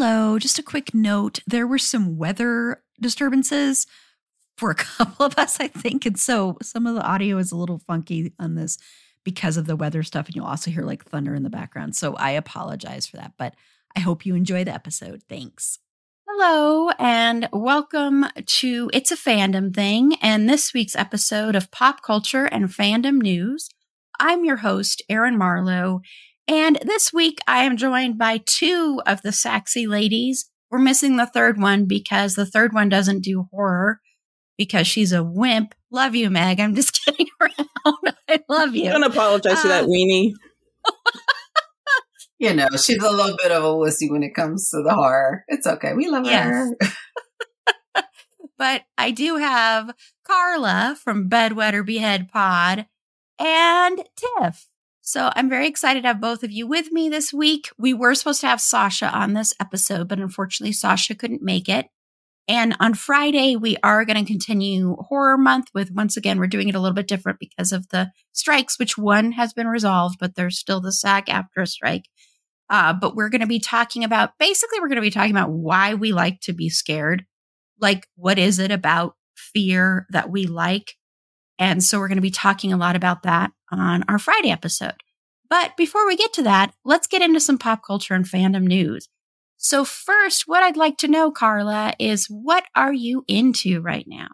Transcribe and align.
Hello, 0.00 0.38
just 0.38 0.60
a 0.60 0.62
quick 0.62 0.94
note. 0.94 1.40
There 1.44 1.66
were 1.66 1.76
some 1.76 2.16
weather 2.16 2.84
disturbances 3.00 3.84
for 4.56 4.70
a 4.70 4.74
couple 4.76 5.26
of 5.26 5.36
us, 5.36 5.58
I 5.58 5.66
think. 5.66 6.06
And 6.06 6.16
so 6.16 6.56
some 6.62 6.86
of 6.86 6.94
the 6.94 7.02
audio 7.02 7.36
is 7.38 7.50
a 7.50 7.56
little 7.56 7.80
funky 7.80 8.32
on 8.38 8.54
this 8.54 8.78
because 9.24 9.56
of 9.56 9.66
the 9.66 9.74
weather 9.74 10.04
stuff. 10.04 10.26
And 10.26 10.36
you'll 10.36 10.46
also 10.46 10.70
hear 10.70 10.84
like 10.84 11.04
thunder 11.04 11.34
in 11.34 11.42
the 11.42 11.50
background. 11.50 11.96
So 11.96 12.14
I 12.14 12.30
apologize 12.30 13.08
for 13.08 13.16
that. 13.16 13.32
But 13.36 13.56
I 13.96 13.98
hope 13.98 14.24
you 14.24 14.36
enjoy 14.36 14.62
the 14.62 14.72
episode. 14.72 15.24
Thanks. 15.28 15.80
Hello, 16.28 16.90
and 17.00 17.48
welcome 17.52 18.26
to 18.46 18.90
It's 18.92 19.10
a 19.10 19.16
Fandom 19.16 19.74
Thing 19.74 20.14
and 20.22 20.48
this 20.48 20.72
week's 20.72 20.94
episode 20.94 21.56
of 21.56 21.72
Pop 21.72 22.02
Culture 22.02 22.44
and 22.44 22.68
Fandom 22.68 23.20
News. 23.20 23.68
I'm 24.20 24.44
your 24.44 24.58
host, 24.58 25.02
Erin 25.08 25.36
Marlowe, 25.36 26.02
and 26.48 26.78
this 26.82 27.12
week 27.12 27.38
I 27.46 27.64
am 27.64 27.76
joined 27.76 28.18
by 28.18 28.40
two 28.44 29.02
of 29.06 29.20
the 29.22 29.32
sexy 29.32 29.86
ladies. 29.86 30.50
We're 30.70 30.78
missing 30.78 31.16
the 31.16 31.26
third 31.26 31.60
one 31.60 31.84
because 31.84 32.34
the 32.34 32.46
third 32.46 32.72
one 32.72 32.88
doesn't 32.88 33.22
do 33.22 33.46
horror 33.52 34.00
because 34.56 34.86
she's 34.86 35.12
a 35.12 35.22
wimp. 35.22 35.74
Love 35.90 36.14
you, 36.14 36.30
Meg. 36.30 36.58
I'm 36.58 36.74
just 36.74 36.98
kidding 37.04 37.28
around. 37.40 38.14
I 38.28 38.40
love 38.48 38.74
you. 38.74 38.90
Don't 38.90 39.04
apologize 39.04 39.58
uh, 39.58 39.62
for 39.62 39.68
that 39.68 39.84
uh, 39.84 39.86
weenie. 39.86 40.32
you 42.38 42.54
know, 42.54 42.68
she's 42.72 43.02
a 43.02 43.10
little 43.10 43.36
bit 43.36 43.52
of 43.52 43.62
a 43.62 43.68
wussy 43.68 44.10
when 44.10 44.22
it 44.22 44.34
comes 44.34 44.70
to 44.70 44.82
the 44.82 44.94
horror. 44.94 45.44
It's 45.48 45.66
okay. 45.66 45.94
We 45.94 46.08
love 46.08 46.24
yes. 46.24 46.72
her. 46.80 48.02
but 48.58 48.82
I 48.96 49.10
do 49.10 49.36
have 49.36 49.94
Carla 50.26 50.96
from 51.02 51.28
Bed, 51.28 51.52
Wed, 51.52 51.74
Behead 51.84 52.30
Pod 52.30 52.86
and 53.38 54.02
Tiff 54.16 54.66
so 55.08 55.30
I'm 55.34 55.48
very 55.48 55.66
excited 55.66 56.02
to 56.02 56.08
have 56.08 56.20
both 56.20 56.42
of 56.42 56.50
you 56.50 56.66
with 56.66 56.92
me 56.92 57.08
this 57.08 57.32
week. 57.32 57.70
We 57.78 57.94
were 57.94 58.14
supposed 58.14 58.42
to 58.42 58.46
have 58.46 58.60
Sasha 58.60 59.08
on 59.08 59.32
this 59.32 59.54
episode, 59.58 60.06
but 60.06 60.18
unfortunately, 60.18 60.74
Sasha 60.74 61.14
couldn't 61.14 61.40
make 61.40 61.66
it. 61.66 61.86
And 62.46 62.76
on 62.78 62.92
Friday, 62.92 63.56
we 63.56 63.78
are 63.82 64.04
going 64.04 64.22
to 64.22 64.30
continue 64.30 64.96
horror 64.96 65.38
month 65.38 65.68
with 65.72 65.90
once 65.90 66.18
again, 66.18 66.38
we're 66.38 66.46
doing 66.46 66.68
it 66.68 66.74
a 66.74 66.78
little 66.78 66.94
bit 66.94 67.08
different 67.08 67.38
because 67.38 67.72
of 67.72 67.88
the 67.88 68.10
strikes, 68.32 68.78
which 68.78 68.98
one 68.98 69.32
has 69.32 69.54
been 69.54 69.66
resolved, 69.66 70.18
but 70.20 70.34
there's 70.34 70.58
still 70.58 70.82
the 70.82 70.92
SAG-AFTRA 70.92 71.66
strike. 71.66 72.04
Uh, 72.68 72.92
but 72.92 73.16
we're 73.16 73.30
going 73.30 73.40
to 73.40 73.46
be 73.46 73.60
talking 73.60 74.04
about 74.04 74.32
basically, 74.38 74.78
we're 74.78 74.88
going 74.88 74.96
to 74.96 75.00
be 75.00 75.10
talking 75.10 75.30
about 75.30 75.50
why 75.50 75.94
we 75.94 76.12
like 76.12 76.38
to 76.42 76.52
be 76.52 76.68
scared. 76.68 77.24
Like, 77.80 78.06
what 78.16 78.38
is 78.38 78.58
it 78.58 78.70
about 78.70 79.14
fear 79.34 80.06
that 80.10 80.28
we 80.28 80.44
like? 80.44 80.96
And 81.58 81.82
so 81.82 81.98
we're 81.98 82.08
going 82.08 82.16
to 82.16 82.22
be 82.22 82.30
talking 82.30 82.74
a 82.74 82.76
lot 82.76 82.94
about 82.94 83.22
that 83.22 83.52
on 83.70 84.04
our 84.08 84.18
Friday 84.18 84.50
episode. 84.50 85.02
But 85.50 85.76
before 85.76 86.06
we 86.06 86.16
get 86.16 86.32
to 86.34 86.42
that, 86.42 86.72
let's 86.84 87.06
get 87.06 87.22
into 87.22 87.40
some 87.40 87.58
pop 87.58 87.82
culture 87.86 88.14
and 88.14 88.24
fandom 88.24 88.64
news. 88.64 89.08
So 89.56 89.84
first, 89.84 90.44
what 90.46 90.62
I'd 90.62 90.76
like 90.76 90.98
to 90.98 91.08
know, 91.08 91.30
Carla, 91.30 91.94
is 91.98 92.26
what 92.26 92.64
are 92.76 92.92
you 92.92 93.24
into 93.26 93.80
right 93.80 94.06
now? 94.06 94.28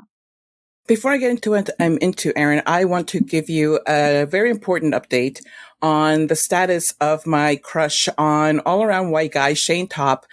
Before 0.87 1.13
I 1.13 1.17
get 1.17 1.31
into 1.31 1.53
what 1.53 1.71
I'm 1.81 1.97
into, 1.99 2.37
Erin, 2.37 2.63
I 2.67 2.85
want 2.85 3.09
to 3.09 3.21
give 3.21 3.49
you 3.49 3.81
a 3.89 4.27
very 4.27 4.51
important 4.51 4.93
update 4.93 5.41
on 5.81 6.27
the 6.27 6.37
status 6.37 6.95
of 7.01 7.27
my 7.27 7.57
crush 7.57 8.07
on 8.19 8.61
all 8.61 8.83
around 8.83 9.11
white 9.11 9.33
guy, 9.33 9.55
Shayne 9.55 9.89
Topp 9.89 10.27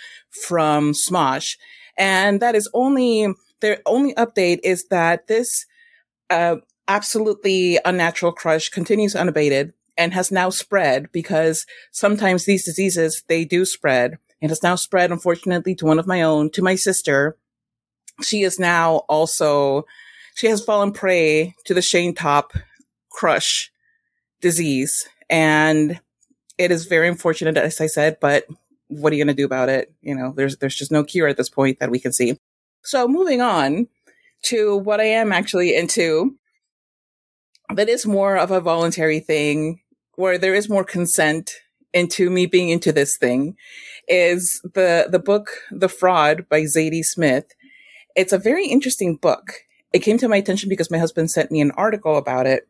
from 0.46 0.92
Smosh. 0.92 1.58
And 1.98 2.42
that 2.42 2.56
is 2.56 2.70
only, 2.74 3.34
their 3.62 3.80
only 3.86 4.14
update 4.16 4.60
is 4.64 4.86
that 4.90 5.28
this, 5.28 5.66
uh, 6.30 6.58
absolutely 6.92 7.80
unnatural 7.86 8.34
crush 8.34 8.68
continues 8.68 9.16
unabated 9.16 9.74
and 9.98 10.14
has 10.14 10.30
now 10.30 10.50
spread 10.50 11.10
because 11.14 11.66
sometimes 11.92 12.44
these 12.44 12.66
diseases, 12.66 13.24
they 13.28 13.46
do 13.46 13.64
spread. 13.64 14.18
It 14.42 14.50
has 14.50 14.62
now 14.62 14.76
spread, 14.76 15.10
unfortunately, 15.10 15.74
to 15.76 15.86
one 15.86 16.00
of 16.00 16.08
my 16.08 16.22
own, 16.22 16.50
to 16.52 16.62
my 16.62 16.76
sister. 16.76 17.38
She 18.22 18.44
is 18.44 18.60
now 18.60 18.98
also, 19.08 19.86
she 20.36 20.48
has 20.48 20.64
fallen 20.64 20.92
prey 20.92 21.56
to 21.64 21.74
the 21.74 21.82
Shayne 21.82 22.14
Topp 22.14 22.52
crush 23.10 23.72
disease. 24.42 25.08
And 25.30 25.98
it 26.58 26.72
is 26.72 26.88
very 26.88 27.08
unfortunate, 27.08 27.56
as 27.56 27.80
I 27.80 27.88
said, 27.88 28.18
but 28.20 28.48
what 28.90 29.14
are 29.14 29.16
you 29.16 29.24
going 29.24 29.34
to 29.34 29.42
do 29.42 29.46
about 29.46 29.70
it? 29.70 29.94
You 30.02 30.14
know, 30.14 30.34
there's, 30.36 30.58
there's 30.58 30.76
just 30.76 30.92
no 30.92 31.06
cure 31.06 31.30
at 31.30 31.38
this 31.38 31.50
point 31.50 31.80
that 31.80 31.90
we 31.90 32.00
can 32.00 32.12
see. 32.12 32.38
So 32.84 33.08
moving 33.08 33.40
on 33.40 33.88
to 34.44 34.76
what 34.76 35.00
I 35.00 35.06
am 35.06 35.32
actually 35.32 35.74
into 35.74 36.36
that 37.76 37.90
is 37.90 38.06
more 38.06 38.38
of 38.38 38.52
a 38.52 38.62
voluntary 38.62 39.20
thing 39.20 39.82
where 40.16 40.38
there 40.38 40.54
is 40.54 40.70
more 40.70 40.84
consent 40.84 41.52
into 41.94 42.30
me 42.30 42.46
being 42.46 42.70
into 42.70 42.92
this 42.92 43.18
thing 43.18 43.56
is 44.08 44.62
the 44.64 45.08
the 45.10 45.20
book 45.20 45.52
The 45.72 45.90
Fraud 45.90 46.48
by 46.50 46.62
Zadie 46.62 47.04
Smith. 47.04 47.46
It's 48.16 48.34
a 48.34 48.38
very 48.38 48.68
interesting 48.68 49.16
book. 49.16 49.54
It 49.94 50.00
came 50.00 50.18
to 50.20 50.28
my 50.28 50.38
attention 50.38 50.70
because 50.70 50.92
my 50.92 50.98
husband 50.98 51.32
sent 51.32 51.52
me 51.52 51.62
an 51.62 51.72
article 51.72 52.18
about 52.18 52.46
it. 52.46 52.68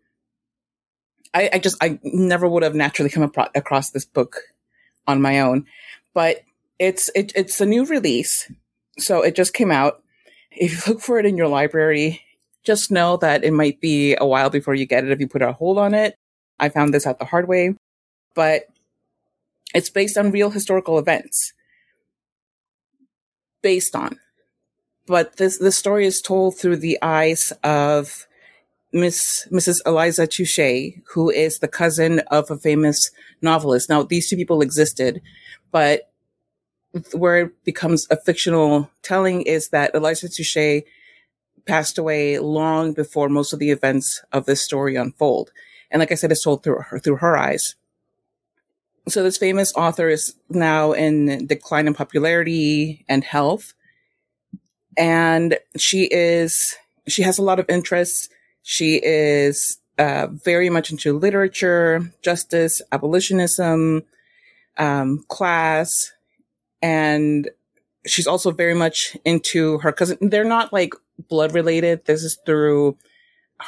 I, 1.34 1.50
I 1.54 1.60
just 1.60 1.78
I 1.82 2.00
never 2.04 2.48
would 2.48 2.64
have 2.64 2.76
naturally 2.76 3.10
come 3.10 3.32
across 3.56 3.92
this 3.92 4.06
book 4.06 4.38
on 5.08 5.22
my 5.22 5.40
own, 5.40 5.66
but 6.14 6.42
it's 6.80 7.10
it, 7.16 7.32
it's 7.36 7.62
a 7.62 7.66
new 7.66 7.86
release, 7.86 8.52
so 8.98 9.22
it 9.22 9.36
just 9.36 9.54
came 9.54 9.72
out. 9.72 10.04
If 10.52 10.88
you 10.88 10.94
look 10.94 11.02
for 11.02 11.20
it 11.20 11.26
in 11.26 11.38
your 11.38 11.48
library, 11.48 12.22
just 12.64 12.92
know 12.92 13.18
that 13.18 13.44
it 13.44 13.54
might 13.54 13.82
be 13.82 14.16
a 14.20 14.26
while 14.26 14.50
before 14.50 14.76
you 14.76 14.86
get 14.86 15.04
it 15.04 15.12
if 15.12 15.20
you 15.20 15.28
put 15.28 15.42
a 15.42 15.52
hold 15.52 15.78
on 15.78 15.94
it. 15.94 16.16
I 16.60 16.70
found 16.70 16.94
this 16.94 17.08
out 17.08 17.20
the 17.20 17.26
hard 17.26 17.48
way, 17.48 17.76
but 18.36 18.64
it's 19.74 19.90
based 19.90 20.18
on 20.18 20.32
real 20.32 20.52
historical 20.52 21.00
events. 21.00 21.54
Based 23.62 23.96
on. 23.96 24.20
But 25.08 25.38
this, 25.38 25.58
the 25.58 25.72
story 25.72 26.06
is 26.06 26.22
told 26.22 26.58
through 26.58 26.78
the 26.78 27.00
eyes 27.02 27.52
of 27.64 28.28
Miss, 28.94 29.48
Mrs. 29.52 29.80
Eliza 29.86 30.28
Touchet, 30.28 31.02
who 31.14 31.30
is 31.30 31.60
the 31.60 31.68
cousin 31.68 32.20
of 32.32 32.52
a 32.52 32.58
famous 32.58 33.10
novelist. 33.42 33.90
Now, 33.90 34.04
these 34.04 34.30
two 34.30 34.36
people 34.36 34.62
existed, 34.62 35.22
but 35.72 36.12
where 37.14 37.46
it 37.46 37.64
becomes 37.64 38.06
a 38.12 38.18
fictional 38.18 38.92
telling 39.02 39.44
is 39.44 39.70
that 39.70 39.96
Eliza 39.96 40.28
Touchet 40.28 40.84
passed 41.72 41.98
away 41.98 42.38
long 42.38 42.92
before 42.92 43.30
most 43.30 43.54
of 43.54 43.60
the 43.60 43.72
events 43.72 44.22
of 44.34 44.46
this 44.46 44.62
story 44.62 44.98
unfold. 44.98 45.52
And 45.90 46.02
like 46.02 46.12
I 46.12 46.16
said, 46.16 46.30
it's 46.30 46.44
told 46.44 46.64
through 46.64 46.82
her, 46.88 47.00
through 47.00 47.16
her 47.18 47.38
eyes. 47.38 47.76
So 49.08 49.24
this 49.24 49.38
famous 49.38 49.72
author 49.74 50.10
is 50.10 50.36
now 50.50 50.92
in 50.92 51.48
decline 51.48 51.88
in 51.88 51.94
popularity 51.94 53.06
and 53.08 53.24
health. 53.24 53.74
And 54.98 55.58
she 55.78 56.10
is, 56.12 56.76
she 57.08 57.22
has 57.22 57.38
a 57.38 57.42
lot 57.50 57.58
of 57.58 57.70
interests. 57.70 58.28
She 58.64 59.00
is 59.02 59.80
uh, 59.98 60.28
very 60.28 60.70
much 60.70 60.92
into 60.92 61.18
literature, 61.18 62.02
justice, 62.22 62.82
abolitionism, 62.92 64.04
um, 64.78 65.24
class, 65.30 65.90
and 66.82 67.50
she's 68.06 68.28
also 68.28 68.52
very 68.52 68.74
much 68.74 69.16
into 69.24 69.78
her 69.80 69.92
cousin. 69.92 70.18
They're 70.22 70.44
not 70.44 70.74
like 70.74 70.94
blood 71.28 71.54
related. 71.54 72.06
This 72.06 72.24
is 72.24 72.38
through 72.46 72.98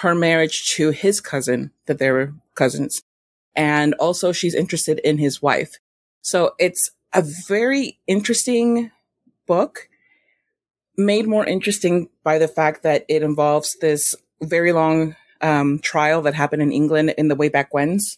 her 0.01 0.15
marriage 0.15 0.73
to 0.75 0.89
his 0.89 1.21
cousin 1.21 1.71
that 1.85 2.00
they 2.00 2.11
were 2.11 2.33
cousins. 2.55 3.01
And 3.55 3.94
also 3.95 4.31
she's 4.31 4.55
interested 4.55 5.00
in 5.00 5.17
his 5.17 5.41
wife. 5.41 5.77
So 6.21 6.55
it's 6.59 6.89
a 7.13 7.21
very 7.21 8.00
interesting 8.07 8.91
book 9.45 9.89
made 10.97 11.27
more 11.27 11.45
interesting 11.45 12.09
by 12.23 12.38
the 12.38 12.47
fact 12.47 12.83
that 12.83 13.05
it 13.07 13.23
involves 13.23 13.75
this 13.81 14.15
very 14.41 14.71
long 14.71 15.15
um, 15.41 15.79
trial 15.79 16.21
that 16.21 16.33
happened 16.33 16.61
in 16.61 16.71
England 16.71 17.13
in 17.17 17.27
the 17.27 17.35
way 17.35 17.50
back 17.50 17.73
whens. 17.73 18.17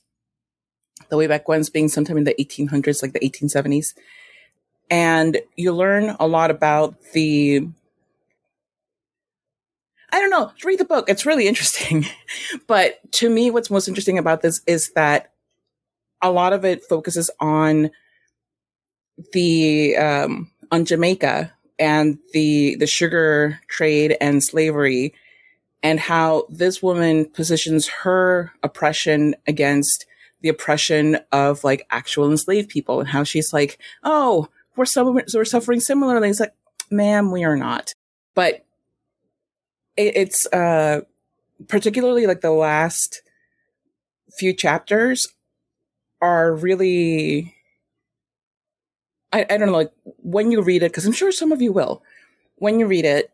The 1.09 1.17
way 1.17 1.27
back 1.27 1.47
whens 1.47 1.69
being 1.69 1.89
sometime 1.89 2.17
in 2.17 2.23
the 2.23 2.35
1800s, 2.35 3.01
like 3.01 3.13
the 3.13 3.19
1870s. 3.19 3.87
And 4.89 5.39
you 5.55 5.73
learn 5.73 6.15
a 6.19 6.27
lot 6.27 6.51
about 6.51 6.95
the 7.13 7.67
I 10.15 10.19
don't 10.19 10.29
know. 10.29 10.50
Read 10.63 10.79
the 10.79 10.85
book. 10.85 11.09
It's 11.09 11.25
really 11.25 11.45
interesting. 11.45 12.06
but 12.67 13.00
to 13.13 13.29
me, 13.29 13.51
what's 13.51 13.69
most 13.69 13.89
interesting 13.89 14.17
about 14.17 14.41
this 14.41 14.62
is 14.65 14.91
that 14.95 15.33
a 16.21 16.31
lot 16.31 16.53
of 16.53 16.63
it 16.63 16.85
focuses 16.85 17.29
on 17.41 17.91
the 19.33 19.97
um, 19.97 20.50
on 20.71 20.85
Jamaica 20.85 21.51
and 21.77 22.17
the 22.31 22.77
the 22.77 22.88
sugar 22.88 23.59
trade 23.67 24.15
and 24.21 24.41
slavery 24.41 25.13
and 25.83 26.00
how 26.00 26.45
this 26.50 26.81
woman 26.81 27.25
positions 27.25 27.88
her 27.88 28.53
oppression 28.63 29.35
against 29.47 30.06
the 30.39 30.47
oppression 30.47 31.19
of 31.33 31.65
like 31.65 31.85
actual 31.91 32.31
enslaved 32.31 32.69
people 32.69 33.01
and 33.01 33.09
how 33.09 33.23
she's 33.23 33.51
like, 33.51 33.79
oh, 34.06 34.47
we're, 34.77 34.85
su- 34.85 35.21
we're 35.33 35.44
suffering 35.44 35.81
similarly. 35.81 36.29
It's 36.29 36.39
like, 36.39 36.53
ma'am, 36.89 37.31
we 37.31 37.44
are 37.44 37.57
not. 37.57 37.94
But 38.33 38.64
it, 39.97 40.15
it's 40.15 40.45
uh, 40.47 41.01
particularly 41.68 42.27
like 42.27 42.42
the 42.42 42.51
last 42.51 43.21
few 44.38 44.53
chapters 44.53 45.27
are 46.21 46.53
really 46.53 47.56
I, 49.36 49.45
I 49.50 49.57
don't 49.57 49.68
know, 49.68 49.74
like 49.74 49.92
when 50.24 50.50
you 50.50 50.62
read 50.62 50.81
it, 50.81 50.92
because 50.92 51.06
I'm 51.06 51.12
sure 51.12 51.30
some 51.30 51.51
of 51.51 51.62
you 51.62 51.74
will, 51.74 52.01
when 52.56 52.80
you 52.80 52.88
read 52.88 53.03
it, 53.03 53.31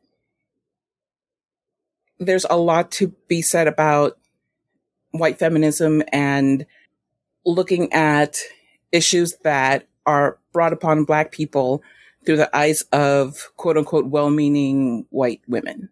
there's 2.20 2.46
a 2.50 2.58
lot 2.58 2.90
to 2.94 3.10
be 3.28 3.44
said 3.44 3.68
about 3.68 4.18
white 5.12 5.38
feminism 5.38 6.02
and 6.12 6.66
looking 7.46 7.94
at 7.94 8.40
issues 8.92 9.36
that 9.44 9.88
are 10.08 10.40
brought 10.54 10.74
upon 10.74 11.04
black 11.04 11.32
people 11.32 11.84
through 12.26 12.38
the 12.38 12.56
eyes 12.56 12.82
of 12.92 13.52
quote 13.58 13.78
unquote 13.78 14.08
well 14.08 14.32
meaning 14.32 15.06
white 15.12 15.42
women. 15.48 15.90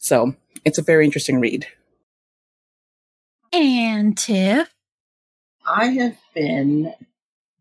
So 0.00 0.34
it's 0.64 0.78
a 0.78 0.82
very 0.82 1.04
interesting 1.04 1.40
read. 1.40 1.66
And 3.52 4.16
Tiff? 4.16 4.68
I 5.66 5.86
have 5.86 6.16
been 6.34 6.94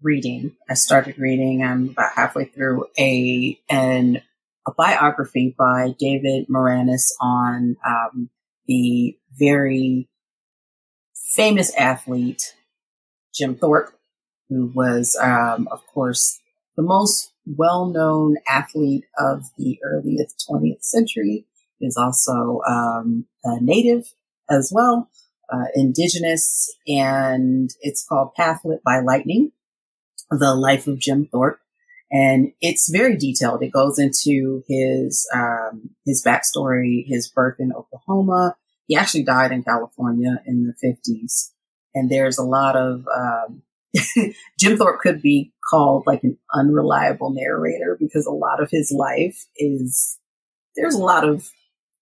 reading. 0.01 0.55
I 0.69 0.73
started 0.73 1.17
reading. 1.17 1.63
I'm 1.63 1.89
about 1.89 2.13
halfway 2.15 2.45
through 2.45 2.87
a 2.97 3.59
an 3.69 4.21
a 4.67 4.71
biography 4.71 5.53
by 5.57 5.93
David 5.99 6.47
Maraniss 6.47 7.11
on 7.19 7.75
um, 7.85 8.29
the 8.67 9.17
very 9.37 10.07
famous 11.13 11.73
athlete 11.75 12.55
Jim 13.33 13.55
Thorpe, 13.55 13.93
who 14.49 14.71
was, 14.73 15.17
um, 15.21 15.67
of 15.71 15.85
course, 15.87 16.39
the 16.75 16.83
most 16.83 17.31
well-known 17.45 18.37
athlete 18.47 19.05
of 19.17 19.45
the 19.57 19.79
earliest 19.83 20.45
20th 20.49 20.83
century. 20.83 21.45
Is 21.81 21.97
also 21.97 22.61
um, 22.67 23.25
native 23.61 24.05
as 24.49 24.71
well, 24.73 25.09
uh, 25.51 25.65
indigenous, 25.75 26.73
and 26.87 27.69
it's 27.81 28.05
called 28.05 28.33
Path 28.35 28.61
Lit 28.65 28.83
by 28.83 28.99
Lightning 28.99 29.51
the 30.31 30.55
life 30.55 30.87
of 30.87 30.99
Jim 30.99 31.27
Thorpe. 31.31 31.59
And 32.11 32.53
it's 32.59 32.89
very 32.91 33.17
detailed. 33.17 33.61
It 33.61 33.71
goes 33.71 33.99
into 33.99 34.63
his, 34.67 35.27
um, 35.33 35.91
his 36.05 36.23
backstory, 36.25 37.05
his 37.07 37.29
birth 37.29 37.57
in 37.59 37.71
Oklahoma. 37.71 38.55
He 38.87 38.95
actually 38.95 39.23
died 39.23 39.51
in 39.51 39.63
California 39.63 40.41
in 40.45 40.65
the 40.65 40.73
fifties. 40.73 41.53
And 41.93 42.09
there's 42.09 42.39
a 42.39 42.43
lot 42.43 42.75
of, 42.75 43.05
um, 43.07 43.61
Jim 44.59 44.77
Thorpe 44.77 45.01
could 45.01 45.21
be 45.21 45.53
called 45.69 46.03
like 46.07 46.23
an 46.23 46.37
unreliable 46.53 47.31
narrator 47.31 47.95
because 47.99 48.25
a 48.25 48.31
lot 48.31 48.61
of 48.61 48.69
his 48.71 48.91
life 48.91 49.45
is, 49.55 50.17
there's 50.75 50.95
a 50.95 51.03
lot 51.03 51.27
of 51.27 51.51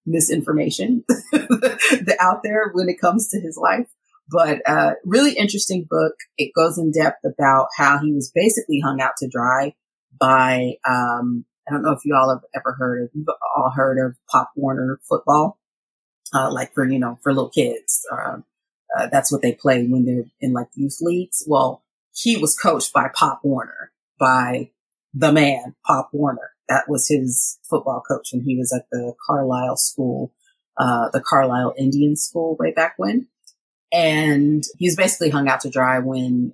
misinformation 0.07 1.03
out 2.19 2.41
there 2.43 2.71
when 2.73 2.89
it 2.89 2.99
comes 2.99 3.27
to 3.29 3.39
his 3.39 3.57
life. 3.57 3.87
But 4.29 4.61
uh, 4.65 4.93
really 5.05 5.33
interesting 5.33 5.85
book. 5.89 6.13
It 6.37 6.51
goes 6.55 6.77
in 6.77 6.91
depth 6.91 7.23
about 7.23 7.67
how 7.77 7.99
he 7.99 8.11
was 8.11 8.31
basically 8.33 8.81
hung 8.83 8.99
out 8.99 9.13
to 9.19 9.29
dry 9.29 9.75
by 10.19 10.73
um, 10.87 11.45
I 11.67 11.73
don't 11.73 11.83
know 11.83 11.91
if 11.91 12.05
you 12.05 12.15
all 12.15 12.29
have 12.29 12.43
ever 12.55 12.73
heard 12.77 13.03
of 13.03 13.09
you've 13.13 13.27
all 13.55 13.71
heard 13.75 13.97
of 14.03 14.17
Pop 14.29 14.51
Warner 14.55 14.99
football, 15.07 15.59
uh, 16.33 16.51
like 16.51 16.73
for 16.73 16.87
you 16.87 16.99
know 16.99 17.19
for 17.21 17.33
little 17.33 17.49
kids. 17.49 18.01
Uh, 18.11 18.37
uh, 18.97 19.07
that's 19.11 19.31
what 19.31 19.41
they 19.41 19.53
play 19.53 19.85
when 19.85 20.05
they're 20.05 20.25
in 20.39 20.53
like 20.53 20.67
youth 20.75 20.97
leagues. 21.01 21.43
Well, 21.47 21.83
he 22.13 22.37
was 22.37 22.57
coached 22.57 22.93
by 22.93 23.09
Pop 23.13 23.41
Warner, 23.43 23.91
by 24.19 24.71
the 25.13 25.31
man 25.31 25.75
Pop 25.85 26.09
Warner. 26.11 26.51
That 26.69 26.85
was 26.87 27.07
his 27.07 27.59
football 27.69 28.01
coach 28.07 28.29
when 28.33 28.43
he 28.43 28.57
was 28.57 28.73
at 28.73 28.87
the 28.91 29.13
Carlisle 29.25 29.77
school, 29.77 30.33
uh, 30.77 31.09
the 31.11 31.21
Carlisle 31.21 31.73
Indian 31.77 32.15
school 32.15 32.57
way 32.59 32.71
back 32.71 32.95
when. 32.97 33.27
And 33.93 34.63
he 34.77 34.87
was 34.87 34.95
basically 34.95 35.29
hung 35.29 35.47
out 35.47 35.61
to 35.61 35.69
dry 35.69 35.99
when 35.99 36.53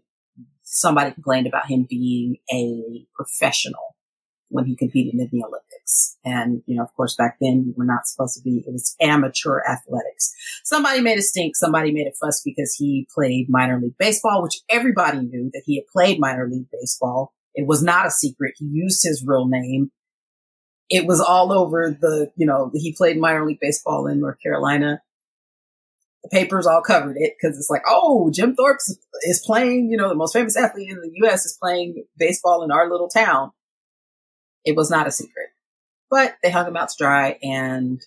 somebody 0.61 1.11
complained 1.11 1.47
about 1.47 1.67
him 1.67 1.85
being 1.89 2.37
a 2.51 3.05
professional 3.15 3.95
when 4.49 4.65
he 4.65 4.75
competed 4.75 5.13
in 5.13 5.29
the 5.31 5.43
Olympics. 5.43 6.17
And, 6.23 6.61
you 6.67 6.75
know, 6.75 6.83
of 6.83 6.93
course, 6.95 7.15
back 7.15 7.37
then 7.41 7.63
you 7.65 7.73
were 7.75 7.85
not 7.85 8.07
supposed 8.07 8.35
to 8.35 8.43
be, 8.43 8.63
it 8.65 8.71
was 8.71 8.95
amateur 9.01 9.61
athletics. 9.67 10.31
Somebody 10.63 11.01
made 11.01 11.17
a 11.17 11.23
stink. 11.23 11.55
Somebody 11.55 11.91
made 11.91 12.07
a 12.07 12.11
fuss 12.11 12.41
because 12.45 12.75
he 12.75 13.07
played 13.13 13.49
minor 13.49 13.79
league 13.81 13.97
baseball, 13.97 14.43
which 14.43 14.61
everybody 14.69 15.19
knew 15.19 15.49
that 15.53 15.63
he 15.65 15.77
had 15.77 15.87
played 15.87 16.19
minor 16.19 16.47
league 16.47 16.67
baseball. 16.71 17.33
It 17.55 17.67
was 17.67 17.81
not 17.83 18.05
a 18.05 18.11
secret. 18.11 18.53
He 18.57 18.65
used 18.65 19.01
his 19.03 19.23
real 19.25 19.47
name. 19.47 19.91
It 20.89 21.07
was 21.07 21.21
all 21.21 21.51
over 21.51 21.97
the, 21.99 22.31
you 22.35 22.45
know, 22.45 22.71
he 22.73 22.93
played 22.93 23.17
minor 23.17 23.45
league 23.45 23.59
baseball 23.61 24.07
in 24.07 24.19
North 24.19 24.37
Carolina 24.41 25.01
the 26.23 26.29
papers 26.29 26.65
all 26.65 26.81
covered 26.81 27.17
it 27.17 27.33
because 27.37 27.57
it's 27.57 27.69
like, 27.69 27.83
oh, 27.87 28.31
Jim 28.31 28.55
Thorpe 28.55 28.79
is 29.23 29.43
playing, 29.45 29.91
you 29.91 29.97
know, 29.97 30.07
the 30.07 30.15
most 30.15 30.33
famous 30.33 30.55
athlete 30.55 30.89
in 30.89 31.01
the 31.01 31.11
U.S. 31.15 31.45
is 31.45 31.57
playing 31.61 32.05
baseball 32.17 32.63
in 32.63 32.71
our 32.71 32.89
little 32.89 33.09
town. 33.09 33.51
It 34.63 34.75
was 34.77 34.89
not 34.89 35.07
a 35.07 35.11
secret, 35.11 35.49
but 36.09 36.37
they 36.41 36.49
hung 36.49 36.67
him 36.67 36.77
out 36.77 36.89
to 36.89 36.95
dry. 36.97 37.37
And 37.43 38.01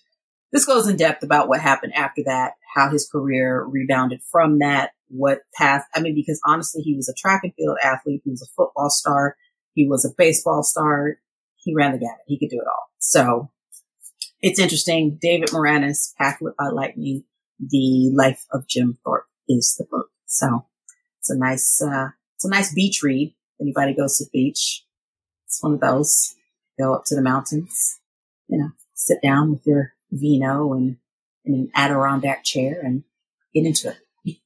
this 0.51 0.65
goes 0.65 0.87
in 0.87 0.97
depth 0.97 1.21
about 1.21 1.47
what 1.47 1.61
happened 1.61 1.93
after 1.93 2.23
that, 2.25 2.53
how 2.73 2.89
his 2.89 3.07
career 3.07 3.63
rebounded 3.63 4.21
from 4.31 4.59
that, 4.59 4.91
what 5.09 5.41
path. 5.53 5.85
I 5.93 6.01
mean, 6.01 6.15
because 6.15 6.41
honestly, 6.43 6.81
he 6.81 6.95
was 6.95 7.07
a 7.07 7.13
track 7.13 7.41
and 7.43 7.53
field 7.53 7.77
athlete. 7.83 8.21
He 8.23 8.31
was 8.31 8.41
a 8.41 8.51
football 8.55 8.89
star. 8.89 9.35
He 9.75 9.87
was 9.87 10.03
a 10.03 10.13
baseball 10.17 10.63
star. 10.63 11.19
He 11.67 11.75
ran 11.75 11.91
the 11.91 11.97
gamut. 11.97 12.19
He 12.25 12.39
could 12.39 12.49
do 12.49 12.61
it 12.61 12.67
all. 12.67 12.89
So 12.97 13.51
it's 14.41 14.57
interesting. 14.57 15.19
David 15.21 15.49
Maraniss, 15.49 16.15
Path 16.15 16.37
Lit 16.41 16.55
by 16.57 16.69
Lightning 16.69 17.25
the 17.59 18.09
life 18.15 18.45
of 18.51 18.67
Jim 18.67 18.97
Thorpe 19.03 19.25
is 19.49 19.75
the 19.77 19.85
book. 19.91 20.07
So 20.27 20.65
it's 21.19 21.29
a 21.29 21.37
nice, 21.37 21.81
uh, 21.81 22.09
it's 22.35 22.45
a 22.45 22.49
nice 22.49 22.73
beach 22.73 23.01
read. 23.03 23.35
Anybody 23.59 23.93
goes 23.93 24.17
to 24.17 24.23
the 24.23 24.29
beach, 24.31 24.85
it's 25.45 25.61
one 25.61 25.73
of 25.73 25.81
those. 25.81 26.35
Go 26.79 26.93
up 26.93 27.03
to 27.07 27.15
the 27.15 27.21
mountains, 27.21 27.99
you 28.47 28.57
know, 28.57 28.69
sit 28.93 29.17
down 29.21 29.51
with 29.51 29.65
your 29.65 29.93
vino 30.11 30.73
and, 30.73 30.97
in 31.43 31.53
an 31.53 31.71
Adirondack 31.75 32.45
chair 32.45 32.79
and 32.81 33.03
get 33.53 33.65
into 33.65 33.89
it. 33.89 34.37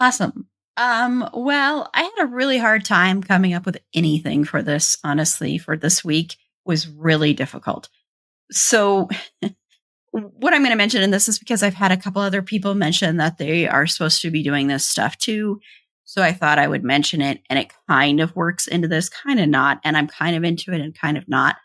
Awesome. 0.00 0.48
Um, 0.76 1.28
well, 1.32 1.88
I 1.94 2.02
had 2.02 2.24
a 2.24 2.26
really 2.26 2.58
hard 2.58 2.84
time 2.84 3.22
coming 3.22 3.54
up 3.54 3.64
with 3.64 3.78
anything 3.94 4.44
for 4.44 4.62
this, 4.62 4.96
honestly, 5.04 5.58
for 5.58 5.76
this 5.76 6.04
week 6.04 6.32
it 6.32 6.38
was 6.64 6.88
really 6.88 7.32
difficult. 7.32 7.88
So 8.50 9.08
what 10.10 10.54
I'm 10.54 10.60
going 10.60 10.70
to 10.70 10.76
mention 10.76 11.02
in 11.02 11.10
this 11.10 11.28
is 11.28 11.38
because 11.38 11.62
I've 11.62 11.74
had 11.74 11.92
a 11.92 11.96
couple 11.96 12.22
other 12.22 12.42
people 12.42 12.74
mention 12.74 13.18
that 13.18 13.38
they 13.38 13.68
are 13.68 13.86
supposed 13.86 14.22
to 14.22 14.30
be 14.30 14.42
doing 14.42 14.66
this 14.66 14.84
stuff 14.84 15.16
too. 15.18 15.60
So 16.04 16.22
I 16.22 16.32
thought 16.32 16.58
I 16.58 16.68
would 16.68 16.84
mention 16.84 17.22
it 17.22 17.40
and 17.48 17.58
it 17.58 17.72
kind 17.88 18.20
of 18.20 18.36
works 18.36 18.66
into 18.66 18.88
this, 18.88 19.08
kind 19.08 19.40
of 19.40 19.48
not. 19.48 19.80
And 19.84 19.96
I'm 19.96 20.08
kind 20.08 20.36
of 20.36 20.44
into 20.44 20.72
it 20.72 20.80
and 20.80 20.94
kind 20.94 21.16
of 21.16 21.28
not 21.28 21.56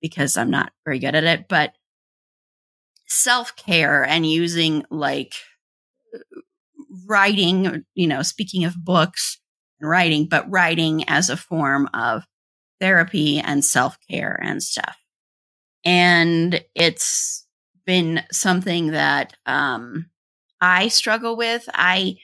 because 0.00 0.36
I'm 0.36 0.50
not 0.50 0.72
very 0.84 0.98
good 0.98 1.14
at 1.14 1.24
it. 1.24 1.46
But 1.48 1.74
self 3.06 3.54
care 3.56 4.04
and 4.04 4.28
using 4.28 4.84
like 4.90 5.34
writing, 7.06 7.84
you 7.94 8.06
know, 8.06 8.22
speaking 8.22 8.64
of 8.64 8.84
books 8.84 9.38
and 9.80 9.88
writing, 9.88 10.26
but 10.28 10.50
writing 10.50 11.04
as 11.08 11.30
a 11.30 11.36
form 11.36 11.88
of 11.94 12.24
therapy 12.80 13.38
and 13.38 13.64
self 13.64 13.96
care 14.10 14.38
and 14.42 14.62
stuff. 14.62 14.96
And 15.84 16.64
it's 16.74 17.46
been 17.86 18.22
something 18.32 18.92
that 18.92 19.34
um, 19.46 20.06
I 20.60 20.88
struggle 20.88 21.36
with. 21.36 21.68
I, 21.74 22.16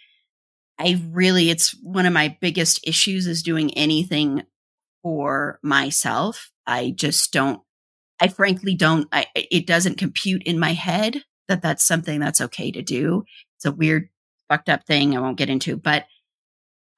I 0.78 1.02
really, 1.10 1.50
it's 1.50 1.76
one 1.82 2.06
of 2.06 2.12
my 2.12 2.36
biggest 2.40 2.86
issues 2.86 3.26
is 3.26 3.42
doing 3.42 3.74
anything 3.74 4.44
for 5.02 5.58
myself. 5.62 6.50
I 6.66 6.92
just 6.94 7.32
don't, 7.32 7.60
I 8.20 8.28
frankly 8.28 8.74
don't, 8.74 9.08
I, 9.12 9.26
it 9.34 9.66
doesn't 9.66 9.98
compute 9.98 10.42
in 10.44 10.58
my 10.58 10.72
head 10.72 11.22
that 11.48 11.62
that's 11.62 11.84
something 11.84 12.20
that's 12.20 12.40
okay 12.40 12.70
to 12.70 12.82
do. 12.82 13.24
It's 13.56 13.66
a 13.66 13.72
weird, 13.72 14.08
fucked 14.50 14.68
up 14.68 14.84
thing 14.84 15.16
I 15.16 15.20
won't 15.20 15.38
get 15.38 15.48
into, 15.48 15.76
but 15.76 16.04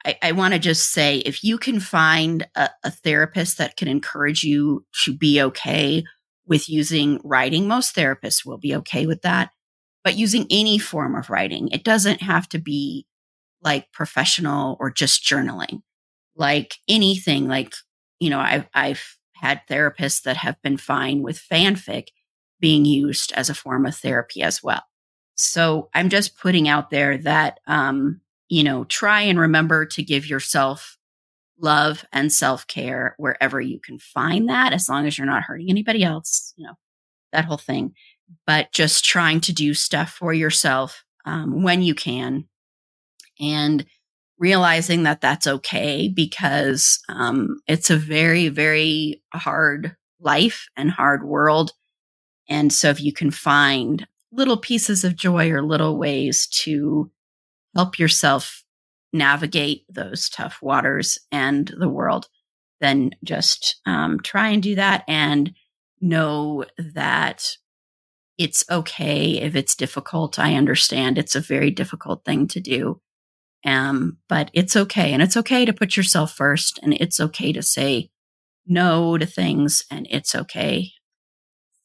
I, 0.04 0.16
I 0.22 0.32
want 0.32 0.54
to 0.54 0.58
just 0.58 0.90
say 0.90 1.18
if 1.18 1.44
you 1.44 1.58
can 1.58 1.78
find 1.78 2.46
a, 2.56 2.70
a 2.82 2.90
therapist 2.90 3.58
that 3.58 3.76
can 3.76 3.88
encourage 3.88 4.42
you 4.42 4.84
to 5.04 5.14
be 5.14 5.40
okay 5.40 6.02
with 6.46 6.68
using 6.68 7.20
writing, 7.22 7.68
most 7.68 7.94
therapists 7.94 8.44
will 8.44 8.58
be 8.58 8.74
okay 8.76 9.06
with 9.06 9.22
that. 9.22 9.50
But 10.02 10.16
using 10.16 10.46
any 10.50 10.78
form 10.78 11.14
of 11.14 11.30
writing, 11.30 11.68
it 11.68 11.84
doesn't 11.84 12.22
have 12.22 12.48
to 12.48 12.58
be 12.58 13.06
like 13.62 13.92
professional 13.92 14.76
or 14.80 14.90
just 14.90 15.24
journaling. 15.24 15.82
Like 16.34 16.74
anything, 16.88 17.46
like, 17.46 17.74
you 18.18 18.30
know, 18.30 18.40
I've, 18.40 18.66
I've 18.74 19.18
had 19.34 19.60
therapists 19.70 20.22
that 20.22 20.38
have 20.38 20.60
been 20.62 20.78
fine 20.78 21.22
with 21.22 21.38
fanfic 21.38 22.08
being 22.58 22.84
used 22.84 23.32
as 23.32 23.50
a 23.50 23.54
form 23.54 23.86
of 23.86 23.94
therapy 23.94 24.42
as 24.42 24.62
well. 24.62 24.82
So 25.42 25.88
I'm 25.94 26.08
just 26.08 26.38
putting 26.38 26.68
out 26.68 26.90
there 26.90 27.18
that, 27.18 27.60
um, 27.66 28.20
you 28.48 28.62
know, 28.62 28.84
try 28.84 29.22
and 29.22 29.38
remember 29.38 29.86
to 29.86 30.02
give 30.02 30.26
yourself 30.26 30.96
love 31.58 32.04
and 32.12 32.32
self 32.32 32.66
care 32.66 33.14
wherever 33.18 33.60
you 33.60 33.80
can 33.80 33.98
find 33.98 34.48
that, 34.48 34.72
as 34.72 34.88
long 34.88 35.06
as 35.06 35.16
you're 35.16 35.26
not 35.26 35.42
hurting 35.42 35.70
anybody 35.70 36.04
else, 36.04 36.52
you 36.56 36.66
know, 36.66 36.74
that 37.32 37.44
whole 37.44 37.56
thing. 37.56 37.94
But 38.46 38.72
just 38.72 39.04
trying 39.04 39.40
to 39.42 39.52
do 39.52 39.74
stuff 39.74 40.10
for 40.10 40.32
yourself 40.32 41.04
um, 41.24 41.62
when 41.62 41.82
you 41.82 41.94
can 41.94 42.46
and 43.40 43.84
realizing 44.38 45.04
that 45.04 45.20
that's 45.20 45.46
okay 45.46 46.08
because 46.08 47.00
um, 47.08 47.60
it's 47.66 47.90
a 47.90 47.96
very, 47.96 48.48
very 48.48 49.22
hard 49.32 49.96
life 50.20 50.68
and 50.76 50.90
hard 50.90 51.24
world. 51.24 51.72
And 52.48 52.72
so 52.72 52.90
if 52.90 53.00
you 53.00 53.12
can 53.12 53.30
find 53.30 54.06
little 54.32 54.56
pieces 54.56 55.04
of 55.04 55.16
joy 55.16 55.50
or 55.50 55.62
little 55.62 55.98
ways 55.98 56.46
to 56.64 57.10
help 57.74 57.98
yourself 57.98 58.64
navigate 59.12 59.84
those 59.88 60.28
tough 60.28 60.58
waters 60.62 61.18
and 61.30 61.72
the 61.78 61.88
world, 61.88 62.28
then 62.80 63.10
just 63.22 63.80
um, 63.86 64.18
try 64.20 64.48
and 64.48 64.62
do 64.62 64.74
that 64.74 65.04
and 65.06 65.52
know 66.00 66.64
that 66.78 67.56
it's 68.38 68.64
okay 68.70 69.38
if 69.40 69.54
it's 69.54 69.76
difficult. 69.76 70.38
I 70.38 70.54
understand 70.54 71.18
it's 71.18 71.36
a 71.36 71.40
very 71.40 71.70
difficult 71.70 72.24
thing 72.24 72.48
to 72.48 72.60
do. 72.60 73.00
Um, 73.64 74.18
but 74.28 74.50
it's 74.54 74.74
okay. 74.74 75.12
And 75.12 75.22
it's 75.22 75.36
okay 75.36 75.64
to 75.64 75.72
put 75.72 75.96
yourself 75.96 76.32
first 76.32 76.80
and 76.82 76.94
it's 76.94 77.20
okay 77.20 77.52
to 77.52 77.62
say 77.62 78.10
no 78.66 79.18
to 79.18 79.26
things 79.26 79.84
and 79.90 80.06
it's 80.10 80.34
okay. 80.34 80.90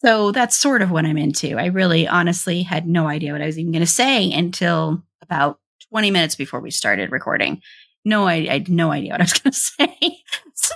So 0.02 0.32
that's 0.32 0.58
sort 0.58 0.82
of 0.82 0.92
what 0.92 1.06
I'm 1.06 1.18
into. 1.18 1.58
I 1.58 1.66
really 1.66 2.08
honestly 2.08 2.62
had 2.64 2.88
no 2.88 3.08
idea 3.08 3.32
what 3.32 3.42
I 3.42 3.48
was 3.48 3.58
even 3.58 3.72
going 3.72 3.82
to 3.82 3.88
say 3.88 4.32
until 4.32 5.02
about 5.22 5.60
20 5.90 6.12
minutes 6.12 6.36
before 6.36 6.60
we 6.60 6.72
started 6.72 7.12
recording. 7.12 7.62
No, 8.06 8.28
I, 8.28 8.34
I 8.36 8.54
had 8.54 8.70
no 8.70 8.92
idea 8.92 9.12
what 9.12 9.22
I 9.22 9.24
was 9.24 9.34
going 9.34 9.52
to 9.52 9.58
say. 9.58 10.18
so. 10.54 10.76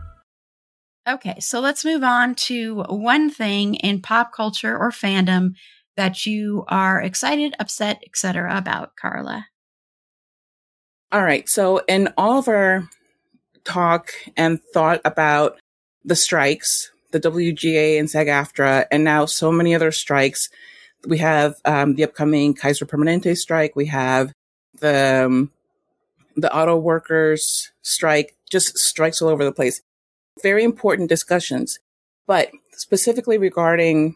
Okay, 1.07 1.39
so 1.39 1.59
let's 1.59 1.83
move 1.83 2.03
on 2.03 2.35
to 2.35 2.83
one 2.87 3.29
thing 3.31 3.75
in 3.75 4.01
pop 4.01 4.31
culture 4.33 4.77
or 4.77 4.91
fandom 4.91 5.53
that 5.97 6.25
you 6.25 6.63
are 6.67 7.01
excited, 7.01 7.55
upset, 7.59 8.01
etc. 8.05 8.55
about, 8.55 8.95
Carla. 8.95 9.47
All 11.11 11.23
right. 11.23 11.47
So, 11.49 11.81
in 11.87 12.09
all 12.17 12.39
of 12.39 12.47
our 12.47 12.87
talk 13.63 14.11
and 14.37 14.59
thought 14.73 15.01
about 15.03 15.59
the 16.05 16.15
strikes, 16.15 16.91
the 17.11 17.19
WGA 17.19 17.99
and 17.99 18.09
SAG 18.09 18.27
AFTRA, 18.27 18.85
and 18.91 19.03
now 19.03 19.25
so 19.25 19.51
many 19.51 19.75
other 19.75 19.91
strikes, 19.91 20.49
we 21.07 21.17
have 21.17 21.55
um, 21.65 21.95
the 21.95 22.03
upcoming 22.03 22.53
Kaiser 22.53 22.85
Permanente 22.85 23.35
strike. 23.35 23.75
We 23.75 23.87
have 23.87 24.31
the 24.79 25.25
um, 25.25 25.51
the 26.35 26.55
auto 26.55 26.77
workers 26.77 27.71
strike. 27.81 28.35
Just 28.49 28.77
strikes 28.77 29.21
all 29.21 29.29
over 29.29 29.43
the 29.43 29.51
place. 29.51 29.81
Very 30.41 30.63
important 30.63 31.09
discussions, 31.09 31.79
but 32.25 32.51
specifically 32.71 33.37
regarding 33.37 34.15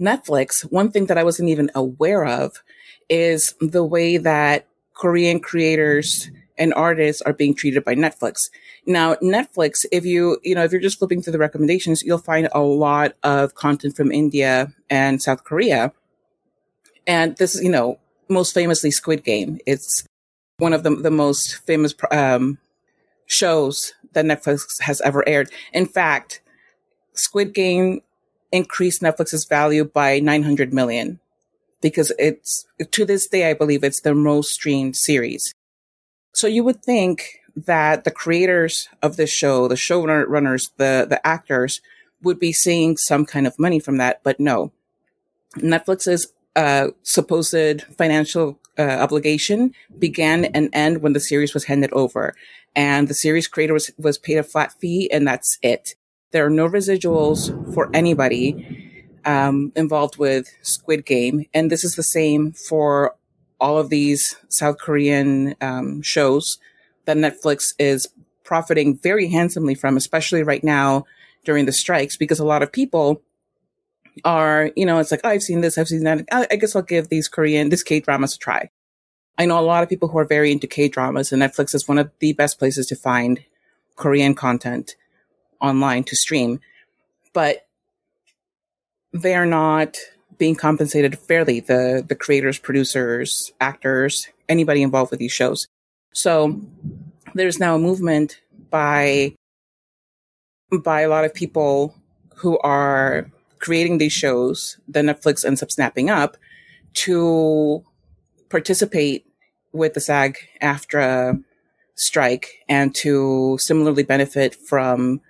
Netflix, 0.00 0.62
one 0.70 0.90
thing 0.90 1.06
that 1.06 1.18
I 1.18 1.24
wasn't 1.24 1.48
even 1.48 1.70
aware 1.74 2.24
of 2.24 2.62
is 3.08 3.54
the 3.60 3.84
way 3.84 4.16
that 4.16 4.66
Korean 4.94 5.40
creators 5.40 6.30
and 6.58 6.72
artists 6.74 7.22
are 7.22 7.32
being 7.32 7.54
treated 7.54 7.84
by 7.84 7.94
Netflix. 7.94 8.50
Now, 8.86 9.14
Netflix, 9.16 9.84
if 9.92 10.04
you, 10.04 10.38
you 10.42 10.54
know, 10.54 10.64
if 10.64 10.72
you're 10.72 10.80
just 10.80 10.98
flipping 10.98 11.22
through 11.22 11.32
the 11.32 11.38
recommendations, 11.38 12.02
you'll 12.02 12.18
find 12.18 12.48
a 12.52 12.60
lot 12.60 13.12
of 13.22 13.54
content 13.54 13.96
from 13.96 14.10
India 14.10 14.72
and 14.88 15.20
South 15.22 15.44
Korea. 15.44 15.92
And 17.06 17.36
this 17.36 17.54
is, 17.54 17.62
you 17.62 17.70
know, 17.70 17.98
most 18.28 18.54
famously 18.54 18.90
Squid 18.90 19.22
Game. 19.22 19.58
It's 19.66 20.06
one 20.58 20.72
of 20.72 20.82
the, 20.82 20.96
the 20.96 21.10
most 21.10 21.56
famous, 21.66 21.94
um, 22.10 22.58
shows 23.26 23.92
that 24.16 24.24
Netflix 24.24 24.80
has 24.80 25.00
ever 25.02 25.26
aired. 25.28 25.50
In 25.72 25.86
fact, 25.86 26.40
Squid 27.12 27.54
Game 27.54 28.00
increased 28.50 29.02
Netflix's 29.02 29.44
value 29.44 29.84
by 29.84 30.18
900 30.18 30.72
million 30.72 31.20
because 31.80 32.12
it's, 32.18 32.66
to 32.90 33.04
this 33.04 33.28
day, 33.28 33.48
I 33.48 33.54
believe 33.54 33.84
it's 33.84 34.00
the 34.00 34.14
most 34.14 34.52
streamed 34.52 34.96
series. 34.96 35.54
So 36.32 36.46
you 36.46 36.64
would 36.64 36.82
think 36.82 37.40
that 37.54 38.04
the 38.04 38.10
creators 38.10 38.88
of 39.02 39.16
this 39.16 39.30
show, 39.30 39.68
the 39.68 39.74
showrunners, 39.74 40.70
the, 40.76 41.06
the 41.08 41.24
actors 41.26 41.80
would 42.22 42.38
be 42.38 42.52
seeing 42.52 42.96
some 42.96 43.24
kind 43.24 43.46
of 43.46 43.58
money 43.58 43.78
from 43.78 43.98
that, 43.98 44.22
but 44.22 44.40
no. 44.40 44.72
Netflix's 45.56 46.32
uh, 46.54 46.88
supposed 47.02 47.82
financial 47.96 48.58
uh, 48.78 48.82
obligation 48.82 49.74
began 49.98 50.46
and 50.46 50.70
end 50.72 51.02
when 51.02 51.12
the 51.12 51.20
series 51.20 51.54
was 51.54 51.64
handed 51.64 51.92
over. 51.92 52.34
And 52.74 53.08
the 53.08 53.14
series 53.14 53.46
creator 53.46 53.72
was, 53.72 53.90
was 53.98 54.18
paid 54.18 54.36
a 54.36 54.42
flat 54.42 54.72
fee 54.78 55.10
and 55.10 55.26
that's 55.26 55.58
it. 55.62 55.94
There 56.32 56.44
are 56.44 56.50
no 56.50 56.68
residuals 56.68 57.74
for 57.74 57.90
anybody 57.94 58.92
um, 59.24 59.72
involved 59.76 60.18
with 60.18 60.48
Squid 60.62 61.06
Game. 61.06 61.46
And 61.54 61.70
this 61.70 61.84
is 61.84 61.94
the 61.94 62.02
same 62.02 62.52
for 62.52 63.14
all 63.60 63.78
of 63.78 63.88
these 63.88 64.36
South 64.48 64.78
Korean 64.78 65.54
um, 65.60 66.02
shows 66.02 66.58
that 67.06 67.16
Netflix 67.16 67.74
is 67.78 68.08
profiting 68.44 68.96
very 68.98 69.28
handsomely 69.28 69.74
from, 69.74 69.96
especially 69.96 70.42
right 70.42 70.62
now 70.62 71.04
during 71.44 71.64
the 71.64 71.72
strikes, 71.72 72.16
because 72.16 72.38
a 72.38 72.44
lot 72.44 72.62
of 72.62 72.70
people 72.70 73.22
are, 74.24 74.70
you 74.76 74.86
know, 74.86 74.98
it's 74.98 75.10
like, 75.10 75.20
oh, 75.24 75.28
I've 75.28 75.42
seen 75.42 75.60
this, 75.60 75.78
I've 75.78 75.88
seen 75.88 76.04
that. 76.04 76.24
I, 76.32 76.56
guess 76.56 76.74
I'll 76.74 76.82
give 76.82 77.08
these 77.08 77.28
Korean, 77.28 77.68
this 77.68 77.82
K 77.82 78.00
dramas 78.00 78.34
a 78.34 78.38
try. 78.38 78.70
I 79.38 79.46
know 79.46 79.58
a 79.58 79.60
lot 79.60 79.82
of 79.82 79.88
people 79.88 80.08
who 80.08 80.18
are 80.18 80.24
very 80.24 80.50
into 80.50 80.66
K 80.66 80.88
dramas, 80.88 81.32
and 81.32 81.42
Netflix 81.42 81.74
is 81.74 81.86
one 81.86 81.98
of 81.98 82.10
the 82.20 82.32
best 82.32 82.58
places 82.58 82.86
to 82.86 82.96
find 82.96 83.44
Korean 83.96 84.34
content 84.34 84.96
online 85.60 86.04
to 86.04 86.16
stream. 86.16 86.60
But 87.32 87.66
they 89.12 89.34
are 89.34 89.46
not 89.46 89.98
being 90.38 90.54
compensated 90.54 91.18
fairly 91.18 91.60
the 91.60 92.04
the 92.06 92.14
creators 92.14 92.58
producers 92.58 93.52
actors 93.60 94.28
anybody 94.48 94.82
involved 94.82 95.10
with 95.10 95.20
these 95.20 95.32
shows 95.32 95.66
so 96.12 96.60
there's 97.34 97.58
now 97.58 97.76
a 97.76 97.78
movement 97.78 98.40
by 98.70 99.34
by 100.82 101.02
a 101.02 101.08
lot 101.08 101.24
of 101.24 101.32
people 101.32 101.94
who 102.36 102.58
are 102.58 103.30
creating 103.58 103.98
these 103.98 104.12
shows 104.12 104.78
that 104.88 105.04
netflix 105.04 105.44
ends 105.44 105.62
up 105.62 105.70
snapping 105.70 106.10
up 106.10 106.36
to 106.94 107.84
participate 108.48 109.26
with 109.72 109.94
the 109.94 110.00
sag 110.00 110.36
aftra 110.62 111.42
strike 111.96 112.62
and 112.68 112.94
to 112.94 113.56
similarly 113.58 114.02
benefit 114.02 114.54
from 114.54 115.20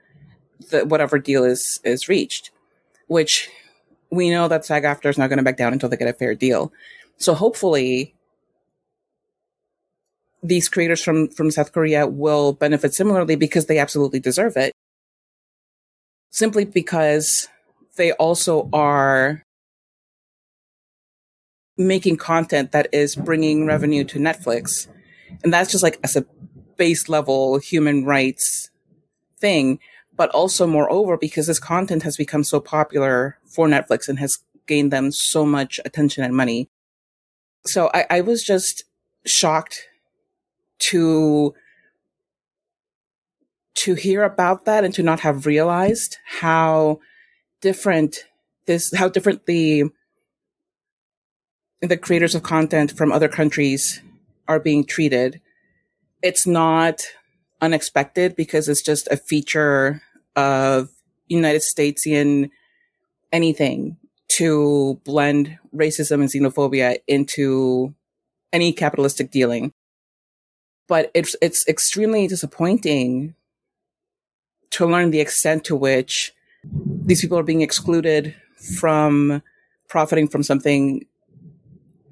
the, 0.71 0.85
whatever 0.85 1.18
deal 1.18 1.45
is, 1.45 1.80
is 1.85 2.09
reached, 2.09 2.50
which 3.06 3.49
we 4.11 4.30
know 4.30 4.49
that 4.49 4.64
SAG 4.64 4.85
AFTRA 4.85 5.11
is 5.11 5.18
not 5.18 5.28
going 5.28 5.38
to 5.38 5.45
back 5.45 5.56
down 5.56 5.73
until 5.73 5.88
they 5.88 5.97
get 5.97 6.09
a 6.09 6.12
fair 6.12 6.35
deal. 6.35 6.73
So 7.16 7.35
hopefully 7.35 8.14
these 10.42 10.68
creators 10.68 11.02
from, 11.02 11.28
from 11.28 11.50
South 11.50 11.73
Korea 11.73 12.06
will 12.06 12.52
benefit 12.52 12.95
similarly 12.95 13.37
because 13.37 13.66
they 13.66 13.78
absolutely 13.78 14.21
deserve 14.21 14.56
it. 14.56 14.73
Simply 16.30 16.64
because 16.64 17.49
they 17.96 18.12
also 18.12 18.68
are 18.72 19.42
making 21.76 22.16
content 22.16 22.72
that 22.72 22.88
is 22.92 23.16
bringing 23.16 23.66
revenue 23.66 24.04
to 24.04 24.18
Netflix. 24.18 24.88
And 25.42 25.52
that's 25.52 25.70
just 25.70 25.82
like 25.82 25.98
as 26.02 26.16
a 26.16 26.24
base 26.76 27.08
level 27.08 27.58
human 27.58 28.04
rights 28.04 28.70
thing. 29.38 29.78
But 30.14 30.30
also 30.30 30.66
moreover, 30.66 31.18
because 31.18 31.46
this 31.46 31.60
content 31.60 32.02
has 32.02 32.16
become 32.16 32.42
so 32.42 32.58
popular 32.60 33.38
for 33.44 33.66
Netflix 33.66 34.08
and 34.08 34.18
has 34.18 34.38
gained 34.66 34.90
them 34.92 35.12
so 35.12 35.44
much 35.44 35.78
attention 35.84 36.24
and 36.24 36.34
money. 36.34 36.70
So 37.66 37.90
I, 37.92 38.06
I 38.08 38.20
was 38.22 38.42
just 38.42 38.84
shocked 39.26 39.88
to 40.78 41.54
to 43.74 43.94
hear 43.94 44.22
about 44.22 44.64
that 44.64 44.84
and 44.84 44.94
to 44.94 45.02
not 45.02 45.20
have 45.20 45.44
realized 45.44 46.16
how 46.40 46.98
different 47.60 48.25
this 48.66 48.92
how 48.94 49.08
different 49.08 49.46
the 49.46 49.84
the 51.80 51.96
creators 51.96 52.34
of 52.34 52.42
content 52.42 52.92
from 52.92 53.12
other 53.12 53.28
countries 53.28 54.02
are 54.48 54.60
being 54.60 54.84
treated. 54.84 55.40
It's 56.22 56.46
not 56.46 57.02
unexpected 57.60 58.36
because 58.36 58.68
it's 58.68 58.82
just 58.82 59.08
a 59.08 59.16
feature 59.16 60.02
of 60.34 60.88
United 61.28 61.62
Statesian 61.62 62.50
anything 63.32 63.96
to 64.28 65.00
blend 65.04 65.58
racism 65.75 66.20
and 66.20 66.28
xenophobia 66.28 66.98
into 67.06 67.94
any 68.52 68.72
capitalistic 68.72 69.30
dealing. 69.30 69.72
But 70.88 71.10
it's 71.14 71.34
it's 71.42 71.66
extremely 71.68 72.26
disappointing 72.26 73.34
to 74.70 74.86
learn 74.86 75.10
the 75.10 75.20
extent 75.20 75.64
to 75.64 75.76
which 75.76 76.32
these 76.73 77.20
people 77.20 77.38
are 77.38 77.42
being 77.42 77.62
excluded 77.62 78.35
from 78.78 79.42
profiting 79.88 80.28
from 80.28 80.42
something 80.42 81.06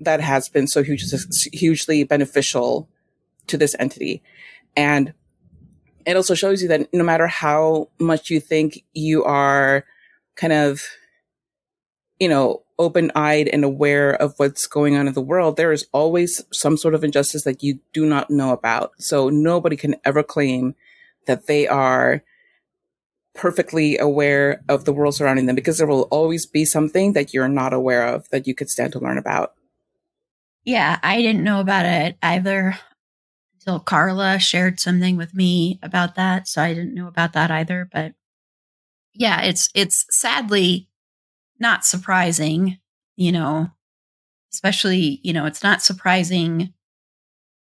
that 0.00 0.20
has 0.20 0.48
been 0.48 0.66
so 0.66 0.82
huge, 0.82 1.04
hugely 1.52 2.04
beneficial 2.04 2.88
to 3.46 3.56
this 3.56 3.74
entity. 3.78 4.22
And 4.76 5.14
it 6.06 6.16
also 6.16 6.34
shows 6.34 6.62
you 6.62 6.68
that 6.68 6.92
no 6.92 7.04
matter 7.04 7.26
how 7.26 7.88
much 7.98 8.30
you 8.30 8.40
think 8.40 8.84
you 8.92 9.24
are 9.24 9.84
kind 10.36 10.52
of, 10.52 10.82
you 12.20 12.28
know, 12.28 12.62
open 12.78 13.10
eyed 13.14 13.48
and 13.48 13.64
aware 13.64 14.10
of 14.10 14.34
what's 14.36 14.66
going 14.66 14.96
on 14.96 15.06
in 15.06 15.14
the 15.14 15.20
world, 15.20 15.56
there 15.56 15.72
is 15.72 15.86
always 15.92 16.44
some 16.52 16.76
sort 16.76 16.94
of 16.94 17.04
injustice 17.04 17.44
that 17.44 17.62
you 17.62 17.78
do 17.92 18.04
not 18.04 18.30
know 18.30 18.52
about. 18.52 18.92
So 18.98 19.28
nobody 19.28 19.76
can 19.76 19.96
ever 20.04 20.22
claim 20.22 20.74
that 21.26 21.46
they 21.46 21.66
are 21.66 22.22
perfectly 23.34 23.98
aware 23.98 24.62
of 24.68 24.84
the 24.84 24.92
world 24.92 25.14
surrounding 25.14 25.46
them 25.46 25.56
because 25.56 25.78
there 25.78 25.86
will 25.86 26.02
always 26.02 26.46
be 26.46 26.64
something 26.64 27.12
that 27.12 27.34
you're 27.34 27.48
not 27.48 27.72
aware 27.72 28.06
of 28.06 28.28
that 28.30 28.46
you 28.46 28.54
could 28.54 28.70
stand 28.70 28.92
to 28.92 29.00
learn 29.00 29.18
about. 29.18 29.54
Yeah, 30.64 30.98
I 31.02 31.20
didn't 31.20 31.44
know 31.44 31.60
about 31.60 31.84
it 31.84 32.16
either 32.22 32.78
until 33.58 33.80
Carla 33.80 34.38
shared 34.38 34.80
something 34.80 35.16
with 35.16 35.34
me 35.34 35.78
about 35.82 36.14
that. 36.14 36.48
So 36.48 36.62
I 36.62 36.72
didn't 36.72 36.94
know 36.94 37.08
about 37.08 37.32
that 37.34 37.50
either. 37.50 37.88
But 37.92 38.14
yeah, 39.12 39.42
it's 39.42 39.68
it's 39.74 40.06
sadly 40.10 40.88
not 41.58 41.84
surprising, 41.84 42.78
you 43.16 43.32
know, 43.32 43.70
especially, 44.52 45.20
you 45.22 45.32
know, 45.32 45.46
it's 45.46 45.62
not 45.62 45.82
surprising 45.82 46.72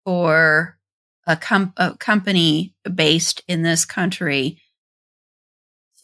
for 0.04 0.78
a, 1.26 1.36
com- 1.36 1.72
a 1.76 1.96
company 1.96 2.74
based 2.94 3.42
in 3.46 3.62
this 3.62 3.84
country 3.84 4.60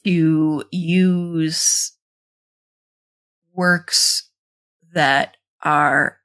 to 0.06 0.62
use 0.70 1.92
works 3.52 4.30
that 4.92 5.36
are 5.62 6.18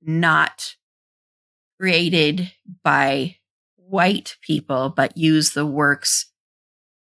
not 0.00 0.76
created 1.80 2.52
by 2.84 3.36
white 3.76 4.36
people, 4.42 4.90
but 4.90 5.16
use 5.16 5.50
the 5.50 5.66
works 5.66 6.30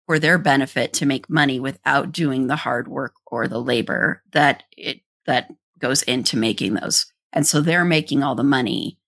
for 0.07 0.17
their 0.19 0.37
benefit 0.37 0.93
to 0.93 1.05
make 1.05 1.29
money 1.29 1.59
without 1.59 2.11
doing 2.11 2.47
the 2.47 2.55
hard 2.55 2.87
work 2.87 3.13
or 3.27 3.47
the 3.47 3.61
labor 3.61 4.23
that 4.31 4.63
it 4.75 5.01
that 5.25 5.51
goes 5.79 6.03
into 6.03 6.37
making 6.37 6.75
those. 6.75 7.05
And 7.33 7.45
so 7.45 7.61
they're 7.61 7.85
making 7.85 8.23
all 8.23 8.35
the 8.35 8.43
money. 8.43 8.99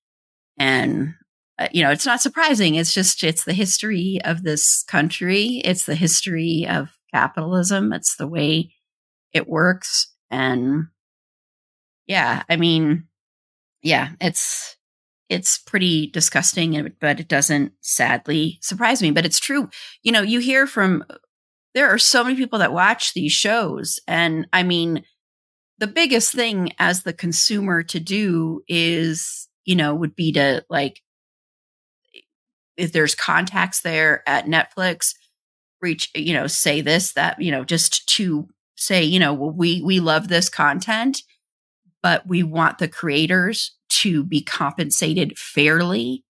And 0.58 1.16
uh, 1.60 1.68
you 1.72 1.84
know, 1.84 1.92
it's 1.92 2.06
not 2.06 2.22
surprising. 2.22 2.76
It's 2.76 2.94
just 2.94 3.24
it's 3.24 3.44
the 3.44 3.54
history 3.54 4.20
of 4.24 4.44
this 4.44 4.84
country. 4.84 5.62
It's 5.66 5.86
the 5.86 5.96
history 5.96 6.68
of 6.70 6.97
capitalism. 7.14 7.94
It's 7.94 8.16
the 8.16 8.28
way 8.28 8.74
it 9.34 9.48
works 9.48 10.14
and 10.30 10.88
yeah, 12.08 12.44
I 12.50 12.56
mean, 12.56 13.08
yeah, 13.84 14.12
it's 14.22 14.76
it's 15.30 15.58
pretty 15.58 16.08
disgusting, 16.08 16.94
but 17.02 17.20
it 17.20 17.28
doesn't 17.28 17.74
sadly 17.82 18.60
surprise 18.62 19.02
me. 19.02 19.12
But 19.12 19.26
it's 19.26 19.40
true. 19.40 19.70
You 20.04 20.14
know, 20.14 20.22
you 20.22 20.40
hear 20.40 20.68
from 20.68 21.04
there 21.76 21.90
are 21.90 21.98
so 21.98 22.24
many 22.24 22.36
people 22.36 22.60
that 22.60 22.74
watch 22.74 23.14
these 23.14 23.34
shows, 23.34 24.00
and 24.08 24.48
I 24.54 24.64
mean, 24.64 25.04
the 25.80 25.88
biggest 25.88 26.34
thing 26.34 26.74
as 26.80 27.04
the 27.04 27.14
consumer 27.14 27.84
to 27.84 28.00
do 28.00 28.62
is, 28.68 29.50
you 29.66 29.76
know, 29.76 29.94
would 29.94 30.16
be 30.16 30.32
to 30.34 30.64
like 30.70 31.02
if 32.78 32.92
there's 32.92 33.16
contacts 33.16 33.82
there 33.82 34.24
at 34.28 34.46
Netflix, 34.46 35.14
reach, 35.82 36.10
you 36.16 36.34
know, 36.34 36.48
say 36.48 36.82
this, 36.82 37.14
that, 37.14 37.42
you 37.42 37.52
know, 37.52 37.64
just 37.64 38.08
to 38.16 38.48
say, 38.76 39.04
you 39.04 39.20
know, 39.20 39.34
well, 39.34 39.52
we 39.52 39.82
we 39.82 40.00
love 40.00 40.28
this 40.28 40.50
content 40.50 41.22
but 42.08 42.28
we 42.28 42.44
want 42.44 42.78
the 42.78 42.88
creators 42.88 43.76
to 43.90 44.24
be 44.24 44.42
compensated 44.42 45.38
fairly 45.38 46.24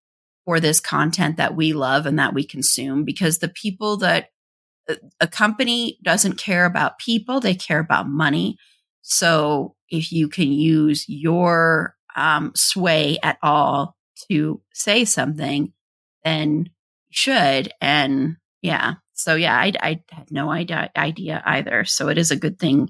for 0.46 0.60
this 0.60 0.80
content 0.80 1.38
that 1.38 1.56
we 1.56 1.74
love 1.74 2.06
and 2.06 2.18
that 2.18 2.34
we 2.34 2.44
consume 2.44 3.04
because 3.04 3.40
the 3.40 3.50
people 3.50 3.98
that 3.98 4.30
uh, 4.90 4.96
a 5.20 5.28
company 5.28 6.00
doesn't 6.04 6.38
care 6.38 6.66
about 6.66 7.00
people, 7.00 7.40
they 7.40 7.54
care 7.54 7.80
about 7.80 8.08
money. 8.08 8.58
So 9.02 9.76
if 9.90 10.12
you 10.12 10.30
can 10.30 10.52
use 10.52 11.06
your 11.08 11.96
um, 12.16 12.54
sway 12.56 13.20
at 13.22 13.38
all 13.44 13.96
to 14.32 14.62
say 14.74 15.06
something, 15.06 15.74
then 16.24 16.70
you 17.10 17.12
should. 17.12 17.72
And 17.82 18.38
yeah, 18.62 18.96
so 19.18 19.34
yeah, 19.34 19.58
I, 19.58 19.74
I 19.82 20.00
had 20.12 20.30
no 20.30 20.52
idea, 20.52 20.92
either. 20.96 21.86
So 21.86 22.08
it 22.08 22.20
is 22.20 22.30
a 22.30 22.36
good 22.36 22.60
thing 22.60 22.90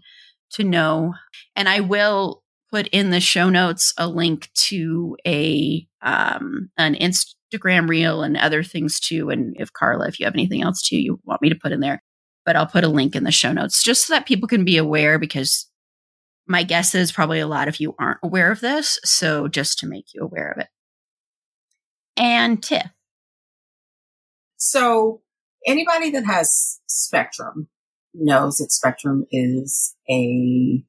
to 0.51 0.63
know. 0.63 1.13
And 1.55 1.69
I 1.69 1.79
will 1.79 2.43
put 2.69 2.87
in 2.87 3.11
the 3.11 3.21
show 3.21 3.49
notes 3.49 3.93
a 3.97 4.07
link 4.07 4.49
to 4.55 5.15
a 5.25 5.87
um, 6.01 6.69
an 6.77 6.95
Instagram 6.95 7.87
reel 7.87 8.23
and 8.23 8.35
other 8.35 8.61
things 8.61 8.99
too. 8.99 9.29
And 9.29 9.55
if 9.57 9.71
Carla, 9.71 10.09
if 10.09 10.19
you 10.19 10.25
have 10.25 10.35
anything 10.35 10.61
else 10.61 10.81
too, 10.81 10.99
you 10.99 11.19
want 11.23 11.41
me 11.41 11.47
to 11.47 11.55
put 11.55 11.71
in 11.71 11.79
there, 11.79 12.03
but 12.45 12.57
I'll 12.57 12.67
put 12.67 12.83
a 12.83 12.89
link 12.89 13.15
in 13.15 13.23
the 13.23 13.31
show 13.31 13.53
notes 13.53 13.81
just 13.81 14.05
so 14.05 14.13
that 14.13 14.25
people 14.25 14.49
can 14.49 14.65
be 14.65 14.75
aware 14.75 15.17
because 15.17 15.69
my 16.45 16.63
guess 16.63 16.93
is 16.93 17.11
probably 17.11 17.39
a 17.39 17.47
lot 17.47 17.69
of 17.69 17.79
you 17.79 17.95
aren't 17.97 18.19
aware 18.21 18.51
of 18.51 18.59
this. 18.59 18.99
So 19.05 19.47
just 19.47 19.79
to 19.79 19.87
make 19.87 20.07
you 20.13 20.23
aware 20.23 20.51
of 20.51 20.59
it. 20.59 20.67
And 22.17 22.61
Tiff. 22.61 22.87
So 24.57 25.21
anybody 25.67 26.09
that 26.11 26.25
has 26.25 26.79
Spectrum 26.87 27.67
knows 28.13 28.57
that 28.57 28.71
Spectrum 28.71 29.27
is 29.31 29.95
a 30.09 30.83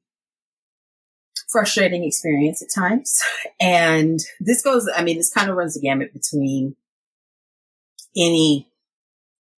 frustrating 1.49 2.03
experience 2.03 2.61
at 2.61 2.69
times. 2.73 3.21
And 3.61 4.21
this 4.39 4.61
goes, 4.61 4.89
I 4.95 5.03
mean, 5.03 5.17
this 5.17 5.33
kind 5.33 5.49
of 5.49 5.57
runs 5.57 5.73
the 5.73 5.81
gamut 5.81 6.13
between 6.13 6.77
any, 8.15 8.69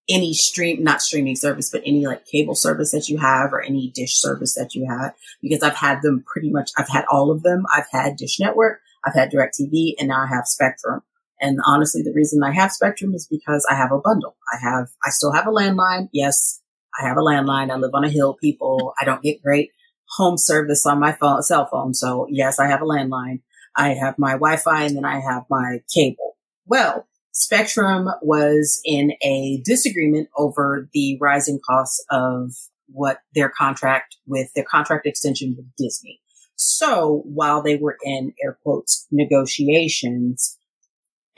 any 0.10 0.34
stream, 0.34 0.86
not 0.86 1.01
streaming 1.01 1.36
service, 1.36 1.69
but 1.69 1.82
any 1.86 2.08
like 2.08 2.25
cable 2.25 2.55
service 2.55 2.91
that 2.91 3.10
you 3.10 3.17
have 3.17 3.51
or 3.51 3.62
any 3.62 3.89
dish 3.89 4.15
service 4.15 4.55
that 4.55 4.73
you 4.73 4.88
have, 4.89 5.13
because 5.41 5.62
I've 5.63 5.75
had 5.75 6.01
them 6.01 6.23
pretty 6.25 6.49
much, 6.49 6.71
I've 6.77 6.88
had 6.88 7.03
all 7.12 7.29
of 7.29 7.43
them. 7.43 7.65
I've 7.75 7.88
had 7.91 8.15
Dish 8.15 8.39
Network, 8.39 8.79
I've 9.05 9.15
had 9.15 9.34
DirecTV, 9.34 9.95
and 9.99 10.08
now 10.08 10.21
I 10.23 10.27
have 10.27 10.47
Spectrum. 10.47 11.01
And 11.41 11.60
honestly, 11.65 12.02
the 12.02 12.13
reason 12.13 12.43
I 12.43 12.54
have 12.54 12.71
Spectrum 12.71 13.13
is 13.13 13.28
because 13.30 13.65
I 13.69 13.75
have 13.75 13.91
a 13.91 13.99
bundle. 13.99 14.36
I 14.54 14.58
have, 14.62 14.89
I 15.06 15.10
still 15.10 15.32
have 15.32 15.47
a 15.47 15.52
landline. 15.52 16.10
Yes, 16.12 16.62
I 16.99 17.08
have 17.08 17.17
a 17.17 17.21
landline. 17.21 17.71
I 17.71 17.75
live 17.75 17.91
on 17.93 18.04
a 18.04 18.10
hill, 18.10 18.36
people. 18.41 18.93
I 18.99 19.06
don't 19.06 19.23
get 19.23 19.41
great 19.41 19.71
home 20.17 20.38
service 20.38 20.86
on 20.86 20.99
my 20.99 21.13
phone, 21.13 21.41
cell 21.43 21.67
phone. 21.71 21.93
So 21.93 22.28
yes, 22.30 22.60
I 22.60 22.67
have 22.67 22.82
a 22.82 22.86
landline. 22.86 23.41
I 23.75 23.89
have 23.93 24.17
my 24.17 24.32
Wi-Fi 24.32 24.84
and 24.84 24.95
then 24.97 25.06
I 25.06 25.19
have 25.19 25.43
my 25.49 25.82
cable. 25.93 26.36
Well, 26.65 27.08
Spectrum 27.32 28.10
was 28.21 28.82
in 28.84 29.13
a 29.23 29.62
disagreement 29.63 30.30
over 30.38 30.89
the 30.93 31.17
rising 31.21 31.60
costs 31.65 32.04
of 32.10 32.52
what 32.88 33.19
their 33.36 33.49
contract 33.49 34.17
with 34.25 34.52
their 34.56 34.65
contract 34.65 35.06
extension 35.06 35.56
with 35.56 35.67
Disney. 35.78 36.19
So 36.56 37.21
while 37.25 37.62
they 37.62 37.78
were 37.78 37.97
in 38.04 38.34
air 38.43 38.58
quotes 38.63 39.08
negotiations, 39.12 40.58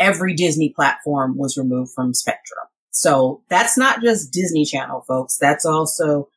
every 0.02 0.34
Disney 0.34 0.74
platform 0.76 1.38
was 1.38 1.58
removed 1.58 1.92
from 1.94 2.14
Spectrum. 2.14 2.66
So 2.90 3.42
that's 3.50 3.78
not 3.78 4.02
just 4.02 4.34
Disney 4.34 4.66
Channel, 4.66 5.06
folks. 5.08 5.38
That's 5.38 5.66
also 5.66 6.28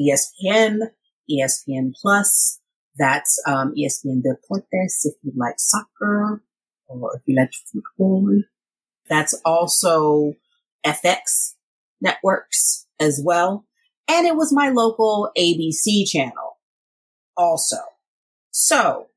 ESPN, 0.00 0.90
ESPN 1.30 1.92
Plus. 2.00 2.60
That's 2.98 3.42
um, 3.46 3.74
ESPN 3.74 4.22
Deportes 4.22 5.04
if 5.04 5.14
you 5.22 5.32
like 5.36 5.56
soccer 5.58 6.42
or 6.86 7.16
if 7.16 7.22
you 7.26 7.36
like 7.36 7.50
football. 7.72 8.42
That's 9.08 9.34
also 9.44 10.34
FX 10.86 11.54
networks 12.00 12.86
as 13.00 13.20
well. 13.22 13.66
And 14.08 14.26
it 14.26 14.36
was 14.36 14.52
my 14.52 14.68
local 14.68 15.30
ABC 15.36 16.06
channel 16.06 16.58
also. 17.36 17.78
So 18.50 19.08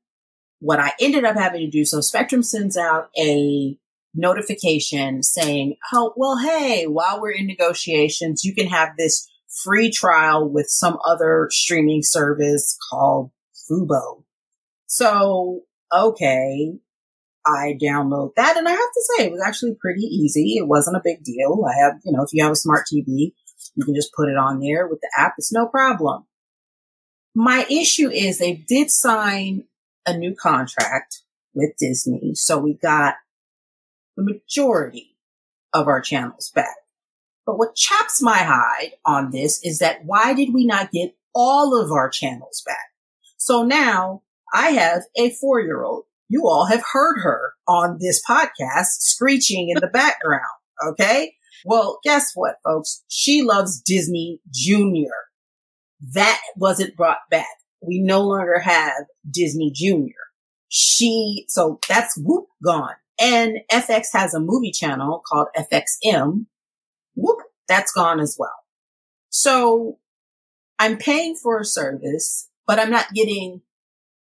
what 0.60 0.80
I 0.80 0.92
ended 1.00 1.24
up 1.24 1.36
having 1.36 1.60
to 1.60 1.70
do, 1.70 1.84
so 1.84 2.00
Spectrum 2.00 2.42
sends 2.42 2.76
out 2.76 3.08
a 3.18 3.76
notification 4.14 5.22
saying, 5.22 5.76
oh, 5.92 6.14
well, 6.16 6.38
hey, 6.38 6.86
while 6.86 7.20
we're 7.20 7.32
in 7.32 7.46
negotiations, 7.46 8.44
you 8.44 8.54
can 8.54 8.66
have 8.66 8.90
this 8.96 9.28
free 9.64 9.90
trial 9.90 10.48
with 10.48 10.66
some 10.68 10.98
other 11.04 11.48
streaming 11.50 12.02
service 12.02 12.76
called 12.90 13.30
Fubo. 13.70 14.22
So, 14.86 15.62
okay, 15.92 16.74
I 17.46 17.76
download 17.80 18.34
that 18.36 18.56
and 18.56 18.66
I 18.66 18.72
have 18.72 18.78
to 18.78 19.02
say 19.16 19.26
it 19.26 19.32
was 19.32 19.42
actually 19.46 19.76
pretty 19.80 20.02
easy. 20.02 20.56
It 20.56 20.66
wasn't 20.66 20.96
a 20.96 21.02
big 21.04 21.22
deal. 21.22 21.64
I 21.68 21.78
have, 21.84 22.00
you 22.04 22.12
know, 22.12 22.22
if 22.22 22.30
you 22.32 22.42
have 22.42 22.52
a 22.52 22.56
smart 22.56 22.86
TV, 22.92 23.32
you 23.74 23.84
can 23.84 23.94
just 23.94 24.12
put 24.14 24.28
it 24.28 24.36
on 24.36 24.60
there 24.60 24.88
with 24.88 25.00
the 25.00 25.10
app. 25.16 25.34
It's 25.38 25.52
no 25.52 25.66
problem. 25.66 26.24
My 27.34 27.66
issue 27.70 28.08
is 28.10 28.38
they 28.38 28.54
did 28.54 28.90
sign 28.90 29.64
a 30.06 30.16
new 30.16 30.34
contract 30.34 31.22
with 31.54 31.76
Disney. 31.78 32.34
So 32.34 32.58
we 32.58 32.74
got 32.74 33.14
the 34.16 34.22
majority 34.22 35.16
of 35.72 35.88
our 35.88 36.00
channels 36.00 36.50
back. 36.54 36.76
But 37.44 37.58
what 37.58 37.76
chaps 37.76 38.20
my 38.20 38.38
hide 38.38 38.92
on 39.04 39.30
this 39.30 39.60
is 39.64 39.78
that 39.78 40.04
why 40.04 40.34
did 40.34 40.52
we 40.52 40.66
not 40.66 40.90
get 40.90 41.14
all 41.34 41.80
of 41.80 41.92
our 41.92 42.08
channels 42.08 42.62
back? 42.66 42.90
So 43.36 43.64
now 43.64 44.22
I 44.52 44.70
have 44.70 45.02
a 45.16 45.30
four 45.30 45.60
year 45.60 45.82
old. 45.84 46.04
You 46.28 46.48
all 46.48 46.66
have 46.66 46.82
heard 46.92 47.20
her 47.22 47.52
on 47.68 47.98
this 48.00 48.20
podcast 48.28 48.98
screeching 48.98 49.68
in 49.68 49.76
the 49.80 49.86
background. 49.86 50.42
Okay. 50.88 51.34
Well, 51.64 52.00
guess 52.02 52.32
what, 52.34 52.56
folks? 52.64 53.04
She 53.08 53.42
loves 53.42 53.80
Disney 53.80 54.40
Junior. 54.52 55.12
That 56.14 56.40
wasn't 56.56 56.96
brought 56.96 57.30
back. 57.30 57.46
We 57.86 58.00
no 58.00 58.22
longer 58.22 58.58
have 58.58 59.04
Disney 59.30 59.70
Junior. 59.74 60.14
She, 60.68 61.44
so 61.48 61.78
that's 61.88 62.16
whoop 62.16 62.46
gone. 62.64 62.94
And 63.20 63.58
FX 63.72 64.08
has 64.12 64.34
a 64.34 64.40
movie 64.40 64.72
channel 64.72 65.22
called 65.26 65.48
FXM. 65.56 66.46
Whoop, 67.14 67.38
that's 67.68 67.92
gone 67.92 68.20
as 68.20 68.36
well. 68.38 68.64
So 69.30 69.98
I'm 70.78 70.98
paying 70.98 71.34
for 71.34 71.60
a 71.60 71.64
service, 71.64 72.48
but 72.66 72.78
I'm 72.78 72.90
not 72.90 73.12
getting 73.14 73.62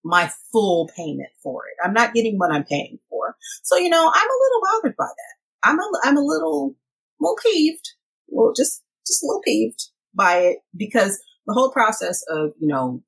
my 0.04 0.32
full 0.52 0.90
payment 0.96 1.30
for 1.44 1.64
it. 1.68 1.76
I'm 1.86 1.94
not 1.94 2.14
getting 2.14 2.38
what 2.38 2.52
I'm 2.52 2.64
paying 2.64 3.00
for. 3.10 3.36
So, 3.64 3.78
you 3.78 3.90
know, 3.90 4.00
I'm 4.14 4.30
a 4.30 4.40
little 4.44 4.62
bothered 4.72 4.98
by 4.98 5.06
that. 5.06 5.70
I'm 5.70 5.80
a, 5.80 5.92
I'm 6.04 6.18
a 6.18 6.22
little, 6.22 6.76
little 7.20 7.38
peeved. 7.44 7.92
Well, 8.28 8.54
just, 8.56 8.82
just 9.06 9.24
a 9.24 9.28
little 9.28 9.42
peeved 9.42 9.90
by 10.16 10.38
it 10.38 10.58
because 10.76 11.20
the 11.46 11.54
whole 11.54 11.72
process 11.72 12.24
of, 12.30 12.54
you 12.60 12.68
know, 12.68 13.04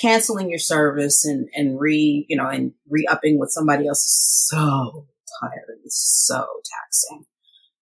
canceling 0.00 0.50
your 0.50 0.58
service 0.58 1.24
and, 1.24 1.48
and 1.54 1.80
re, 1.80 2.26
you 2.28 2.36
know, 2.36 2.48
and 2.48 2.72
re-upping 2.88 3.38
with 3.38 3.50
somebody 3.50 3.86
else 3.86 4.00
is 4.00 4.48
so 4.48 5.06
tiring. 5.40 5.80
It's 5.84 6.26
so 6.26 6.46
taxing. 6.64 7.26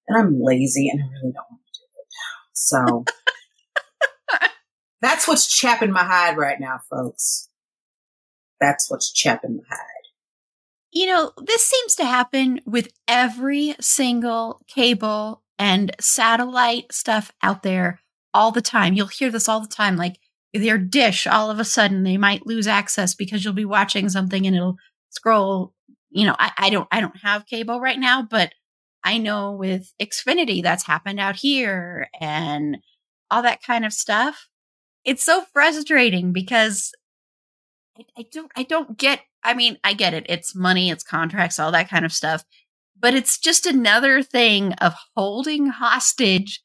And 0.08 0.18
I'm 0.18 0.40
lazy 0.40 0.88
and 0.88 1.02
I 1.02 1.06
really 1.06 1.32
don't 1.32 1.46
want 1.50 1.62
to 1.72 1.80
do 1.80 1.86
it. 1.98 2.08
So 2.52 4.48
that's 5.00 5.26
what's 5.26 5.46
chapping 5.46 5.92
my 5.92 6.04
hide 6.04 6.36
right 6.36 6.60
now, 6.60 6.80
folks. 6.90 7.48
That's 8.60 8.90
what's 8.90 9.12
chapping 9.12 9.56
my 9.56 9.76
hide. 9.76 9.80
You 10.92 11.06
know, 11.06 11.32
this 11.38 11.66
seems 11.66 11.96
to 11.96 12.04
happen 12.04 12.60
with 12.64 12.92
every 13.08 13.74
single 13.80 14.60
cable 14.68 15.42
and 15.58 15.94
satellite 16.00 16.92
stuff 16.92 17.32
out 17.42 17.64
there 17.64 18.00
all 18.32 18.52
the 18.52 18.62
time. 18.62 18.94
You'll 18.94 19.08
hear 19.08 19.30
this 19.30 19.48
all 19.48 19.60
the 19.60 19.68
time. 19.68 19.96
Like, 19.96 20.18
their 20.54 20.78
dish 20.78 21.26
all 21.26 21.50
of 21.50 21.58
a 21.58 21.64
sudden 21.64 22.04
they 22.04 22.16
might 22.16 22.46
lose 22.46 22.66
access 22.66 23.14
because 23.14 23.44
you'll 23.44 23.52
be 23.52 23.64
watching 23.64 24.08
something 24.08 24.46
and 24.46 24.54
it'll 24.54 24.76
scroll 25.10 25.72
you 26.10 26.24
know 26.24 26.36
I, 26.38 26.52
I 26.56 26.70
don't 26.70 26.88
i 26.92 27.00
don't 27.00 27.16
have 27.22 27.46
cable 27.46 27.80
right 27.80 27.98
now 27.98 28.22
but 28.22 28.52
i 29.02 29.18
know 29.18 29.52
with 29.52 29.92
xfinity 30.00 30.62
that's 30.62 30.86
happened 30.86 31.18
out 31.18 31.36
here 31.36 32.08
and 32.20 32.78
all 33.30 33.42
that 33.42 33.62
kind 33.62 33.84
of 33.84 33.92
stuff. 33.92 34.48
It's 35.04 35.24
so 35.24 35.44
frustrating 35.52 36.32
because 36.32 36.92
I, 37.98 38.04
I 38.18 38.24
don't 38.32 38.52
i 38.56 38.62
don't 38.62 38.96
get 38.96 39.20
i 39.42 39.54
mean 39.54 39.78
i 39.84 39.92
get 39.92 40.14
it. 40.14 40.26
It's 40.28 40.54
money 40.54 40.90
it's 40.90 41.04
contracts 41.04 41.58
all 41.58 41.72
that 41.72 41.90
kind 41.90 42.04
of 42.04 42.12
stuff 42.12 42.44
but 42.98 43.14
it's 43.14 43.38
just 43.38 43.66
another 43.66 44.22
thing 44.22 44.72
of 44.74 44.94
holding 45.16 45.66
hostage 45.66 46.62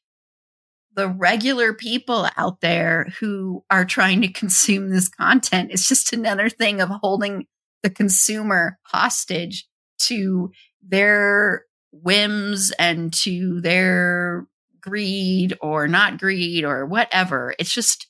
the 0.94 1.08
regular 1.08 1.72
people 1.72 2.28
out 2.36 2.60
there 2.60 3.06
who 3.20 3.64
are 3.70 3.84
trying 3.84 4.20
to 4.22 4.28
consume 4.28 4.90
this 4.90 5.08
content. 5.08 5.70
It's 5.72 5.88
just 5.88 6.12
another 6.12 6.48
thing 6.48 6.80
of 6.80 6.88
holding 6.88 7.46
the 7.82 7.90
consumer 7.90 8.78
hostage 8.82 9.66
to 10.02 10.50
their 10.86 11.64
whims 11.92 12.72
and 12.78 13.12
to 13.12 13.60
their 13.60 14.46
greed 14.80 15.56
or 15.60 15.88
not 15.88 16.18
greed 16.18 16.64
or 16.64 16.86
whatever. 16.86 17.54
It's 17.58 17.72
just, 17.72 18.08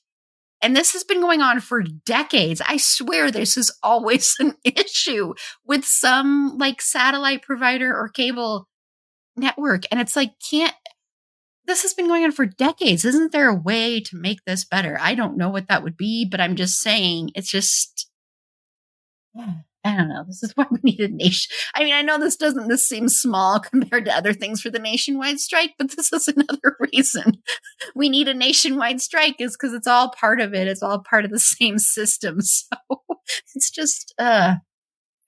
and 0.61 0.75
this 0.75 0.93
has 0.93 1.03
been 1.03 1.21
going 1.21 1.41
on 1.41 1.59
for 1.59 1.81
decades. 1.81 2.61
I 2.65 2.77
swear 2.77 3.31
this 3.31 3.57
is 3.57 3.75
always 3.83 4.35
an 4.39 4.55
issue 4.63 5.33
with 5.65 5.85
some 5.85 6.57
like 6.57 6.81
satellite 6.81 7.43
provider 7.43 7.95
or 7.95 8.09
cable 8.09 8.67
network. 9.35 9.83
And 9.91 9.99
it's 9.99 10.15
like, 10.15 10.33
can't, 10.49 10.73
this 11.65 11.83
has 11.83 11.93
been 11.93 12.07
going 12.07 12.23
on 12.23 12.31
for 12.31 12.45
decades. 12.45 13.05
Isn't 13.05 13.31
there 13.31 13.49
a 13.49 13.55
way 13.55 13.99
to 14.01 14.17
make 14.17 14.39
this 14.45 14.65
better? 14.65 14.97
I 14.99 15.15
don't 15.15 15.37
know 15.37 15.49
what 15.49 15.67
that 15.67 15.83
would 15.83 15.97
be, 15.97 16.27
but 16.29 16.41
I'm 16.41 16.55
just 16.55 16.79
saying 16.79 17.31
it's 17.35 17.51
just 17.51 18.09
I 19.83 19.97
don't 19.97 20.09
know. 20.09 20.23
This 20.27 20.43
is 20.43 20.51
why 20.55 20.65
we 20.69 20.79
need 20.83 20.99
a 20.99 21.07
nation. 21.07 21.51
I 21.73 21.83
mean, 21.83 21.93
I 21.93 22.01
know 22.01 22.19
this 22.19 22.35
doesn't 22.35 22.67
this 22.67 22.87
seems 22.87 23.17
small 23.17 23.59
compared 23.71 24.05
to 24.05 24.15
other 24.15 24.33
things 24.33 24.61
for 24.61 24.69
the 24.69 24.79
nationwide 24.79 25.39
strike, 25.39 25.73
but 25.77 25.91
this 25.95 26.11
is 26.11 26.27
another 26.35 26.77
reason 26.79 27.41
we 27.95 28.09
need 28.09 28.27
a 28.27 28.33
nationwide 28.33 29.01
strike 29.01 29.35
is 29.39 29.55
because 29.55 29.73
it's 29.73 29.87
all 29.87 30.11
part 30.11 30.39
of 30.39 30.53
it. 30.53 30.67
It's 30.67 30.83
all 30.83 30.99
part 30.99 31.25
of 31.25 31.31
the 31.31 31.39
same 31.39 31.77
system. 31.77 32.41
So 32.41 32.67
it's 33.55 33.71
just 33.71 34.13
uh 34.19 34.55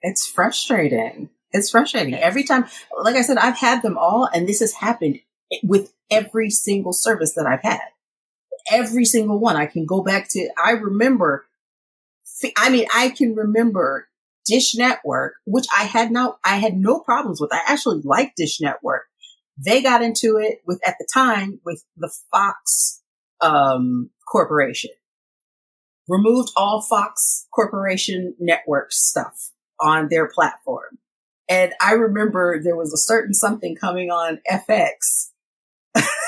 it's 0.02 0.28
frustrating. 0.28 1.30
It's 1.52 1.70
frustrating. 1.70 2.16
Every 2.16 2.44
time 2.44 2.66
like 3.02 3.16
I 3.16 3.22
said, 3.22 3.38
I've 3.38 3.58
had 3.58 3.82
them 3.82 3.98
all 3.98 4.30
and 4.34 4.48
this 4.48 4.60
has 4.60 4.74
happened 4.74 5.20
with 5.64 5.94
every 6.10 6.50
single 6.50 6.94
service 6.94 7.34
that 7.36 7.46
I've 7.46 7.64
had. 7.64 7.82
Every 8.72 9.06
single 9.06 9.40
one. 9.40 9.56
I 9.56 9.66
can 9.66 9.86
go 9.86 10.02
back 10.02 10.28
to, 10.32 10.50
I 10.64 10.72
remember, 10.72 11.46
I 12.58 12.70
mean, 12.70 12.86
I 12.94 13.10
can 13.10 13.36
remember 13.36 14.08
Dish 14.46 14.76
Network, 14.76 15.36
which 15.46 15.66
I 15.76 15.84
had 15.84 16.12
no, 16.12 16.38
I 16.44 16.58
had 16.58 16.76
no 16.78 17.00
problems 17.00 17.40
with. 17.42 17.54
I 17.54 17.62
actually 17.68 18.02
liked 18.04 18.38
Dish 18.38 18.60
Network. 18.62 19.04
They 19.58 19.82
got 19.82 20.02
into 20.02 20.38
it 20.38 20.62
with, 20.66 20.80
at 20.86 20.96
the 21.00 21.08
time, 21.14 21.60
with 21.66 21.84
the 21.98 22.12
Fox, 22.32 23.02
um, 23.42 24.10
Corporation. 24.30 24.92
Removed 26.08 26.52
all 26.58 26.82
Fox 26.82 27.48
Corporation 27.54 28.36
network 28.40 28.92
stuff 28.92 29.52
on 29.80 30.08
their 30.10 30.28
platform. 30.28 30.98
And 31.50 31.74
I 31.82 31.94
remember 31.94 32.62
there 32.62 32.76
was 32.76 32.94
a 32.94 32.98
certain 32.98 33.34
something 33.34 33.76
coming 33.76 34.10
on 34.10 34.40
FX 34.50 35.30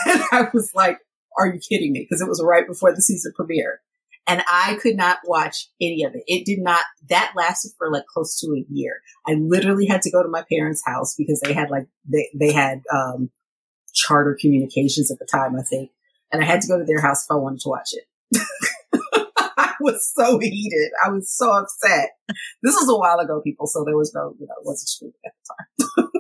and 0.06 0.22
I 0.32 0.48
was 0.54 0.74
like, 0.74 1.00
are 1.38 1.48
you 1.48 1.60
kidding 1.60 1.92
me? 1.92 2.02
Because 2.02 2.22
it 2.22 2.30
was 2.30 2.42
right 2.44 2.68
before 2.68 2.94
the 2.94 3.02
season 3.02 3.34
premiere. 3.36 3.82
And 4.28 4.44
I 4.50 4.80
could 4.82 4.96
not 4.96 5.20
watch 5.26 5.70
any 5.80 6.04
of 6.04 6.16
it. 6.16 6.24
It 6.28 6.46
did 6.46 6.60
not, 6.60 6.82
that 7.10 7.34
lasted 7.36 7.74
for 7.78 7.92
like 7.92 8.06
close 8.08 8.40
to 8.40 8.48
a 8.54 8.66
year. 8.70 9.02
I 9.28 9.34
literally 9.34 9.86
had 9.86 10.02
to 10.04 10.12
go 10.12 10.24
to 10.24 10.30
my 10.30 10.44
parents' 10.52 10.82
house 10.84 11.14
because 11.16 11.40
they 11.42 11.54
had 11.54 11.70
like, 11.70 11.88
they, 12.10 12.30
they 12.34 12.52
had, 12.52 12.82
um, 12.92 13.30
charter 13.94 14.38
communications 14.40 15.12
at 15.12 15.20
the 15.20 15.26
time, 15.26 15.56
I 15.56 15.64
think. 15.64 15.92
And 16.32 16.44
I 16.44 16.46
had 16.46 16.62
to 16.62 16.68
go 16.68 16.78
to 16.78 16.86
their 16.86 17.02
house 17.02 17.24
if 17.24 17.32
I 17.32 17.36
wanted 17.36 17.62
to 17.62 17.70
watch 17.70 17.90
it. 17.94 18.06
I 19.58 19.74
was 19.80 20.12
so 20.14 20.40
heated. 20.40 20.92
I 21.06 21.10
was 21.10 21.32
so 21.32 21.52
upset. 21.52 22.10
This 22.64 22.76
was 22.76 22.90
a 22.90 22.98
while 22.98 23.20
ago, 23.20 23.42
people. 23.42 23.68
So 23.68 23.84
there 23.86 23.96
was 23.96 24.14
no, 24.14 24.36
you 24.40 24.48
know, 24.48 24.56
it 24.60 24.66
wasn't 24.66 24.90
streaming 24.90 25.14
at 25.26 25.32
the 25.78 26.04
time. 26.04 26.10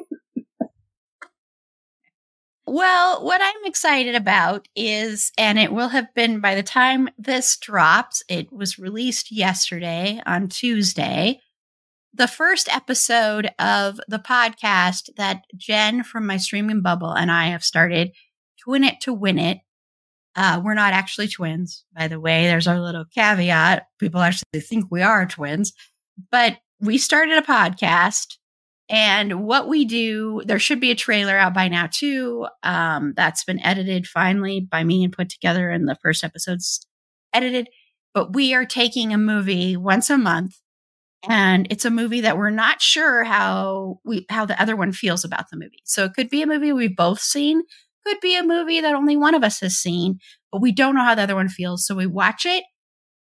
Well, 2.67 3.23
what 3.23 3.41
I'm 3.43 3.65
excited 3.65 4.15
about 4.15 4.67
is, 4.75 5.31
and 5.37 5.59
it 5.59 5.71
will 5.71 5.89
have 5.89 6.11
been 6.15 6.39
by 6.39 6.55
the 6.55 6.63
time 6.63 7.09
this 7.17 7.57
drops, 7.57 8.23
it 8.27 8.51
was 8.51 8.79
released 8.79 9.31
yesterday 9.31 10.19
on 10.25 10.47
Tuesday. 10.47 11.41
The 12.15 12.27
first 12.27 12.73
episode 12.73 13.51
of 13.59 13.99
the 14.07 14.17
podcast 14.17 15.09
that 15.17 15.43
Jen 15.55 16.03
from 16.03 16.25
my 16.25 16.37
streaming 16.37 16.81
bubble 16.81 17.11
and 17.11 17.31
I 17.31 17.47
have 17.47 17.63
started, 17.63 18.13
Twin 18.59 18.83
It 18.83 18.99
to 19.01 19.13
Win 19.13 19.37
It. 19.37 19.59
Uh, 20.35 20.59
we're 20.63 20.73
not 20.73 20.93
actually 20.93 21.27
twins, 21.27 21.85
by 21.95 22.07
the 22.07 22.19
way. 22.19 22.47
There's 22.47 22.67
our 22.67 22.79
little 22.79 23.05
caveat. 23.13 23.85
People 23.99 24.21
actually 24.21 24.61
think 24.61 24.85
we 24.89 25.03
are 25.03 25.27
twins, 25.27 25.71
but 26.31 26.57
we 26.79 26.97
started 26.97 27.37
a 27.37 27.41
podcast 27.41 28.37
and 28.89 29.45
what 29.45 29.67
we 29.67 29.85
do, 29.85 30.41
there 30.45 30.59
should 30.59 30.79
be 30.79 30.91
a 30.91 30.95
trailer 30.95 31.37
out 31.37 31.53
by 31.53 31.67
now 31.67 31.87
too. 31.91 32.47
Um, 32.63 33.13
that's 33.15 33.43
been 33.43 33.59
edited 33.61 34.05
finally 34.07 34.59
by 34.59 34.83
me 34.83 35.03
and 35.03 35.13
put 35.13 35.29
together, 35.29 35.69
and 35.69 35.87
the 35.87 35.97
first 36.03 36.23
episode's 36.23 36.85
edited. 37.33 37.67
But 38.13 38.33
we 38.33 38.53
are 38.53 38.65
taking 38.65 39.13
a 39.13 39.17
movie 39.17 39.75
once 39.75 40.09
a 40.09 40.17
month, 40.17 40.55
and 41.27 41.67
it's 41.71 41.85
a 41.85 41.89
movie 41.89 42.21
that 42.21 42.37
we're 42.37 42.51
not 42.51 42.81
sure 42.81 43.23
how 43.23 43.99
we 44.05 44.25
how 44.29 44.45
the 44.45 44.61
other 44.61 44.75
one 44.75 44.91
feels 44.91 45.25
about 45.25 45.49
the 45.49 45.57
movie. 45.57 45.81
So 45.85 46.05
it 46.05 46.13
could 46.13 46.29
be 46.29 46.43
a 46.43 46.47
movie 46.47 46.71
we've 46.71 46.95
both 46.95 47.19
seen, 47.19 47.63
could 48.05 48.19
be 48.21 48.37
a 48.37 48.43
movie 48.43 48.81
that 48.81 48.93
only 48.95 49.17
one 49.17 49.33
of 49.33 49.43
us 49.43 49.61
has 49.61 49.75
seen, 49.77 50.19
but 50.51 50.61
we 50.61 50.71
don't 50.71 50.95
know 50.95 51.03
how 51.03 51.15
the 51.15 51.23
other 51.23 51.35
one 51.35 51.49
feels. 51.49 51.87
So 51.87 51.95
we 51.95 52.05
watch 52.05 52.45
it, 52.45 52.63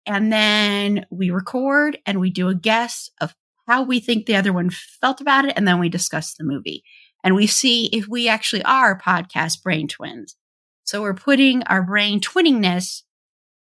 and 0.05 0.31
then 0.31 1.05
we 1.09 1.29
record 1.29 1.97
and 2.05 2.19
we 2.19 2.29
do 2.29 2.49
a 2.49 2.55
guess 2.55 3.09
of 3.21 3.33
how 3.67 3.83
we 3.83 3.99
think 3.99 4.25
the 4.25 4.35
other 4.35 4.53
one 4.53 4.69
felt 4.69 5.21
about 5.21 5.45
it, 5.45 5.53
and 5.55 5.67
then 5.67 5.79
we 5.79 5.89
discuss 5.89 6.33
the 6.33 6.43
movie. 6.43 6.83
And 7.23 7.35
we 7.35 7.47
see 7.47 7.85
if 7.93 8.07
we 8.07 8.27
actually 8.27 8.63
are 8.63 8.99
podcast 8.99 9.63
brain 9.63 9.87
twins. 9.87 10.35
So 10.83 11.01
we're 11.01 11.13
putting 11.13 11.63
our 11.63 11.81
brain 11.81 12.19
twinningness, 12.19 13.03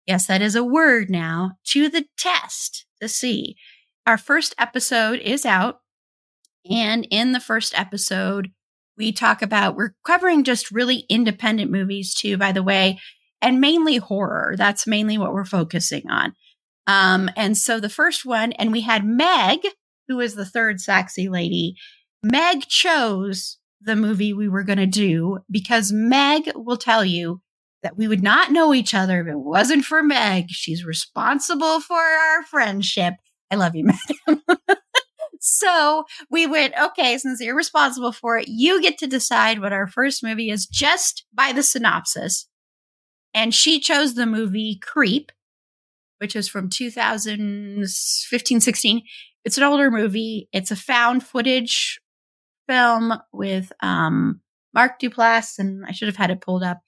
yes, 0.05 0.27
that 0.27 0.43
is 0.43 0.55
a 0.55 0.63
word 0.63 1.09
now, 1.09 1.53
to 1.69 1.89
the 1.89 2.05
test 2.17 2.85
to 3.01 3.07
see. 3.07 3.55
Our 4.05 4.17
first 4.17 4.53
episode 4.59 5.19
is 5.19 5.45
out. 5.45 5.79
And 6.69 7.07
in 7.09 7.31
the 7.31 7.39
first 7.39 7.77
episode, 7.77 8.51
we 8.97 9.11
talk 9.11 9.41
about, 9.41 9.75
we're 9.75 9.95
covering 10.05 10.43
just 10.43 10.71
really 10.71 11.05
independent 11.09 11.71
movies 11.71 12.13
too, 12.13 12.37
by 12.37 12.51
the 12.51 12.63
way, 12.63 12.99
and 13.41 13.61
mainly 13.61 13.97
horror. 13.97 14.55
That's 14.57 14.85
mainly 14.85 15.17
what 15.17 15.33
we're 15.33 15.45
focusing 15.45 16.09
on. 16.09 16.33
Um, 16.85 17.29
and 17.35 17.57
so 17.57 17.79
the 17.79 17.89
first 17.89 18.25
one, 18.25 18.51
and 18.53 18.71
we 18.71 18.81
had 18.81 19.05
Meg 19.05 19.59
who 20.07 20.19
is 20.19 20.35
the 20.35 20.45
third 20.45 20.79
sexy 20.79 21.29
lady, 21.29 21.75
Meg 22.23 22.67
chose 22.67 23.57
the 23.81 23.95
movie 23.95 24.33
we 24.33 24.49
were 24.49 24.63
going 24.63 24.77
to 24.79 24.85
do 24.85 25.39
because 25.49 25.91
Meg 25.91 26.51
will 26.55 26.77
tell 26.77 27.05
you 27.05 27.41
that 27.83 27.97
we 27.97 28.07
would 28.07 28.23
not 28.23 28.51
know 28.51 28.73
each 28.73 28.93
other 28.93 29.21
if 29.21 29.27
it 29.27 29.39
wasn't 29.39 29.85
for 29.85 30.01
Meg. 30.03 30.49
She's 30.49 30.83
responsible 30.83 31.79
for 31.79 31.99
our 31.99 32.43
friendship. 32.43 33.13
I 33.51 33.55
love 33.55 33.75
you, 33.75 33.85
Meg. 34.27 34.37
so 35.39 36.05
we 36.29 36.47
went, 36.47 36.73
okay, 36.79 37.17
since 37.17 37.39
you're 37.39 37.55
responsible 37.55 38.11
for 38.11 38.37
it, 38.37 38.47
you 38.47 38.81
get 38.81 38.97
to 38.99 39.07
decide 39.07 39.59
what 39.59 39.73
our 39.73 39.87
first 39.87 40.23
movie 40.23 40.49
is 40.49 40.65
just 40.65 41.25
by 41.33 41.51
the 41.51 41.63
synopsis. 41.63 42.47
And 43.33 43.53
she 43.53 43.79
chose 43.79 44.15
the 44.15 44.25
movie 44.25 44.79
Creep, 44.81 45.31
which 46.17 46.35
is 46.35 46.49
from 46.49 46.69
2015 46.69 48.59
16. 48.59 49.01
It's 49.47 49.57
an 49.57 49.63
older 49.63 49.89
movie. 49.89 50.49
It's 50.51 50.71
a 50.71 50.75
found 50.75 51.23
footage 51.23 52.01
film 52.67 53.13
with 53.31 53.71
um, 53.81 54.41
Mark 54.73 54.99
Duplass, 54.99 55.57
and 55.57 55.85
I 55.85 55.93
should 55.93 56.09
have 56.09 56.17
had 56.17 56.31
it 56.31 56.41
pulled 56.41 56.63
up. 56.63 56.81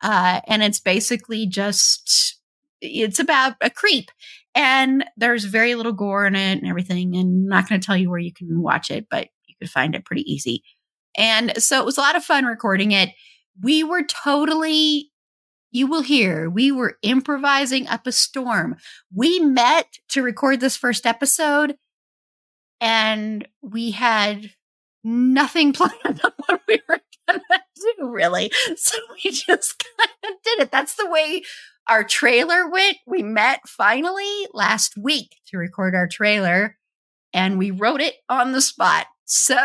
Uh, 0.00 0.40
and 0.46 0.62
it's 0.62 0.80
basically 0.80 1.46
just 1.46 2.40
it's 2.80 3.18
about 3.18 3.56
a 3.60 3.68
creep, 3.68 4.10
and 4.54 5.04
there's 5.18 5.44
very 5.44 5.74
little 5.74 5.92
gore 5.92 6.24
in 6.24 6.34
it 6.34 6.56
and 6.56 6.66
everything. 6.66 7.14
And 7.16 7.44
I'm 7.44 7.48
not 7.48 7.68
going 7.68 7.78
to 7.78 7.86
tell 7.86 7.98
you 7.98 8.08
where 8.08 8.18
you 8.18 8.32
can 8.32 8.62
watch 8.62 8.90
it, 8.90 9.08
but 9.10 9.28
you 9.46 9.54
could 9.60 9.68
find 9.68 9.94
it 9.94 10.06
pretty 10.06 10.22
easy. 10.22 10.62
And 11.18 11.62
so 11.62 11.78
it 11.78 11.84
was 11.84 11.98
a 11.98 12.00
lot 12.00 12.16
of 12.16 12.24
fun 12.24 12.46
recording 12.46 12.92
it. 12.92 13.10
We 13.62 13.84
were 13.84 14.04
totally 14.04 15.10
you 15.70 15.86
will 15.86 16.00
hear 16.00 16.48
we 16.48 16.72
were 16.72 16.96
improvising 17.02 17.86
up 17.88 18.06
a 18.06 18.12
storm. 18.12 18.76
We 19.14 19.38
met 19.38 19.98
to 20.08 20.22
record 20.22 20.60
this 20.60 20.78
first 20.78 21.04
episode 21.04 21.76
and 22.80 23.46
we 23.62 23.90
had 23.90 24.50
nothing 25.04 25.72
planned 25.72 26.20
on 26.24 26.32
what 26.46 26.60
we 26.68 26.80
were 26.88 27.00
going 27.28 27.40
to 27.40 27.60
do, 27.98 28.08
really. 28.08 28.50
So 28.76 28.98
we 29.24 29.30
just 29.30 29.84
kind 29.98 30.34
of 30.34 30.42
did 30.42 30.60
it. 30.60 30.70
That's 30.70 30.96
the 30.96 31.08
way 31.08 31.42
our 31.88 32.04
trailer 32.04 32.68
went. 32.68 32.98
We 33.06 33.22
met 33.22 33.60
finally 33.66 34.46
last 34.52 34.94
week 34.96 35.36
to 35.48 35.58
record 35.58 35.94
our 35.94 36.08
trailer 36.08 36.76
and 37.32 37.58
we 37.58 37.70
wrote 37.70 38.00
it 38.00 38.14
on 38.28 38.52
the 38.52 38.60
spot. 38.60 39.06
So 39.24 39.56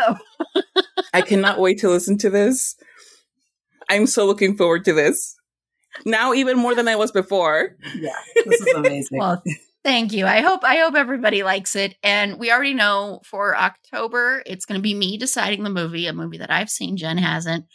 I 1.12 1.22
cannot 1.22 1.58
wait 1.58 1.78
to 1.80 1.88
listen 1.88 2.18
to 2.18 2.30
this. 2.30 2.76
I'm 3.88 4.06
so 4.06 4.26
looking 4.26 4.56
forward 4.56 4.84
to 4.86 4.92
this. 4.92 5.36
Now, 6.04 6.32
even 6.32 6.58
more 6.58 6.74
than 6.74 6.88
I 6.88 6.96
was 6.96 7.12
before. 7.12 7.76
Yeah, 7.94 8.12
this 8.44 8.60
is 8.60 8.74
amazing. 8.74 9.18
well, 9.20 9.42
Thank 9.84 10.12
you. 10.12 10.26
I 10.26 10.42
hope 10.42 10.62
I 10.62 10.76
hope 10.76 10.94
everybody 10.94 11.42
likes 11.42 11.74
it. 11.74 11.96
And 12.04 12.38
we 12.38 12.52
already 12.52 12.74
know 12.74 13.20
for 13.24 13.56
October 13.56 14.42
it's 14.46 14.64
going 14.64 14.78
to 14.78 14.82
be 14.82 14.94
me 14.94 15.16
deciding 15.16 15.64
the 15.64 15.70
movie, 15.70 16.06
a 16.06 16.12
movie 16.12 16.38
that 16.38 16.52
I've 16.52 16.70
seen, 16.70 16.96
Jen 16.96 17.18
hasn't. 17.18 17.66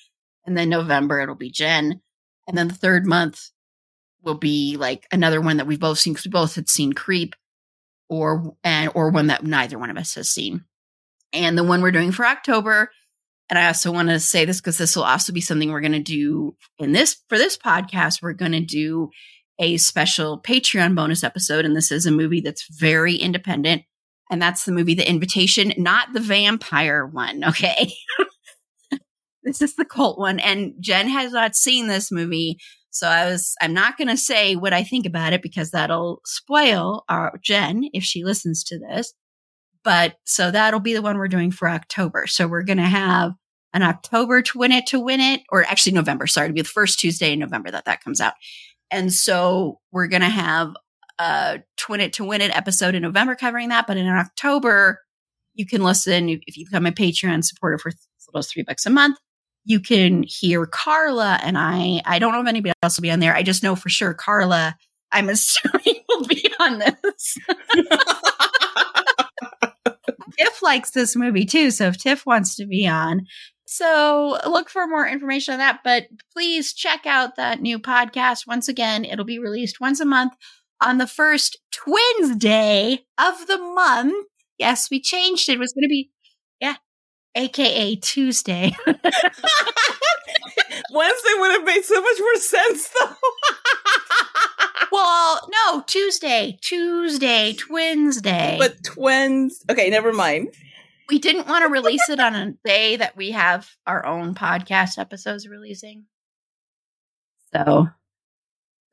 And 0.45 0.57
then 0.57 0.69
November 0.69 1.19
it'll 1.19 1.35
be 1.35 1.51
Jen. 1.51 2.01
And 2.47 2.57
then 2.57 2.69
the 2.69 2.73
third 2.73 3.05
month 3.05 3.49
will 4.23 4.35
be 4.35 4.77
like 4.77 5.05
another 5.11 5.41
one 5.41 5.57
that 5.57 5.67
we've 5.67 5.79
both 5.79 5.99
seen 5.99 6.13
because 6.13 6.25
we 6.25 6.31
both 6.31 6.55
had 6.55 6.69
seen 6.69 6.93
Creep 6.93 7.35
or 8.09 8.55
and 8.63 8.89
or 8.95 9.09
one 9.09 9.27
that 9.27 9.43
neither 9.43 9.77
one 9.77 9.89
of 9.89 9.97
us 9.97 10.15
has 10.15 10.29
seen. 10.29 10.63
And 11.33 11.57
the 11.57 11.63
one 11.63 11.81
we're 11.81 11.91
doing 11.91 12.13
for 12.13 12.25
October, 12.25 12.89
and 13.49 13.59
I 13.59 13.67
also 13.67 13.91
want 13.91 14.07
to 14.07 14.19
say 14.21 14.45
this 14.45 14.61
because 14.61 14.77
this 14.77 14.95
will 14.95 15.03
also 15.03 15.33
be 15.33 15.41
something 15.41 15.71
we're 15.71 15.81
going 15.81 15.91
to 15.91 15.99
do 15.99 16.55
in 16.79 16.93
this 16.93 17.17
for 17.27 17.37
this 17.37 17.57
podcast. 17.57 18.21
We're 18.21 18.31
going 18.31 18.53
to 18.53 18.61
do 18.61 19.09
a 19.59 19.77
special 19.77 20.39
Patreon 20.41 20.95
bonus 20.95 21.23
episode. 21.23 21.65
And 21.65 21.75
this 21.75 21.91
is 21.91 22.05
a 22.05 22.11
movie 22.11 22.41
that's 22.41 22.67
very 22.69 23.15
independent. 23.15 23.83
And 24.29 24.41
that's 24.41 24.65
the 24.65 24.71
movie 24.71 24.93
The 24.93 25.09
Invitation, 25.09 25.73
not 25.77 26.13
the 26.13 26.19
vampire 26.19 27.05
one. 27.05 27.43
Okay. 27.43 27.91
this 29.43 29.61
is 29.61 29.75
the 29.75 29.85
cult 29.85 30.19
one. 30.19 30.39
And 30.39 30.73
Jen 30.79 31.07
has 31.07 31.31
not 31.31 31.55
seen 31.55 31.87
this 31.87 32.11
movie. 32.11 32.57
So 32.89 33.07
I 33.07 33.25
was, 33.25 33.55
I'm 33.61 33.73
not 33.73 33.97
going 33.97 34.09
to 34.09 34.17
say 34.17 34.55
what 34.55 34.73
I 34.73 34.83
think 34.83 35.05
about 35.05 35.33
it 35.33 35.41
because 35.41 35.71
that'll 35.71 36.21
spoil 36.25 37.03
our 37.09 37.39
Jen 37.41 37.89
if 37.93 38.03
she 38.03 38.23
listens 38.23 38.63
to 38.65 38.79
this. 38.79 39.13
But 39.83 40.15
so 40.25 40.51
that'll 40.51 40.81
be 40.81 40.93
the 40.93 41.01
one 41.01 41.17
we're 41.17 41.29
doing 41.29 41.51
for 41.51 41.69
October. 41.69 42.27
So 42.27 42.47
we're 42.47 42.63
going 42.63 42.77
to 42.77 42.83
have 42.83 43.31
an 43.73 43.83
October 43.83 44.41
Twin 44.41 44.71
It 44.71 44.87
to 44.87 44.99
Win 44.99 45.19
It, 45.19 45.43
or 45.49 45.63
actually 45.63 45.93
November. 45.93 46.27
Sorry, 46.27 46.47
to 46.47 46.53
be 46.53 46.61
the 46.61 46.67
first 46.67 46.99
Tuesday 46.99 47.33
in 47.33 47.39
November 47.39 47.71
that 47.71 47.85
that 47.85 48.03
comes 48.03 48.19
out. 48.19 48.33
And 48.91 49.13
so 49.13 49.79
we're 49.91 50.07
going 50.07 50.21
to 50.21 50.29
have 50.29 50.73
a 51.19 51.61
Twin 51.77 52.01
It 52.01 52.13
to 52.13 52.23
Win 52.23 52.41
It 52.41 52.55
episode 52.55 52.95
in 52.95 53.01
November 53.01 53.35
covering 53.35 53.69
that. 53.69 53.87
But 53.87 53.97
in 53.97 54.07
October, 54.07 54.99
you 55.53 55.65
can 55.65 55.83
listen 55.83 56.29
if 56.29 56.57
you 56.57 56.65
become 56.65 56.85
a 56.85 56.91
Patreon 56.91 57.43
supporter 57.43 57.77
for 57.77 57.91
those 58.33 58.47
three 58.51 58.63
bucks 58.63 58.85
a 58.85 58.89
month. 58.89 59.17
You 59.65 59.79
can 59.79 60.23
hear 60.23 60.65
Carla 60.65 61.39
and 61.43 61.57
I. 61.57 62.01
I 62.05 62.19
don't 62.19 62.31
know 62.31 62.41
if 62.41 62.47
anybody 62.47 62.73
else 62.83 62.97
will 62.97 63.01
be 63.01 63.11
on 63.11 63.19
there. 63.19 63.35
I 63.35 63.43
just 63.43 63.63
know 63.63 63.75
for 63.75 63.89
sure 63.89 64.13
Carla, 64.13 64.77
I'm 65.11 65.29
assuming, 65.29 66.01
will 66.07 66.25
be 66.25 66.49
on 66.59 66.79
this. 66.79 67.37
Tiff 70.37 70.61
likes 70.61 70.91
this 70.91 71.15
movie 71.15 71.45
too. 71.45 71.71
So 71.71 71.87
if 71.87 71.97
Tiff 71.97 72.25
wants 72.25 72.55
to 72.57 72.65
be 72.65 72.87
on, 72.87 73.25
so 73.67 74.39
look 74.47 74.69
for 74.69 74.87
more 74.87 75.05
information 75.05 75.51
on 75.51 75.57
that. 75.59 75.81
But 75.83 76.05
please 76.33 76.73
check 76.73 77.05
out 77.05 77.35
that 77.35 77.61
new 77.61 77.79
podcast. 77.79 78.47
Once 78.47 78.69
again, 78.69 79.03
it'll 79.03 79.25
be 79.25 79.39
released 79.39 79.81
once 79.81 79.99
a 79.99 80.05
month 80.05 80.31
on 80.81 80.99
the 80.99 81.07
first 81.07 81.59
Twins 81.71 82.37
Day 82.37 83.03
of 83.19 83.45
the 83.47 83.57
month. 83.57 84.25
Yes, 84.57 84.89
we 84.89 85.01
changed 85.01 85.49
it. 85.49 85.55
It 85.55 85.59
was 85.59 85.73
going 85.73 85.83
to 85.83 85.89
be, 85.89 86.09
yeah, 86.61 86.75
AKA 87.35 87.97
Tuesday. 87.97 88.71
Wednesday 90.93 91.33
would 91.35 91.51
have 91.51 91.65
made 91.65 91.83
so 91.83 92.01
much 92.01 92.17
more 92.19 92.35
sense, 92.35 92.89
though. 92.97 93.15
well, 94.93 95.49
no, 95.51 95.83
Tuesday, 95.87 96.57
Tuesday, 96.61 97.53
Twins 97.53 98.21
Day. 98.21 98.55
But 98.57 98.81
twins. 98.85 99.61
Okay, 99.69 99.89
never 99.89 100.13
mind 100.13 100.53
we 101.09 101.19
didn't 101.19 101.47
want 101.47 101.63
to 101.63 101.69
release 101.71 102.09
it 102.09 102.19
on 102.19 102.35
a 102.35 102.53
day 102.65 102.97
that 102.97 103.15
we 103.15 103.31
have 103.31 103.69
our 103.85 104.05
own 104.05 104.35
podcast 104.35 104.97
episodes 104.97 105.47
releasing. 105.47 106.05
So 107.53 107.87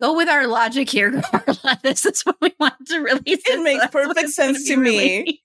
go 0.00 0.16
with 0.16 0.28
our 0.28 0.46
logic 0.46 0.88
here, 0.88 1.20
Carla. 1.22 1.80
This 1.82 2.06
is 2.06 2.22
what 2.22 2.36
we 2.40 2.54
want 2.58 2.74
to 2.86 3.00
release. 3.00 3.22
It, 3.26 3.58
it 3.58 3.62
makes 3.62 3.82
so 3.82 3.88
perfect 3.88 4.30
sense 4.30 4.66
to 4.68 4.76
me. 4.76 5.40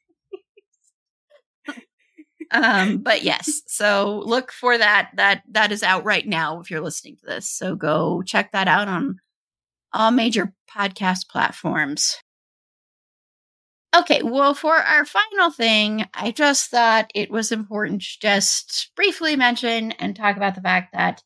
um, 2.52 3.00
but 3.00 3.24
yes, 3.24 3.62
so 3.68 4.22
look 4.26 4.52
for 4.52 4.78
that. 4.78 5.12
That 5.16 5.44
that 5.52 5.72
is 5.72 5.84
out 5.84 6.04
right 6.06 6.28
now 6.28 6.60
if 6.60 6.70
you're 6.70 6.82
listening 6.82 7.18
to 7.18 7.26
this. 7.26 7.50
So 7.50 7.76
go 7.76 8.22
check 8.22 8.52
that 8.52 8.68
out 8.68 8.88
on 8.88 9.18
all 9.92 10.12
major 10.12 10.54
podcast 10.72 11.28
platforms. 11.30 12.18
Okay, 13.96 14.22
well, 14.22 14.54
for 14.54 14.76
our 14.76 15.04
final 15.04 15.50
thing, 15.52 16.06
I 16.14 16.32
just 16.32 16.70
thought 16.70 17.12
it 17.16 17.32
was 17.32 17.52
important 17.52 18.04
to 18.04 18.20
just 18.22 18.92
briefly 18.96 19.36
mention 19.36 19.94
and 19.94 20.16
talk 20.16 20.38
about 20.38 20.56
the 20.56 20.62
fact 20.62 20.94
that 20.94 21.24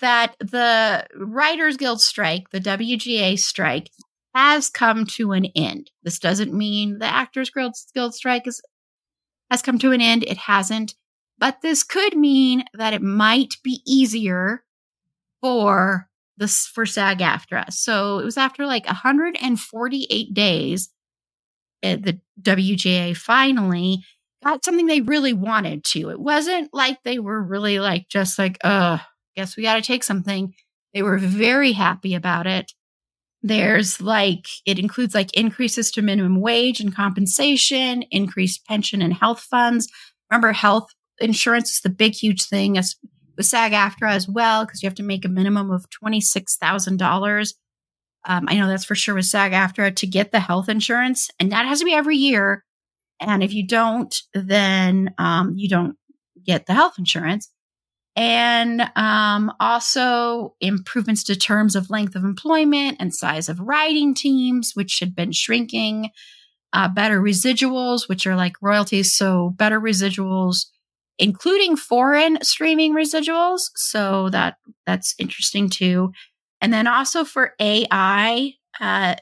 that 0.00 0.36
the 0.38 1.06
Writers 1.16 1.76
Guild 1.76 2.00
strike, 2.00 2.50
the 2.50 2.60
WGA 2.60 3.38
strike, 3.38 3.90
has 4.34 4.70
come 4.70 5.04
to 5.06 5.32
an 5.32 5.46
end. 5.56 5.90
This 6.02 6.18
doesn't 6.18 6.54
mean 6.54 6.98
the 6.98 7.06
Actors 7.06 7.50
Guild, 7.50 7.74
Guild 7.94 8.14
strike 8.14 8.46
is, 8.46 8.62
has 9.50 9.62
come 9.62 9.78
to 9.80 9.92
an 9.92 10.00
end. 10.00 10.24
It 10.24 10.38
hasn't. 10.38 10.94
But 11.38 11.60
this 11.60 11.82
could 11.82 12.16
mean 12.16 12.64
that 12.74 12.94
it 12.94 13.02
might 13.02 13.56
be 13.62 13.82
easier 13.86 14.64
for 15.40 16.08
this 16.36 16.66
for 16.66 16.86
SAG 16.86 17.18
AFTRA. 17.18 17.72
So 17.72 18.18
it 18.18 18.24
was 18.24 18.38
after 18.38 18.66
like 18.66 18.86
148 18.86 20.34
days, 20.34 20.90
the 21.84 22.20
WGA 22.42 23.16
finally 23.16 24.04
got 24.42 24.64
something 24.64 24.86
they 24.86 25.00
really 25.00 25.32
wanted 25.32 25.84
to. 25.84 26.10
It 26.10 26.20
wasn't 26.20 26.70
like 26.72 27.02
they 27.02 27.18
were 27.18 27.42
really 27.42 27.78
like 27.80 28.08
just 28.08 28.38
like, 28.38 28.58
uh, 28.64 28.98
guess 29.36 29.56
we 29.56 29.62
got 29.62 29.76
to 29.76 29.82
take 29.82 30.04
something. 30.04 30.54
They 30.92 31.02
were 31.02 31.18
very 31.18 31.72
happy 31.72 32.14
about 32.14 32.46
it. 32.46 32.72
There's 33.42 34.00
like, 34.00 34.46
it 34.64 34.78
includes 34.78 35.14
like 35.14 35.34
increases 35.36 35.90
to 35.92 36.02
minimum 36.02 36.40
wage 36.40 36.80
and 36.80 36.94
compensation, 36.94 38.04
increased 38.10 38.64
pension 38.66 39.02
and 39.02 39.12
health 39.12 39.40
funds. 39.40 39.88
Remember, 40.30 40.52
health 40.52 40.86
insurance 41.18 41.70
is 41.70 41.80
the 41.80 41.90
big, 41.90 42.14
huge 42.14 42.42
thing 42.46 42.78
as 42.78 42.96
with 43.36 43.46
SAG 43.46 43.72
AFTRA 43.72 44.12
as 44.12 44.28
well, 44.28 44.64
because 44.64 44.82
you 44.82 44.86
have 44.88 44.94
to 44.96 45.02
make 45.02 45.24
a 45.24 45.28
minimum 45.28 45.70
of 45.70 45.86
$26,000. 45.90 47.54
Um, 48.26 48.46
I 48.48 48.56
know 48.56 48.68
that's 48.68 48.84
for 48.84 48.94
sure 48.94 49.14
with 49.14 49.26
SAG 49.26 49.52
AFTRA 49.52 49.96
to 49.96 50.06
get 50.06 50.32
the 50.32 50.40
health 50.40 50.68
insurance, 50.68 51.30
and 51.38 51.52
that 51.52 51.66
has 51.66 51.80
to 51.80 51.84
be 51.84 51.94
every 51.94 52.16
year. 52.16 52.64
And 53.20 53.42
if 53.42 53.52
you 53.52 53.66
don't, 53.66 54.14
then 54.32 55.14
um, 55.18 55.52
you 55.56 55.68
don't 55.68 55.96
get 56.44 56.66
the 56.66 56.74
health 56.74 56.94
insurance 56.98 57.50
and 58.16 58.80
um, 58.94 59.52
also 59.58 60.54
improvements 60.60 61.24
to 61.24 61.36
terms 61.36 61.74
of 61.74 61.90
length 61.90 62.14
of 62.14 62.24
employment 62.24 62.96
and 63.00 63.14
size 63.14 63.48
of 63.48 63.60
writing 63.60 64.14
teams, 64.14 64.72
which 64.74 64.98
had 65.00 65.14
been 65.14 65.32
shrinking. 65.32 66.10
Uh, 66.72 66.88
better 66.88 67.20
residuals, 67.20 68.08
which 68.08 68.26
are 68.26 68.34
like 68.34 68.54
royalties, 68.60 69.14
so 69.14 69.50
better 69.50 69.80
residuals, 69.80 70.66
including 71.20 71.76
foreign 71.76 72.36
streaming 72.42 72.94
residuals. 72.94 73.70
So 73.76 74.28
that 74.30 74.56
that's 74.84 75.14
interesting 75.20 75.70
too. 75.70 76.10
And 76.60 76.72
then 76.72 76.86
also 76.86 77.24
for 77.24 77.52
AI, 77.60 78.52
uh, 78.80 79.14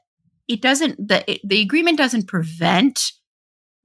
it 0.49 0.61
doesn't 0.61 1.09
the 1.09 1.41
the 1.45 1.61
agreement 1.61 1.99
doesn't 1.99 2.29
prevent 2.29 3.13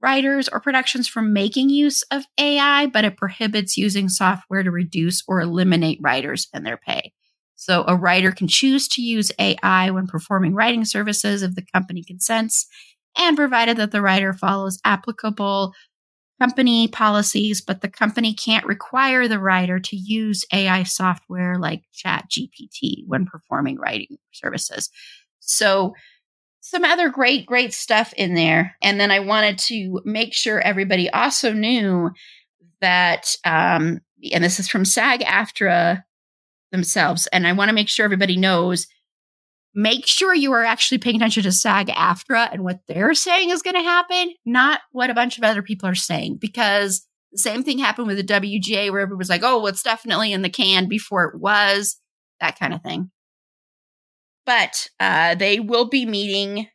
writers 0.00 0.48
or 0.48 0.60
productions 0.60 1.08
from 1.08 1.32
making 1.32 1.70
use 1.70 2.02
of 2.10 2.24
AI, 2.38 2.86
but 2.86 3.04
it 3.04 3.16
prohibits 3.16 3.76
using 3.76 4.08
software 4.08 4.62
to 4.62 4.70
reduce 4.70 5.22
or 5.26 5.40
eliminate 5.40 5.98
writers 6.00 6.48
and 6.54 6.64
their 6.64 6.76
pay. 6.76 7.12
So 7.56 7.84
a 7.88 7.96
writer 7.96 8.30
can 8.30 8.46
choose 8.46 8.86
to 8.88 9.02
use 9.02 9.32
AI 9.38 9.90
when 9.90 10.06
performing 10.06 10.54
writing 10.54 10.84
services 10.84 11.42
if 11.42 11.56
the 11.56 11.66
company 11.74 12.04
consents 12.04 12.68
and 13.18 13.36
provided 13.36 13.76
that 13.78 13.90
the 13.90 14.00
writer 14.00 14.32
follows 14.32 14.78
applicable 14.84 15.72
company 16.40 16.88
policies, 16.88 17.60
but 17.60 17.80
the 17.80 17.88
company 17.88 18.32
can't 18.32 18.66
require 18.66 19.26
the 19.26 19.40
writer 19.40 19.80
to 19.80 19.96
use 19.96 20.44
AI 20.52 20.84
software 20.84 21.58
like 21.58 21.82
ChatGPT 21.94 23.04
when 23.06 23.26
performing 23.26 23.76
writing 23.78 24.18
services. 24.32 24.90
So 25.40 25.94
some 26.60 26.84
other 26.84 27.08
great, 27.08 27.46
great 27.46 27.72
stuff 27.72 28.12
in 28.16 28.34
there. 28.34 28.76
And 28.82 29.00
then 29.00 29.10
I 29.10 29.20
wanted 29.20 29.58
to 29.60 30.00
make 30.04 30.34
sure 30.34 30.60
everybody 30.60 31.08
also 31.10 31.52
knew 31.52 32.10
that, 32.80 33.34
um, 33.44 34.00
and 34.32 34.44
this 34.44 34.60
is 34.60 34.68
from 34.68 34.84
SAG 34.84 35.20
AFTRA 35.20 36.04
themselves. 36.70 37.26
And 37.28 37.46
I 37.46 37.52
want 37.52 37.70
to 37.70 37.74
make 37.74 37.88
sure 37.88 38.04
everybody 38.04 38.36
knows 38.36 38.86
make 39.74 40.06
sure 40.06 40.34
you 40.34 40.52
are 40.52 40.64
actually 40.64 40.98
paying 40.98 41.16
attention 41.16 41.42
to 41.42 41.52
SAG 41.52 41.88
AFTRA 41.88 42.52
and 42.52 42.64
what 42.64 42.80
they're 42.88 43.14
saying 43.14 43.50
is 43.50 43.62
going 43.62 43.76
to 43.76 43.82
happen, 43.82 44.34
not 44.44 44.80
what 44.92 45.10
a 45.10 45.14
bunch 45.14 45.38
of 45.38 45.44
other 45.44 45.62
people 45.62 45.88
are 45.88 45.94
saying. 45.94 46.38
Because 46.40 47.06
the 47.32 47.38
same 47.38 47.62
thing 47.62 47.78
happened 47.78 48.06
with 48.08 48.16
the 48.16 48.24
WGA 48.24 48.90
where 48.90 49.00
everyone 49.00 49.18
was 49.18 49.28
like, 49.28 49.42
oh, 49.44 49.58
well, 49.58 49.68
it's 49.68 49.82
definitely 49.82 50.32
in 50.32 50.42
the 50.42 50.48
can 50.48 50.88
before 50.88 51.24
it 51.24 51.38
was, 51.40 51.96
that 52.40 52.58
kind 52.58 52.72
of 52.72 52.82
thing. 52.82 53.10
But 54.46 54.88
uh, 54.98 55.34
they 55.34 55.60
will 55.60 55.88
be 55.88 56.06
meeting. 56.06 56.68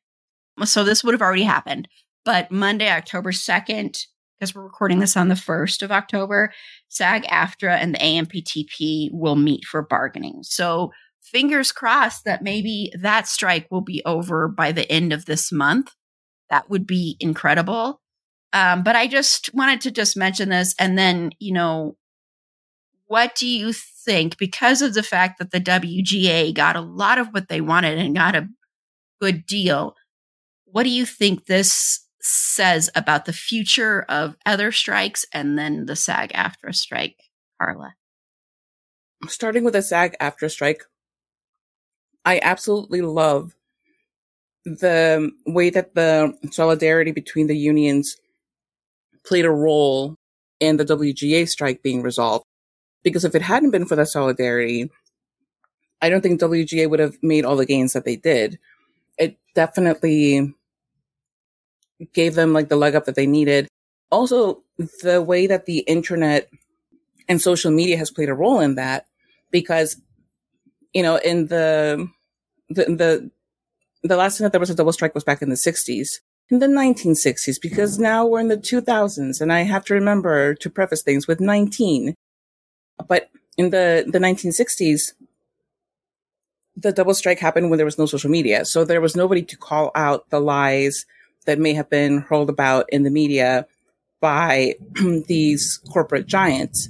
So 0.65 0.84
this 0.84 1.03
would 1.03 1.13
have 1.13 1.21
already 1.21 1.43
happened. 1.43 1.88
But 2.23 2.51
Monday, 2.51 2.89
October 2.89 3.32
2nd, 3.32 4.06
because 4.39 4.53
we're 4.53 4.63
recording 4.63 4.99
this 4.99 5.17
on 5.17 5.29
the 5.29 5.36
1st 5.36 5.82
of 5.84 5.91
October, 5.91 6.53
SAG 6.89 7.23
AFTRA 7.23 7.77
and 7.77 7.95
the 7.95 7.99
AMPTP 7.99 9.10
will 9.12 9.36
meet 9.36 9.65
for 9.65 9.82
bargaining. 9.82 10.39
So 10.43 10.91
fingers 11.23 11.71
crossed 11.71 12.25
that 12.25 12.43
maybe 12.43 12.91
that 12.99 13.27
strike 13.27 13.67
will 13.71 13.81
be 13.81 14.01
over 14.05 14.47
by 14.47 14.71
the 14.71 14.89
end 14.91 15.13
of 15.13 15.25
this 15.25 15.51
month. 15.51 15.91
That 16.49 16.69
would 16.69 16.86
be 16.86 17.17
incredible. 17.19 18.01
Um, 18.51 18.83
but 18.83 18.95
I 18.95 19.07
just 19.07 19.49
wanted 19.53 19.81
to 19.81 19.91
just 19.91 20.15
mention 20.15 20.49
this. 20.49 20.75
And 20.77 20.97
then, 20.97 21.31
you 21.39 21.53
know, 21.53 21.97
what 23.07 23.36
do 23.36 23.47
you 23.47 23.73
think 23.73 24.38
because 24.38 24.81
of 24.81 24.93
the 24.93 25.03
fact 25.03 25.39
that 25.39 25.51
the 25.51 25.59
WGA 25.59 26.53
got 26.53 26.75
a 26.75 26.81
lot 26.81 27.17
of 27.17 27.29
what 27.29 27.47
they 27.47 27.62
wanted 27.62 27.97
and 27.97 28.15
got 28.15 28.36
a 28.36 28.47
good 29.19 29.45
deal? 29.45 29.95
What 30.65 30.83
do 30.83 30.89
you 30.89 31.05
think 31.05 31.45
this 31.45 32.07
says 32.21 32.89
about 32.95 33.25
the 33.25 33.33
future 33.33 34.05
of 34.07 34.36
other 34.45 34.71
strikes 34.71 35.25
and 35.33 35.57
then 35.57 35.86
the 35.86 35.95
SAG 35.95 36.31
AFTRA 36.33 36.73
strike, 36.75 37.17
Carla? 37.59 37.95
Starting 39.27 39.63
with 39.63 39.73
the 39.73 39.81
SAG 39.81 40.15
AFTRA 40.19 40.51
strike, 40.51 40.83
I 42.25 42.39
absolutely 42.41 43.01
love 43.01 43.55
the 44.65 45.31
way 45.45 45.69
that 45.69 45.93
the 45.93 46.38
solidarity 46.51 47.12
between 47.12 47.47
the 47.47 47.57
unions 47.57 48.17
played 49.25 49.45
a 49.45 49.51
role 49.51 50.15
in 50.59 50.77
the 50.77 50.86
WGA 50.86 51.47
strike 51.47 51.83
being 51.83 52.01
resolved. 52.01 52.45
Because 53.03 53.25
if 53.25 53.36
it 53.36 53.41
hadn't 53.41 53.71
been 53.71 53.86
for 53.86 53.97
the 53.97 54.05
solidarity, 54.05 54.89
I 56.01 56.09
don't 56.09 56.21
think 56.21 56.39
WGA 56.39 56.89
would 56.89 56.99
have 56.99 57.17
made 57.21 57.43
all 57.43 57.57
the 57.57 57.65
gains 57.65 57.93
that 57.93 58.05
they 58.05 58.15
did. 58.15 58.59
It 59.17 59.38
definitely 59.55 60.53
gave 62.13 62.36
them 62.36 62.53
like 62.53 62.69
the 62.69 62.75
leg 62.75 62.95
up 62.95 63.05
that 63.05 63.15
they 63.15 63.27
needed. 63.27 63.67
Also, 64.09 64.63
the 65.01 65.21
way 65.21 65.47
that 65.47 65.65
the 65.65 65.79
internet 65.79 66.49
and 67.27 67.41
social 67.41 67.71
media 67.71 67.97
has 67.97 68.12
played 68.12 68.29
a 68.29 68.33
role 68.33 68.59
in 68.59 68.75
that, 68.75 69.05
because, 69.51 69.97
you 70.93 71.03
know, 71.03 71.17
in 71.17 71.47
the, 71.47 72.08
the, 72.69 72.86
the, 72.86 73.32
the 74.03 74.17
last 74.17 74.38
time 74.38 74.45
that 74.45 74.51
there 74.51 74.60
was 74.60 74.69
a 74.69 74.75
double 74.75 74.93
strike 74.93 75.15
was 75.15 75.23
back 75.23 75.41
in 75.41 75.49
the 75.49 75.56
60s, 75.56 76.19
in 76.49 76.60
the 76.60 76.67
1960s, 76.67 77.60
because 77.62 77.97
now 77.99 78.25
we're 78.25 78.39
in 78.39 78.49
the 78.49 78.58
2000s. 78.58 79.41
And 79.41 79.51
I 79.51 79.62
have 79.62 79.86
to 79.86 79.93
remember 79.93 80.56
to 80.56 80.69
preface 80.69 81.01
things 81.01 81.27
with 81.27 81.39
19 81.39 82.15
but 83.08 83.29
in 83.58 83.69
the, 83.69 84.06
the 84.08 84.19
1960s, 84.19 85.13
the 86.75 86.91
double 86.91 87.13
strike 87.13 87.39
happened 87.39 87.69
when 87.69 87.77
there 87.77 87.86
was 87.86 87.99
no 87.99 88.06
social 88.06 88.32
media. 88.32 88.65
So 88.65 88.84
there 88.84 89.01
was 89.01 89.15
nobody 89.15 89.43
to 89.43 89.58
call 89.58 89.91
out 89.95 90.29
the 90.29 90.39
lies 90.39 91.06
that 91.45 91.60
may 91.60 91.73
have 91.73 91.89
been 91.89 92.19
hurled 92.19 92.49
about 92.49 92.86
in 92.89 93.03
the 93.03 93.10
media 93.10 93.67
by 94.21 94.75
these 95.27 95.79
corporate 95.91 96.25
giants. 96.25 96.89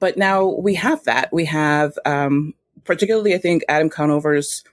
But 0.00 0.16
now 0.16 0.46
we 0.46 0.74
have 0.74 1.04
that. 1.04 1.32
We 1.32 1.44
have, 1.44 1.96
um, 2.04 2.54
particularly, 2.84 3.34
I 3.34 3.38
think 3.38 3.62
Adam 3.68 3.90
Conover's 3.90 4.64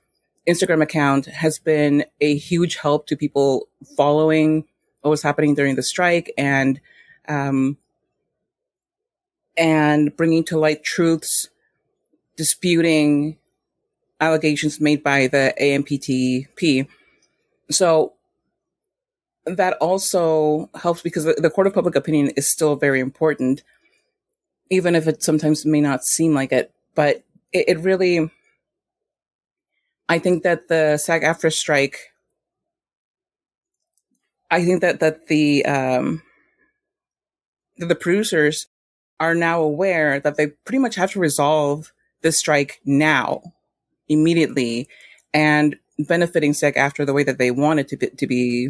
Instagram 0.47 0.82
account 0.82 1.26
has 1.28 1.60
been 1.60 2.05
a 2.22 2.36
huge 2.36 2.76
help 2.78 3.07
to 3.07 3.16
people 3.16 3.68
following 3.95 4.66
what 5.01 5.12
was 5.12 5.22
happening 5.22 5.55
during 5.55 5.76
the 5.76 5.84
strike 5.84 6.32
and, 6.38 6.80
um, 7.28 7.78
and 9.57 10.16
bringing 10.16 10.43
to 10.45 10.57
light 10.57 10.84
truths, 10.84 11.49
disputing 12.36 13.38
allegations 14.20 14.80
made 14.80 15.03
by 15.03 15.28
the 15.28 15.53
AMPTP. 15.60 16.88
So 17.72 18.14
that 19.45 19.74
also 19.74 20.70
helps 20.76 21.01
because 21.01 21.26
the 21.26 21.51
court 21.53 21.68
of 21.68 21.74
public 21.74 21.95
opinion 21.95 22.30
is 22.36 22.51
still 22.51 22.76
very 22.76 22.99
important, 22.99 23.64
even 24.70 24.95
if 24.95 25.07
it 25.07 25.24
sometimes 25.24 25.66
may 25.66 25.82
not 25.82 26.03
seem 26.03 26.34
like 26.34 26.51
it. 26.51 26.72
But 26.95 27.24
it, 27.52 27.66
it 27.70 27.80
really, 27.80 28.30
I 30.08 30.20
think 30.20 30.43
that 30.43 30.68
the 30.68 30.97
SAG-AFTRA 30.97 31.54
strike, 31.54 31.97
I 34.52 34.64
think 34.66 34.82
that 34.82 35.00
that 35.00 35.28
the 35.28 35.66
um, 35.66 36.24
that 37.78 37.88
the 37.88 37.95
producers 37.95 38.68
are 39.20 39.36
now 39.36 39.62
aware 39.62 40.20
that 40.20 40.38
they 40.38 40.47
pretty 40.47 40.80
much 40.80 40.95
have 40.95 41.12
to 41.12 41.20
resolve 41.20 41.91
this 42.22 42.39
strike 42.39 42.80
now, 42.86 43.41
immediately, 44.08 44.88
and 45.34 45.76
benefiting 46.00 46.54
SAG-AFTRA 46.54 47.06
the 47.06 47.14
way 47.14 47.24
that 47.24 47.38
they 47.38 47.52
want 47.52 47.80
it 47.80 47.88
to 47.89 47.97
be, 47.97 48.08
to 48.08 48.28
be 48.28 48.70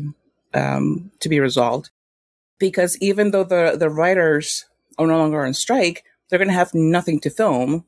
um, 0.53 1.11
to 1.19 1.29
be 1.29 1.39
resolved. 1.39 1.89
Because 2.59 2.97
even 2.99 3.31
though 3.31 3.45
the 3.45 3.77
the 3.79 3.89
writers 3.89 4.65
are 4.97 5.07
no 5.07 5.17
longer 5.17 5.45
on 5.45 5.53
strike, 5.53 6.03
they're 6.29 6.39
going 6.39 6.49
to 6.49 6.53
have 6.53 6.73
nothing 6.73 7.19
to 7.21 7.29
film 7.29 7.85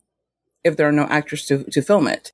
if 0.63 0.77
there 0.77 0.87
are 0.87 0.93
no 0.93 1.03
actors 1.03 1.45
to 1.45 1.63
to 1.65 1.81
film 1.81 2.07
it. 2.07 2.31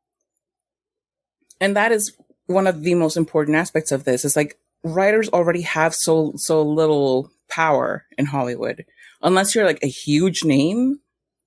And 1.59 1.75
that 1.75 1.91
is 1.91 2.15
one 2.45 2.67
of 2.67 2.83
the 2.83 2.95
most 2.95 3.17
important 3.17 3.57
aspects 3.57 3.91
of 3.91 4.03
this. 4.03 4.25
Is 4.25 4.35
like 4.35 4.57
writers 4.83 5.29
already 5.29 5.61
have 5.61 5.93
so 5.93 6.33
so 6.35 6.61
little 6.61 7.31
power 7.49 8.05
in 8.17 8.25
Hollywood. 8.25 8.85
Unless 9.21 9.55
you're 9.55 9.65
like 9.65 9.83
a 9.83 9.87
huge 9.87 10.43
name 10.43 10.99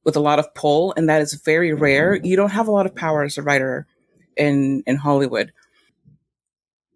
with 0.05 0.17
a 0.17 0.21
lot 0.21 0.39
of 0.39 0.55
pull, 0.55 0.93
and 0.97 1.09
that 1.09 1.23
is 1.23 1.41
very 1.45 1.73
rare, 1.73 2.17
you 2.17 2.35
don't 2.37 2.51
have 2.51 2.69
a 2.69 2.73
lot 2.73 2.87
of 2.87 2.95
power 2.95 3.23
as 3.23 3.39
a 3.39 3.43
writer 3.43 3.87
in 4.37 4.83
in 4.87 4.97
Hollywood. 4.97 5.53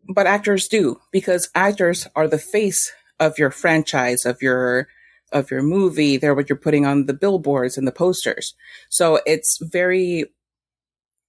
But 0.09 0.26
actors 0.26 0.68
do 0.68 1.01
because 1.11 1.49
actors 1.55 2.07
are 2.14 2.28
the 2.28 2.39
face 2.39 2.93
of 3.20 3.39
your 3.39 3.51
franchise, 3.51 4.26
of 4.26 4.43
your 4.43 4.89
of 5.35 5.51
your 5.51 5.62
movie. 5.62 6.16
They're 6.16 6.35
what 6.35 6.49
you're 6.49 6.57
putting 6.57 6.87
on 6.87 7.07
the 7.07 7.12
billboards 7.12 7.76
and 7.76 7.87
the 7.87 7.93
posters. 7.93 8.55
So 8.89 9.20
it's 9.26 9.59
very 9.61 10.26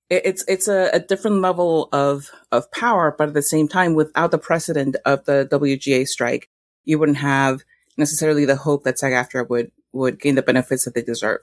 it's 0.09 0.45
it's 0.47 0.67
a, 0.67 0.91
a, 0.93 0.99
different 0.99 1.41
level 1.41 1.89
of 1.91 2.29
of 2.51 2.71
power, 2.71 3.13
but 3.17 3.29
at 3.29 3.33
the 3.33 3.41
same 3.41 3.67
time, 3.67 3.95
without 3.95 4.31
the 4.31 4.37
precedent 4.37 4.95
of 5.03 5.25
the 5.25 5.47
WGA 5.51 6.07
strike, 6.07 6.49
you 6.83 6.99
wouldn't 6.99 7.17
have 7.17 7.63
necessarily 7.97 8.45
the 8.45 8.55
hope 8.55 8.83
that 8.83 8.99
SAG-AFTRA 8.99 9.49
would 9.49 9.71
would 9.93 10.19
gain 10.19 10.35
the 10.35 10.43
benefits 10.43 10.85
that 10.85 10.93
they 10.93 11.01
deserve. 11.01 11.41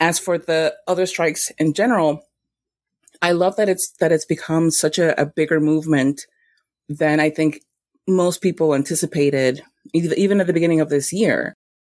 As 0.00 0.18
for 0.18 0.38
the 0.38 0.74
other 0.88 1.06
strikes 1.06 1.52
in 1.58 1.72
general, 1.72 2.24
I 3.22 3.32
love 3.32 3.56
that 3.56 3.68
it's 3.68 3.92
that 4.00 4.12
it's 4.12 4.24
become 4.24 4.70
such 4.70 4.98
a, 4.98 5.20
a 5.20 5.26
bigger 5.26 5.60
movement 5.60 6.26
than 6.88 7.20
I 7.20 7.30
think 7.30 7.60
most 8.08 8.40
people 8.40 8.74
anticipated, 8.74 9.62
even 9.92 10.40
at 10.40 10.46
the 10.46 10.52
beginning 10.52 10.80
of 10.80 10.88
this 10.88 11.12
year. 11.12 11.54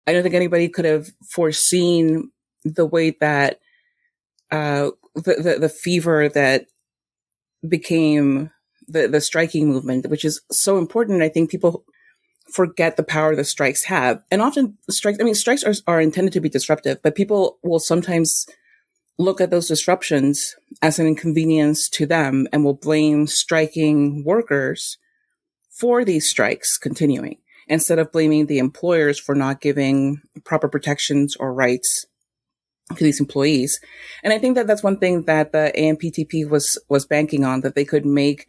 I 0.07 0.13
don't 0.13 0.23
think 0.23 0.35
anybody 0.35 0.67
could 0.69 0.85
have 0.85 1.09
foreseen 1.29 2.31
the 2.63 2.85
way 2.85 3.11
that 3.21 3.59
uh, 4.51 4.91
the, 5.15 5.35
the, 5.35 5.59
the 5.59 5.69
fever 5.69 6.29
that 6.29 6.65
became 7.67 8.51
the 8.87 9.07
the 9.07 9.21
striking 9.21 9.67
movement, 9.67 10.09
which 10.09 10.25
is 10.25 10.41
so 10.51 10.77
important. 10.77 11.21
I 11.21 11.29
think 11.29 11.49
people 11.49 11.85
forget 12.51 12.97
the 12.97 13.03
power 13.03 13.35
the 13.35 13.43
strikes 13.43 13.85
have, 13.85 14.23
and 14.29 14.41
often 14.41 14.77
strikes. 14.89 15.19
I 15.19 15.23
mean, 15.23 15.35
strikes 15.35 15.63
are 15.63 15.73
are 15.87 16.01
intended 16.01 16.33
to 16.33 16.41
be 16.41 16.49
disruptive, 16.49 17.01
but 17.01 17.15
people 17.15 17.59
will 17.63 17.79
sometimes 17.79 18.47
look 19.17 19.39
at 19.39 19.51
those 19.51 19.67
disruptions 19.67 20.55
as 20.81 20.97
an 20.97 21.05
inconvenience 21.05 21.87
to 21.89 22.05
them 22.05 22.47
and 22.51 22.63
will 22.63 22.73
blame 22.73 23.27
striking 23.27 24.23
workers 24.23 24.97
for 25.69 26.03
these 26.03 26.27
strikes 26.27 26.77
continuing 26.77 27.37
instead 27.71 27.99
of 27.99 28.11
blaming 28.11 28.47
the 28.47 28.59
employers 28.59 29.17
for 29.17 29.33
not 29.33 29.61
giving 29.61 30.21
proper 30.43 30.67
protections 30.67 31.37
or 31.37 31.53
rights 31.53 32.05
to 32.97 33.01
these 33.01 33.21
employees. 33.21 33.79
And 34.25 34.33
I 34.33 34.39
think 34.39 34.55
that 34.55 34.67
that's 34.67 34.83
one 34.83 34.97
thing 34.97 35.23
that 35.23 35.53
the 35.53 35.71
AMPTP 35.77 36.49
was, 36.49 36.77
was 36.89 37.05
banking 37.05 37.45
on, 37.45 37.61
that 37.61 37.73
they 37.73 37.85
could 37.85 38.05
make 38.05 38.45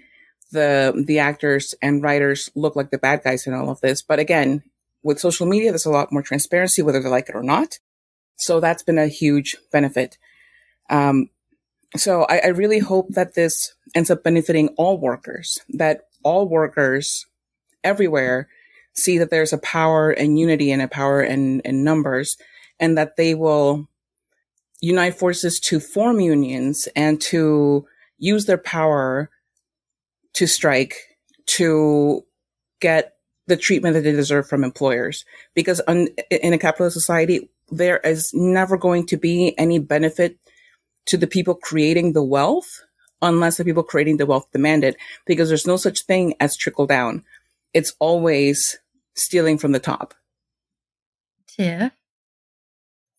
the, 0.50 1.04
the 1.06 1.20
actors 1.20 1.72
and 1.80 2.02
writers 2.02 2.50
look 2.56 2.74
like 2.74 2.90
the 2.90 2.98
bad 2.98 3.22
guys 3.22 3.46
in 3.46 3.54
all 3.54 3.70
of 3.70 3.80
this. 3.80 4.02
But 4.02 4.18
again, 4.18 4.64
with 5.04 5.20
social 5.20 5.46
media, 5.46 5.70
there's 5.70 5.86
a 5.86 5.90
lot 5.90 6.12
more 6.12 6.22
transparency, 6.22 6.82
whether 6.82 7.00
they 7.00 7.08
like 7.08 7.28
it 7.28 7.36
or 7.36 7.44
not. 7.44 7.78
So 8.34 8.58
that's 8.58 8.82
been 8.82 8.98
a 8.98 9.06
huge 9.06 9.56
benefit. 9.70 10.18
Um, 10.90 11.30
so 11.96 12.24
I, 12.28 12.38
I 12.38 12.48
really 12.48 12.80
hope 12.80 13.10
that 13.10 13.34
this 13.34 13.72
ends 13.94 14.10
up 14.10 14.24
benefiting 14.24 14.70
all 14.70 14.98
workers, 14.98 15.60
that 15.68 16.08
all 16.24 16.48
workers 16.48 17.24
everywhere 17.84 18.48
see 18.94 19.18
that 19.18 19.30
there's 19.30 19.52
a 19.52 19.58
power 19.58 20.10
and 20.10 20.38
unity 20.38 20.70
and 20.70 20.82
a 20.82 20.88
power 20.88 21.22
in, 21.22 21.60
in 21.60 21.84
numbers 21.84 22.36
and 22.78 22.96
that 22.98 23.16
they 23.16 23.34
will 23.34 23.88
unite 24.80 25.14
forces 25.14 25.60
to 25.60 25.80
form 25.80 26.20
unions 26.20 26.88
and 26.96 27.20
to 27.20 27.86
use 28.18 28.46
their 28.46 28.58
power 28.58 29.30
to 30.34 30.46
strike 30.46 30.96
to 31.46 32.24
get 32.80 33.14
the 33.46 33.56
treatment 33.56 33.94
that 33.94 34.02
they 34.02 34.12
deserve 34.12 34.48
from 34.48 34.64
employers. 34.64 35.24
Because 35.54 35.80
un, 35.86 36.08
in 36.30 36.52
a 36.52 36.58
capitalist 36.58 36.94
society, 36.94 37.48
there 37.70 37.98
is 37.98 38.32
never 38.34 38.76
going 38.76 39.06
to 39.06 39.16
be 39.16 39.56
any 39.58 39.78
benefit 39.78 40.38
to 41.06 41.16
the 41.16 41.26
people 41.26 41.54
creating 41.54 42.12
the 42.12 42.22
wealth 42.22 42.82
unless 43.20 43.56
the 43.56 43.64
people 43.64 43.82
creating 43.82 44.16
the 44.16 44.26
wealth 44.26 44.50
demand 44.52 44.82
it, 44.82 44.96
because 45.26 45.48
there's 45.48 45.66
no 45.66 45.76
such 45.76 46.02
thing 46.02 46.34
as 46.40 46.56
trickle 46.56 46.86
down. 46.86 47.24
It's 47.72 47.94
always 48.00 48.78
stealing 49.14 49.58
from 49.58 49.72
the 49.72 49.80
top. 49.80 50.14
Tiff? 51.46 51.92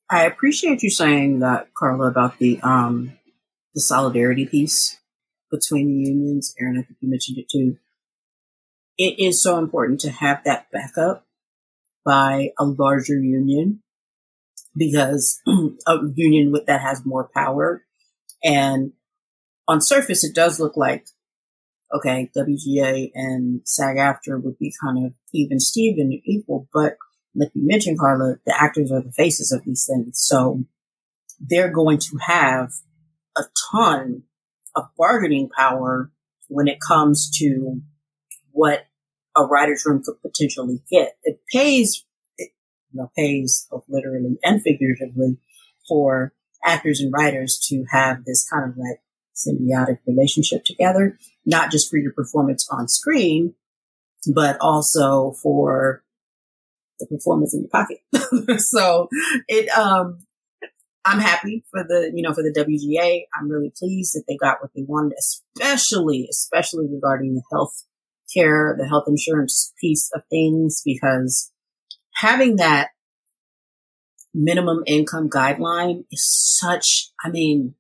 I 0.10 0.26
appreciate 0.26 0.84
you 0.84 0.90
saying 0.90 1.40
that, 1.40 1.74
Carla, 1.74 2.08
about 2.08 2.38
the 2.40 2.60
um 2.62 3.14
the 3.74 3.82
solidarity 3.82 4.46
piece 4.46 5.00
between 5.50 5.88
the 5.88 6.10
unions. 6.10 6.54
Erin, 6.60 6.78
I 6.78 6.84
think 6.84 6.98
you 7.00 7.10
mentioned 7.10 7.38
it 7.38 7.50
too. 7.50 7.78
It 8.98 9.20
is 9.20 9.42
so 9.42 9.58
important 9.58 10.02
to 10.02 10.12
have 10.12 10.44
that 10.46 10.68
backup 10.72 11.26
by 12.06 12.50
a 12.60 12.66
larger 12.66 13.18
union 13.18 13.82
because 14.76 15.42
a 15.88 15.98
union 16.16 16.52
with 16.52 16.66
that 16.68 16.82
has 16.82 17.06
more 17.06 17.30
power. 17.34 17.84
And 18.44 18.94
on 19.68 19.82
surface, 19.82 20.24
it 20.24 20.36
does 20.36 20.60
look 20.60 20.76
like, 20.76 21.08
okay, 21.94 22.30
WGA 22.36 23.12
and 23.14 23.62
SAG-AFTRA 23.66 24.42
would 24.42 24.58
be 24.58 24.74
kind 24.84 25.06
of 25.06 25.14
even 25.34 25.60
Steven 25.60 26.12
equal, 26.26 26.68
but 26.74 26.98
like 27.36 27.50
you 27.54 27.66
mentioned, 27.66 28.00
Carla, 28.00 28.36
the 28.46 28.56
actors 28.60 28.92
are 28.92 29.02
the 29.02 29.12
faces 29.12 29.52
of 29.52 29.64
these 29.64 29.88
things. 29.90 30.20
So 30.20 30.64
they're 31.40 31.72
going 31.72 32.00
to 32.00 32.18
have 32.22 32.72
a 33.38 33.44
ton 33.72 34.24
of 34.76 34.86
bargaining 34.98 35.50
power 35.50 36.12
when 36.48 36.68
it 36.68 36.80
comes 36.80 37.30
to 37.40 37.82
what 38.52 38.86
a 39.36 39.44
writer's 39.46 39.86
room 39.86 40.04
could 40.04 40.22
potentially 40.22 40.82
get. 40.92 41.18
It 41.24 41.42
pays, 41.52 42.06
it, 42.38 42.52
you 42.92 43.02
know, 43.02 43.12
pays 43.18 43.68
both 43.72 43.86
literally 43.90 44.38
and 44.44 44.62
figuratively 44.62 45.38
for 45.88 46.34
actors 46.64 47.02
and 47.02 47.12
writers 47.12 47.60
to 47.70 47.86
have 47.90 48.26
this 48.26 48.48
kind 48.48 48.70
of 48.70 48.78
like 48.78 49.00
symbiotic 49.36 50.00
relationship 50.08 50.64
together, 50.64 51.18
not 51.46 51.72
just 51.72 51.90
for 51.90 51.98
your 51.98 52.14
performance 52.14 52.68
on 52.72 52.88
screen, 52.88 53.56
but 54.34 54.58
also 54.62 55.34
for 55.42 56.04
the 57.00 57.08
performance 57.08 57.54
in 57.54 57.62
your 57.62 57.70
pocket. 57.70 58.60
so 58.62 59.10
it, 59.48 59.70
um, 59.78 60.20
I'm 61.06 61.20
happy 61.20 61.64
for 61.70 61.84
the, 61.84 62.12
you 62.14 62.22
know, 62.22 62.34
for 62.34 62.44
the 62.44 62.54
WGA. 62.54 63.24
I'm 63.38 63.50
really 63.50 63.74
pleased 63.78 64.14
that 64.16 64.24
they 64.28 64.38
got 64.38 64.62
what 64.62 64.72
they 64.76 64.84
wanted, 64.88 65.18
especially, 65.20 66.28
especially 66.30 66.88
regarding 66.90 67.36
the 67.36 67.44
health 67.52 67.84
care, 68.34 68.76
the 68.80 68.88
health 68.88 69.06
insurance 69.08 69.74
piece 69.80 70.10
of 70.16 70.22
things, 70.30 70.82
because 70.86 71.52
having 72.16 72.56
that 72.58 72.90
minimum 74.34 74.84
income 74.88 75.30
guideline 75.30 76.06
is 76.12 76.58
such, 76.60 77.10
I 77.24 77.30
mean, 77.30 77.76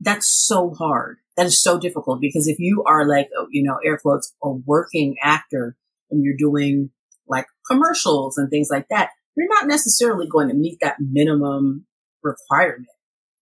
that's 0.00 0.28
so 0.28 0.74
hard. 0.74 1.18
That 1.36 1.46
is 1.46 1.60
so 1.60 1.78
difficult 1.78 2.20
because 2.20 2.48
if 2.48 2.58
you 2.58 2.82
are 2.86 3.06
like, 3.06 3.28
oh, 3.38 3.46
you 3.50 3.62
know, 3.62 3.78
air 3.84 3.98
quotes, 3.98 4.34
a 4.42 4.50
working 4.50 5.16
actor 5.22 5.76
and 6.10 6.24
you're 6.24 6.36
doing 6.36 6.90
like 7.28 7.46
commercials 7.70 8.38
and 8.38 8.48
things 8.48 8.68
like 8.70 8.88
that, 8.88 9.10
you're 9.36 9.48
not 9.48 9.66
necessarily 9.66 10.26
going 10.26 10.48
to 10.48 10.54
meet 10.54 10.78
that 10.80 10.96
minimum 10.98 11.86
requirement. 12.22 12.88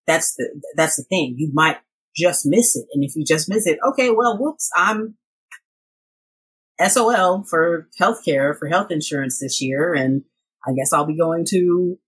That's 0.06 0.34
the, 0.34 0.60
that's 0.76 0.96
the 0.96 1.04
thing. 1.04 1.34
You 1.38 1.50
might 1.52 1.78
just 2.16 2.44
miss 2.44 2.76
it. 2.76 2.86
And 2.92 3.04
if 3.04 3.16
you 3.16 3.24
just 3.24 3.48
miss 3.48 3.66
it, 3.66 3.78
okay, 3.86 4.10
well, 4.10 4.38
whoops, 4.38 4.70
I'm 4.76 5.16
SOL 6.84 7.44
for 7.48 7.88
healthcare, 8.00 8.58
for 8.58 8.68
health 8.68 8.90
insurance 8.90 9.38
this 9.40 9.62
year. 9.62 9.94
And 9.94 10.24
I 10.66 10.72
guess 10.72 10.92
I'll 10.92 11.06
be 11.06 11.16
going 11.16 11.44
to 11.50 11.98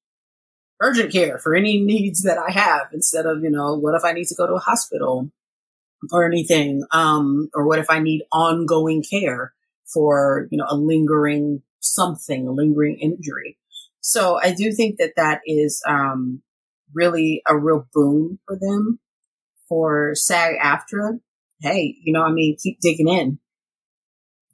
urgent 0.80 1.12
care 1.12 1.38
for 1.38 1.54
any 1.54 1.80
needs 1.80 2.22
that 2.22 2.38
I 2.38 2.50
have 2.52 2.88
instead 2.92 3.26
of, 3.26 3.42
you 3.42 3.50
know, 3.50 3.76
what 3.76 3.94
if 3.94 4.04
I 4.04 4.12
need 4.12 4.26
to 4.28 4.34
go 4.34 4.46
to 4.46 4.54
a 4.54 4.60
hospital 4.60 5.30
or 6.12 6.26
anything? 6.26 6.82
Um, 6.92 7.48
or 7.54 7.66
what 7.66 7.78
if 7.78 7.90
I 7.90 7.98
need 7.98 8.22
ongoing 8.32 9.02
care 9.08 9.54
for, 9.92 10.48
you 10.50 10.58
know, 10.58 10.66
a 10.68 10.76
lingering 10.76 11.62
something, 11.80 12.48
a 12.48 12.52
lingering 12.52 12.98
injury. 12.98 13.58
So 14.00 14.38
I 14.40 14.52
do 14.52 14.72
think 14.72 14.98
that 14.98 15.14
that 15.16 15.40
is, 15.46 15.82
um, 15.88 16.42
really 16.94 17.42
a 17.48 17.56
real 17.56 17.86
boon 17.92 18.38
for 18.46 18.56
them 18.58 19.00
for 19.68 20.12
SAG-AFTRA. 20.14 21.20
Hey, 21.60 21.96
you 22.02 22.12
know, 22.12 22.22
I 22.22 22.30
mean, 22.30 22.56
keep 22.62 22.78
digging 22.80 23.08
in. 23.08 23.38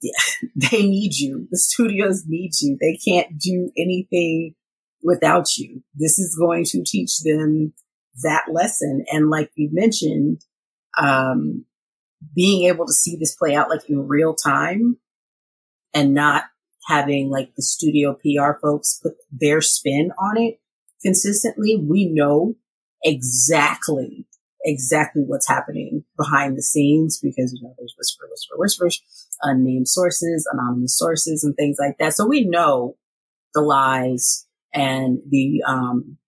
Yeah, 0.00 0.48
they 0.56 0.82
need 0.82 1.14
you. 1.14 1.48
The 1.50 1.58
studios 1.58 2.24
need 2.26 2.52
you. 2.60 2.76
They 2.80 2.96
can't 2.96 3.38
do 3.38 3.70
anything 3.76 4.54
without 5.02 5.56
you. 5.56 5.82
This 5.94 6.18
is 6.18 6.36
going 6.38 6.64
to 6.66 6.82
teach 6.84 7.20
them 7.20 7.72
that 8.22 8.46
lesson. 8.52 9.04
And 9.10 9.30
like 9.30 9.50
you 9.54 9.68
mentioned, 9.72 10.42
um, 10.98 11.64
being 12.34 12.68
able 12.68 12.86
to 12.86 12.92
see 12.92 13.16
this 13.16 13.34
play 13.34 13.54
out 13.54 13.68
like 13.68 13.88
in 13.88 14.06
real 14.06 14.34
time 14.34 14.98
and 15.94 16.14
not 16.14 16.44
having 16.86 17.30
like 17.30 17.54
the 17.56 17.62
studio 17.62 18.14
PR 18.14 18.58
folks 18.60 19.00
put 19.02 19.14
their 19.30 19.60
spin 19.60 20.12
on 20.18 20.36
it 20.36 20.60
consistently, 21.02 21.76
we 21.76 22.06
know 22.06 22.54
exactly, 23.02 24.26
exactly 24.64 25.22
what's 25.22 25.48
happening 25.48 26.04
behind 26.16 26.56
the 26.56 26.62
scenes 26.62 27.18
because, 27.20 27.52
you 27.52 27.62
know, 27.62 27.74
there's 27.78 27.94
whisper, 27.98 28.24
whisper, 28.30 28.54
whispers, 28.56 29.02
unnamed 29.42 29.88
sources, 29.88 30.48
anonymous 30.52 30.96
sources 30.96 31.44
and 31.44 31.56
things 31.56 31.76
like 31.78 31.98
that. 31.98 32.14
So 32.14 32.26
we 32.26 32.44
know 32.44 32.96
the 33.54 33.60
lies 33.60 34.46
and 34.72 35.18
the, 35.28 35.62
um, 35.66 36.18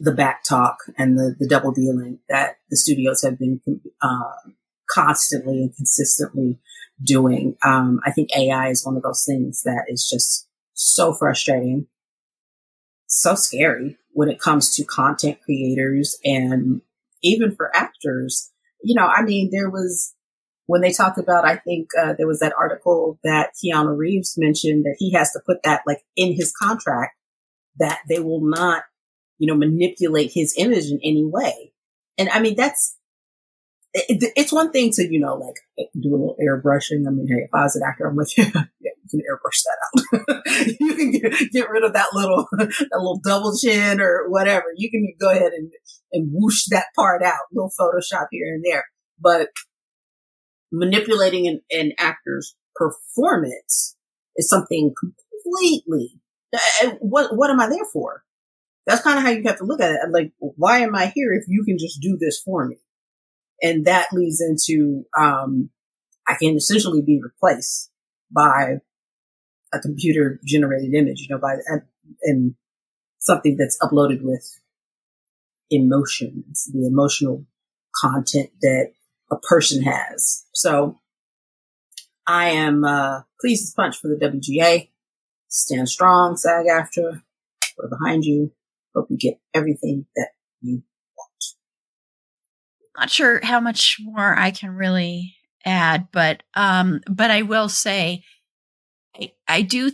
the 0.00 0.12
back 0.12 0.42
talk 0.44 0.78
and 0.98 1.16
the, 1.16 1.36
the 1.38 1.48
double 1.48 1.72
dealing 1.72 2.18
that 2.28 2.56
the 2.70 2.76
studios 2.76 3.22
have 3.22 3.38
been, 3.38 3.60
uh, 4.02 4.50
constantly 4.90 5.62
and 5.62 5.76
consistently 5.76 6.58
doing. 7.02 7.56
Um, 7.64 8.00
I 8.04 8.10
think 8.10 8.30
AI 8.36 8.68
is 8.68 8.84
one 8.84 8.96
of 8.96 9.02
those 9.02 9.24
things 9.26 9.62
that 9.64 9.84
is 9.88 10.08
just 10.08 10.48
so 10.74 11.12
frustrating, 11.12 11.86
so 13.06 13.34
scary 13.34 13.98
when 14.12 14.28
it 14.28 14.40
comes 14.40 14.74
to 14.76 14.84
content 14.84 15.38
creators 15.44 16.18
and 16.24 16.80
even 17.22 17.54
for 17.54 17.74
actors. 17.74 18.50
You 18.82 18.94
know, 18.94 19.06
I 19.06 19.22
mean, 19.22 19.50
there 19.50 19.70
was 19.70 20.14
when 20.66 20.80
they 20.80 20.92
talked 20.92 21.18
about, 21.18 21.44
I 21.44 21.56
think 21.56 21.90
uh, 22.00 22.14
there 22.16 22.26
was 22.26 22.40
that 22.40 22.54
article 22.58 23.18
that 23.22 23.50
Keanu 23.54 23.96
Reeves 23.96 24.34
mentioned 24.38 24.84
that 24.84 24.96
he 24.98 25.12
has 25.12 25.30
to 25.32 25.40
put 25.44 25.62
that 25.64 25.82
like 25.86 26.02
in 26.16 26.34
his 26.34 26.52
contract 26.52 27.13
that 27.78 28.00
they 28.08 28.20
will 28.20 28.40
not, 28.42 28.82
you 29.38 29.46
know, 29.46 29.56
manipulate 29.56 30.30
his 30.32 30.54
image 30.56 30.86
in 30.86 31.00
any 31.02 31.24
way. 31.24 31.72
And 32.18 32.28
I 32.28 32.40
mean, 32.40 32.54
that's 32.56 32.96
it, 33.94 34.32
it's 34.36 34.52
one 34.52 34.72
thing 34.72 34.90
to, 34.92 35.06
you 35.08 35.20
know, 35.20 35.34
like 35.34 35.56
eh, 35.78 35.84
do 36.00 36.10
a 36.10 36.16
little 36.16 36.36
airbrushing. 36.40 37.06
I 37.06 37.10
mean, 37.10 37.26
hey, 37.28 37.44
if 37.44 37.50
I 37.54 37.62
was 37.62 37.76
an 37.76 37.82
actor, 37.86 38.06
I'm 38.06 38.16
with 38.16 38.36
you. 38.36 38.44
yeah, 38.54 38.90
you 39.02 39.08
can 39.10 39.20
airbrush 39.20 39.62
that 39.62 39.78
out. 39.84 40.66
you 40.80 40.94
can 40.96 41.10
get, 41.12 41.52
get, 41.52 41.70
rid 41.70 41.84
of 41.84 41.92
that 41.92 42.08
little, 42.12 42.48
that 42.58 42.90
little 42.92 43.20
double 43.24 43.56
chin 43.56 44.00
or 44.00 44.28
whatever. 44.28 44.66
You 44.76 44.90
can 44.90 45.14
go 45.20 45.30
ahead 45.30 45.52
and, 45.52 45.70
and 46.12 46.30
whoosh 46.32 46.64
that 46.70 46.86
part 46.96 47.22
out, 47.22 47.38
little 47.52 47.70
Photoshop 47.80 48.26
here 48.30 48.54
and 48.54 48.64
there. 48.64 48.84
But 49.20 49.48
manipulating 50.72 51.46
an, 51.46 51.60
an 51.70 51.92
actor's 51.98 52.56
performance 52.74 53.96
is 54.36 54.48
something 54.48 54.92
completely, 54.98 56.20
what, 57.00 57.36
what 57.36 57.50
am 57.50 57.60
I 57.60 57.68
there 57.68 57.84
for? 57.92 58.22
That's 58.86 59.02
kind 59.02 59.18
of 59.18 59.24
how 59.24 59.30
you 59.30 59.42
have 59.44 59.58
to 59.58 59.64
look 59.64 59.80
at 59.80 59.92
it. 59.92 60.00
like, 60.10 60.32
why 60.38 60.80
am 60.80 60.94
I 60.94 61.06
here 61.14 61.32
if 61.32 61.44
you 61.48 61.64
can 61.64 61.78
just 61.78 62.00
do 62.00 62.18
this 62.20 62.40
for 62.40 62.66
me? 62.66 62.76
And 63.62 63.86
that 63.86 64.08
leads 64.12 64.40
into, 64.40 65.04
um, 65.18 65.70
I 66.28 66.34
can 66.34 66.56
essentially 66.56 67.02
be 67.02 67.20
replaced 67.22 67.90
by 68.30 68.78
a 69.72 69.78
computer 69.78 70.38
generated 70.44 70.92
image, 70.94 71.20
you 71.20 71.28
know, 71.30 71.38
by, 71.40 71.56
and 72.22 72.54
something 73.18 73.56
that's 73.56 73.78
uploaded 73.82 74.22
with 74.22 74.60
emotions, 75.70 76.68
the 76.72 76.86
emotional 76.86 77.46
content 78.00 78.50
that 78.60 78.92
a 79.30 79.36
person 79.36 79.82
has. 79.82 80.44
So 80.52 81.00
I 82.26 82.50
am, 82.50 82.84
uh, 82.84 83.22
pleased 83.40 83.64
as 83.64 83.74
punch 83.74 83.96
for 83.96 84.08
the 84.08 84.16
WGA. 84.16 84.90
Stand 85.54 85.88
strong, 85.88 86.36
SAG-AFTRA. 86.36 87.22
We're 87.78 87.88
behind 87.88 88.24
you. 88.24 88.50
Hope 88.92 89.06
you 89.08 89.16
get 89.16 89.38
everything 89.54 90.04
that 90.16 90.30
you 90.60 90.82
want. 91.16 91.44
not 92.98 93.08
sure 93.08 93.38
how 93.40 93.60
much 93.60 93.98
more 94.02 94.36
I 94.36 94.50
can 94.50 94.70
really 94.70 95.36
add, 95.64 96.08
but 96.10 96.42
um, 96.54 97.02
but 97.08 97.30
I 97.30 97.42
will 97.42 97.68
say, 97.68 98.24
I, 99.16 99.32
I 99.46 99.62
do 99.62 99.92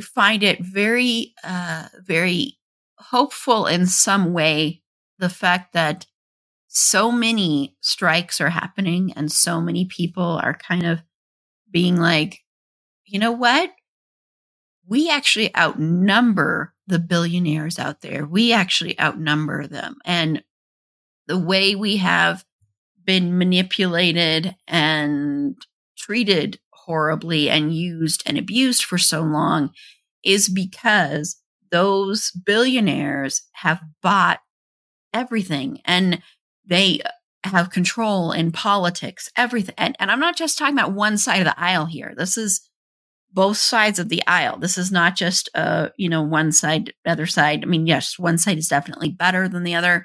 find 0.00 0.42
it 0.42 0.64
very 0.64 1.34
uh, 1.44 1.88
very 2.00 2.58
hopeful 2.96 3.66
in 3.66 3.86
some 3.86 4.32
way 4.32 4.80
the 5.18 5.28
fact 5.28 5.74
that 5.74 6.06
so 6.68 7.12
many 7.12 7.76
strikes 7.82 8.40
are 8.40 8.48
happening 8.48 9.12
and 9.14 9.30
so 9.30 9.60
many 9.60 9.84
people 9.84 10.40
are 10.42 10.54
kind 10.56 10.86
of 10.86 11.02
being 11.70 11.98
like, 11.98 12.38
you 13.04 13.18
know 13.18 13.32
what? 13.32 13.70
We 14.92 15.08
actually 15.08 15.56
outnumber 15.56 16.74
the 16.86 16.98
billionaires 16.98 17.78
out 17.78 18.02
there. 18.02 18.26
We 18.26 18.52
actually 18.52 19.00
outnumber 19.00 19.66
them. 19.66 19.96
And 20.04 20.44
the 21.26 21.38
way 21.38 21.74
we 21.74 21.96
have 21.96 22.44
been 23.02 23.38
manipulated 23.38 24.54
and 24.68 25.56
treated 25.96 26.60
horribly 26.72 27.48
and 27.48 27.74
used 27.74 28.22
and 28.26 28.36
abused 28.36 28.84
for 28.84 28.98
so 28.98 29.22
long 29.22 29.70
is 30.22 30.50
because 30.50 31.40
those 31.70 32.30
billionaires 32.30 33.44
have 33.52 33.80
bought 34.02 34.40
everything 35.14 35.80
and 35.86 36.20
they 36.66 37.00
have 37.44 37.70
control 37.70 38.30
in 38.30 38.52
politics, 38.52 39.30
everything. 39.38 39.74
And, 39.78 39.96
and 39.98 40.10
I'm 40.10 40.20
not 40.20 40.36
just 40.36 40.58
talking 40.58 40.76
about 40.76 40.92
one 40.92 41.16
side 41.16 41.38
of 41.38 41.46
the 41.46 41.58
aisle 41.58 41.86
here. 41.86 42.12
This 42.14 42.36
is 42.36 42.68
both 43.32 43.56
sides 43.56 43.98
of 43.98 44.08
the 44.08 44.22
aisle. 44.26 44.58
This 44.58 44.76
is 44.76 44.92
not 44.92 45.16
just 45.16 45.48
uh, 45.54 45.88
you 45.96 46.08
know, 46.08 46.22
one 46.22 46.52
side, 46.52 46.92
other 47.06 47.26
side. 47.26 47.62
I 47.62 47.66
mean, 47.66 47.86
yes, 47.86 48.18
one 48.18 48.38
side 48.38 48.58
is 48.58 48.68
definitely 48.68 49.10
better 49.10 49.48
than 49.48 49.64
the 49.64 49.74
other, 49.74 50.04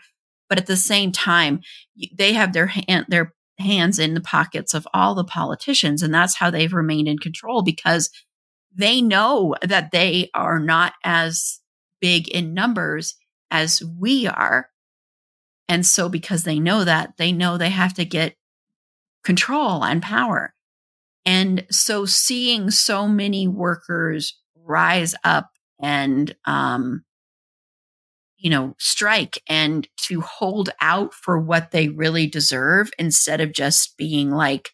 but 0.50 0.58
at 0.58 0.68
the 0.68 0.78
same 0.78 1.12
time, 1.12 1.62
they 2.16 2.34
have 2.34 2.54
their 2.54 2.68
hand, 2.68 3.06
their 3.10 3.34
hands 3.60 4.00
in 4.00 4.14
the 4.14 4.22
pockets 4.22 4.74
of 4.74 4.88
all 4.94 5.16
the 5.16 5.24
politicians. 5.24 6.02
And 6.04 6.14
that's 6.14 6.36
how 6.36 6.50
they've 6.50 6.74
remained 6.74 7.08
in 7.08 7.18
control 7.18 7.64
because 7.64 8.10
they 8.74 9.02
know 9.02 9.56
that 9.62 9.92
they 9.92 10.30
are 10.34 10.60
not 10.60 10.94
as 11.04 11.60
big 12.00 12.28
in 12.30 12.54
numbers 12.54 13.16
as 13.50 13.82
we 14.00 14.28
are. 14.28 14.70
And 15.68 15.86
so 15.86 16.08
because 16.08 16.44
they 16.44 16.60
know 16.60 16.84
that, 16.84 17.18
they 17.18 17.32
know 17.32 17.58
they 17.58 17.72
have 17.72 17.94
to 17.96 18.06
get 18.06 18.36
control 19.24 19.84
and 19.84 20.02
power. 20.02 20.54
And 21.28 21.66
so 21.70 22.06
seeing 22.06 22.72
so 22.72 23.06
many 23.06 23.50
workers 23.50 24.40
rise 24.56 25.14
up 25.26 25.52
and 25.78 26.34
um, 26.46 27.04
you 28.38 28.50
know, 28.50 28.76
strike 28.80 29.42
and 29.50 29.88
to 29.98 30.22
hold 30.22 30.70
out 30.80 31.14
for 31.14 31.38
what 31.38 31.72
they 31.72 31.90
really 31.90 32.28
deserve 32.28 32.92
instead 32.98 33.42
of 33.42 33.52
just 33.52 33.98
being 33.98 34.32
like, 34.32 34.70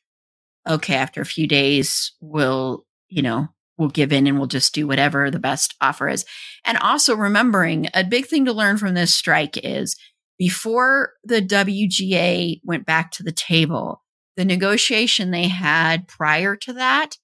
okay, 0.70 0.95
after 0.95 1.22
a 1.22 1.26
few 1.26 1.47
days, 1.47 2.14
we'll, 2.22 2.86
you 3.10 3.24
know, 3.24 3.47
we'll 3.78 3.89
give 3.89 4.14
in 4.14 4.28
and 4.28 4.38
we'll 4.38 4.47
just 4.47 4.76
do 4.76 4.86
whatever 4.86 5.32
the 5.32 5.39
best 5.39 5.76
offer 5.82 6.08
is. 6.08 6.24
And 6.66 6.78
also 6.78 7.16
remembering 7.16 7.88
a 7.95 8.04
big 8.04 8.28
thing 8.28 8.45
to 8.45 8.54
learn 8.54 8.78
from 8.78 8.93
this 8.93 9.12
strike 9.12 9.58
is 9.58 9.95
before 10.38 11.14
the 11.24 11.41
WGA 11.41 12.60
went 12.64 12.86
back 12.86 13.10
to 13.12 13.24
the 13.24 13.32
table, 13.32 14.03
the 14.36 14.46
negotiation 14.46 15.32
they 15.32 15.48
had 15.48 16.08
prior 16.08 16.56
to 16.56 16.74
that, 16.74 17.18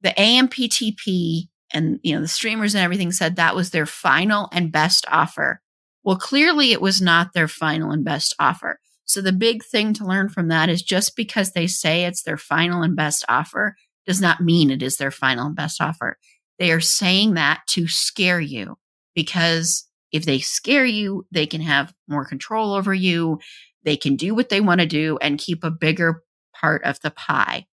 the 0.00 0.10
AMPTP 0.10 1.48
and 1.72 2.00
you 2.02 2.14
know 2.14 2.20
the 2.20 2.28
streamers 2.28 2.74
and 2.74 2.82
everything 2.82 3.12
said 3.12 3.36
that 3.36 3.54
was 3.54 3.70
their 3.70 3.86
final 3.86 4.48
and 4.52 4.72
best 4.72 5.04
offer 5.08 5.60
well, 6.08 6.16
clearly 6.16 6.72
it 6.72 6.80
was 6.80 7.02
not 7.02 7.34
their 7.34 7.48
final 7.48 7.90
and 7.90 8.02
best 8.02 8.34
offer. 8.38 8.80
So 9.04 9.20
the 9.20 9.30
big 9.30 9.62
thing 9.62 9.92
to 9.92 10.06
learn 10.06 10.30
from 10.30 10.48
that 10.48 10.70
is 10.70 10.82
just 10.82 11.16
because 11.16 11.52
they 11.52 11.66
say 11.66 12.04
it's 12.04 12.22
their 12.22 12.38
final 12.38 12.80
and 12.82 12.96
best 12.96 13.26
offer 13.28 13.76
does 14.06 14.18
not 14.18 14.40
mean 14.40 14.70
it 14.70 14.82
is 14.82 14.96
their 14.96 15.10
final 15.10 15.46
and 15.46 15.54
best 15.54 15.82
offer. 15.82 16.16
They 16.58 16.72
are 16.72 16.80
saying 16.80 17.34
that 17.34 17.60
to 17.68 17.88
scare 17.88 18.40
you 18.40 18.78
because 19.14 19.86
if 20.10 20.24
they 20.24 20.38
scare 20.38 20.86
you, 20.86 21.26
they 21.30 21.46
can 21.46 21.60
have 21.60 21.92
more 22.08 22.24
control 22.24 22.72
over 22.72 22.94
you. 22.94 23.38
They 23.84 23.98
can 23.98 24.16
do 24.16 24.34
what 24.34 24.48
they 24.48 24.62
want 24.62 24.80
to 24.80 24.86
do 24.86 25.18
and 25.20 25.38
keep 25.38 25.62
a 25.62 25.70
bigger 25.70 26.22
part 26.60 26.84
of 26.84 27.00
the 27.00 27.10
pie 27.10 27.66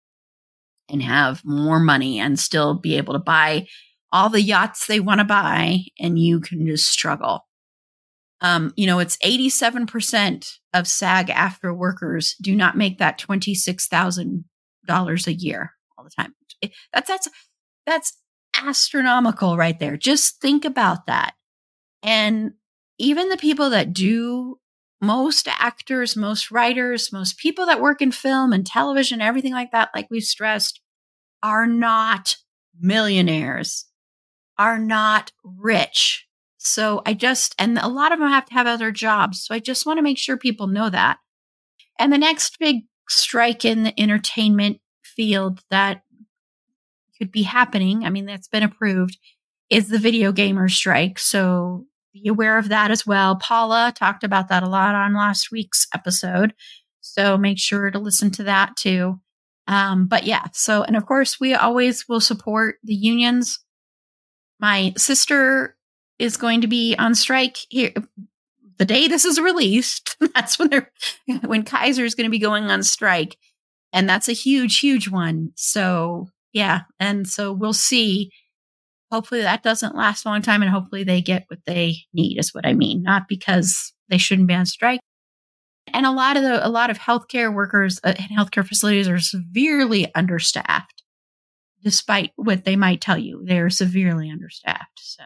and 0.89 1.01
have 1.01 1.41
more 1.43 1.79
money 1.79 2.19
and 2.19 2.39
still 2.39 2.75
be 2.75 2.97
able 2.97 3.13
to 3.13 3.19
buy 3.19 3.67
all 4.11 4.29
the 4.29 4.41
yachts 4.41 4.85
they 4.85 4.99
want 4.99 5.19
to 5.19 5.25
buy 5.25 5.79
and 5.99 6.19
you 6.19 6.39
can 6.39 6.67
just 6.67 6.89
struggle. 6.89 7.47
Um, 8.41 8.73
you 8.75 8.85
know, 8.85 8.99
it's 8.99 9.17
87% 9.17 10.59
of 10.73 10.87
SAG-AFTRA 10.87 11.75
workers 11.75 12.35
do 12.41 12.55
not 12.55 12.77
make 12.77 12.99
that 12.99 13.19
$26,000 13.19 15.27
a 15.27 15.33
year 15.33 15.71
all 15.97 16.03
the 16.03 16.11
time. 16.11 16.35
That's, 16.93 17.07
that's, 17.07 17.29
that's 17.85 18.13
astronomical 18.61 19.57
right 19.57 19.79
there. 19.79 19.97
Just 19.97 20.39
think 20.41 20.65
about 20.65 21.07
that. 21.07 21.33
And 22.03 22.51
even 22.97 23.29
the 23.29 23.37
people 23.37 23.71
that 23.71 23.93
do 23.93 24.59
most 25.05 25.47
actors, 25.47 26.15
most 26.15 26.51
writers, 26.51 27.11
most 27.11 27.37
people 27.37 27.65
that 27.67 27.81
work 27.81 28.01
in 28.01 28.11
film 28.11 28.53
and 28.53 28.65
television, 28.65 29.21
everything 29.21 29.53
like 29.53 29.71
that, 29.71 29.89
like 29.95 30.07
we've 30.09 30.23
stressed, 30.23 30.81
are 31.43 31.67
not 31.67 32.37
millionaires, 32.79 33.85
are 34.57 34.79
not 34.79 35.31
rich 35.43 36.27
So 36.65 37.03
I 37.05 37.13
just, 37.13 37.53
and 37.59 37.77
a 37.77 37.87
lot 37.87 38.11
of 38.11 38.17
them 38.17 38.29
have 38.29 38.47
to 38.47 38.53
have 38.55 38.65
other 38.65 38.91
jobs. 38.91 39.45
So 39.45 39.53
I 39.53 39.59
just 39.59 39.85
want 39.85 39.99
to 39.99 40.03
make 40.03 40.17
sure 40.17 40.35
people 40.35 40.65
know 40.65 40.89
that. 40.89 41.19
And 41.99 42.11
the 42.11 42.17
next 42.17 42.57
big 42.59 42.85
strike 43.07 43.63
in 43.63 43.83
the 43.83 43.99
entertainment 44.01 44.79
field 45.03 45.61
that 45.69 46.01
could 47.19 47.31
be 47.31 47.43
happening, 47.43 48.03
I 48.03 48.09
mean, 48.09 48.25
that's 48.25 48.47
been 48.47 48.63
approved, 48.63 49.19
is 49.69 49.89
the 49.89 49.99
video 49.99 50.31
gamer 50.31 50.67
strike. 50.67 51.19
So 51.19 51.85
be 52.21 52.29
aware 52.29 52.57
of 52.57 52.69
that 52.69 52.91
as 52.91 53.05
well. 53.05 53.35
Paula 53.35 53.93
talked 53.95 54.23
about 54.23 54.47
that 54.49 54.63
a 54.63 54.69
lot 54.69 54.95
on 54.95 55.13
last 55.13 55.51
week's 55.51 55.87
episode. 55.93 56.53
So 57.01 57.37
make 57.37 57.59
sure 57.59 57.91
to 57.91 57.99
listen 57.99 58.31
to 58.31 58.43
that 58.43 58.75
too. 58.75 59.19
Um, 59.67 60.07
but 60.07 60.25
yeah, 60.25 60.45
so, 60.53 60.83
and 60.83 60.95
of 60.95 61.05
course, 61.05 61.39
we 61.39 61.53
always 61.53 62.07
will 62.07 62.21
support 62.21 62.75
the 62.83 62.93
unions. 62.93 63.59
My 64.59 64.93
sister 64.97 65.75
is 66.19 66.37
going 66.37 66.61
to 66.61 66.67
be 66.67 66.95
on 66.97 67.15
strike 67.15 67.57
here 67.69 67.91
the 68.77 68.85
day 68.85 69.07
this 69.07 69.25
is 69.25 69.39
released. 69.39 70.17
that's 70.35 70.59
when 70.59 70.69
they're, 70.69 70.91
when 71.45 71.63
Kaiser 71.63 72.03
is 72.03 72.15
going 72.15 72.25
to 72.25 72.31
be 72.31 72.39
going 72.39 72.65
on 72.65 72.83
strike. 72.83 73.37
And 73.93 74.09
that's 74.09 74.27
a 74.27 74.33
huge, 74.33 74.79
huge 74.79 75.09
one. 75.09 75.51
So 75.55 76.27
yeah. 76.53 76.81
And 76.99 77.27
so 77.27 77.51
we'll 77.51 77.73
see. 77.73 78.31
Hopefully 79.11 79.41
that 79.41 79.63
doesn't 79.63 79.95
last 79.95 80.25
a 80.25 80.29
long 80.29 80.41
time 80.41 80.61
and 80.61 80.71
hopefully 80.71 81.03
they 81.03 81.21
get 81.21 81.45
what 81.47 81.59
they 81.65 81.97
need 82.13 82.37
is 82.37 82.53
what 82.53 82.65
I 82.65 82.73
mean. 82.73 83.03
Not 83.03 83.27
because 83.27 83.93
they 84.09 84.17
shouldn't 84.17 84.47
be 84.47 84.53
on 84.53 84.65
strike. 84.65 84.99
And 85.93 86.05
a 86.05 86.11
lot 86.11 86.35
of 86.35 86.43
the, 86.43 86.65
a 86.65 86.69
lot 86.69 86.89
of 86.89 86.97
healthcare 86.97 87.53
workers 87.53 87.99
uh, 88.03 88.13
and 88.17 88.29
healthcare 88.37 88.67
facilities 88.67 89.07
are 89.07 89.19
severely 89.19 90.13
understaffed, 90.15 91.03
despite 91.83 92.31
what 92.35 92.65
they 92.65 92.75
might 92.75 93.01
tell 93.01 93.17
you. 93.17 93.43
They're 93.45 93.69
severely 93.69 94.29
understaffed. 94.29 94.99
So. 94.99 95.23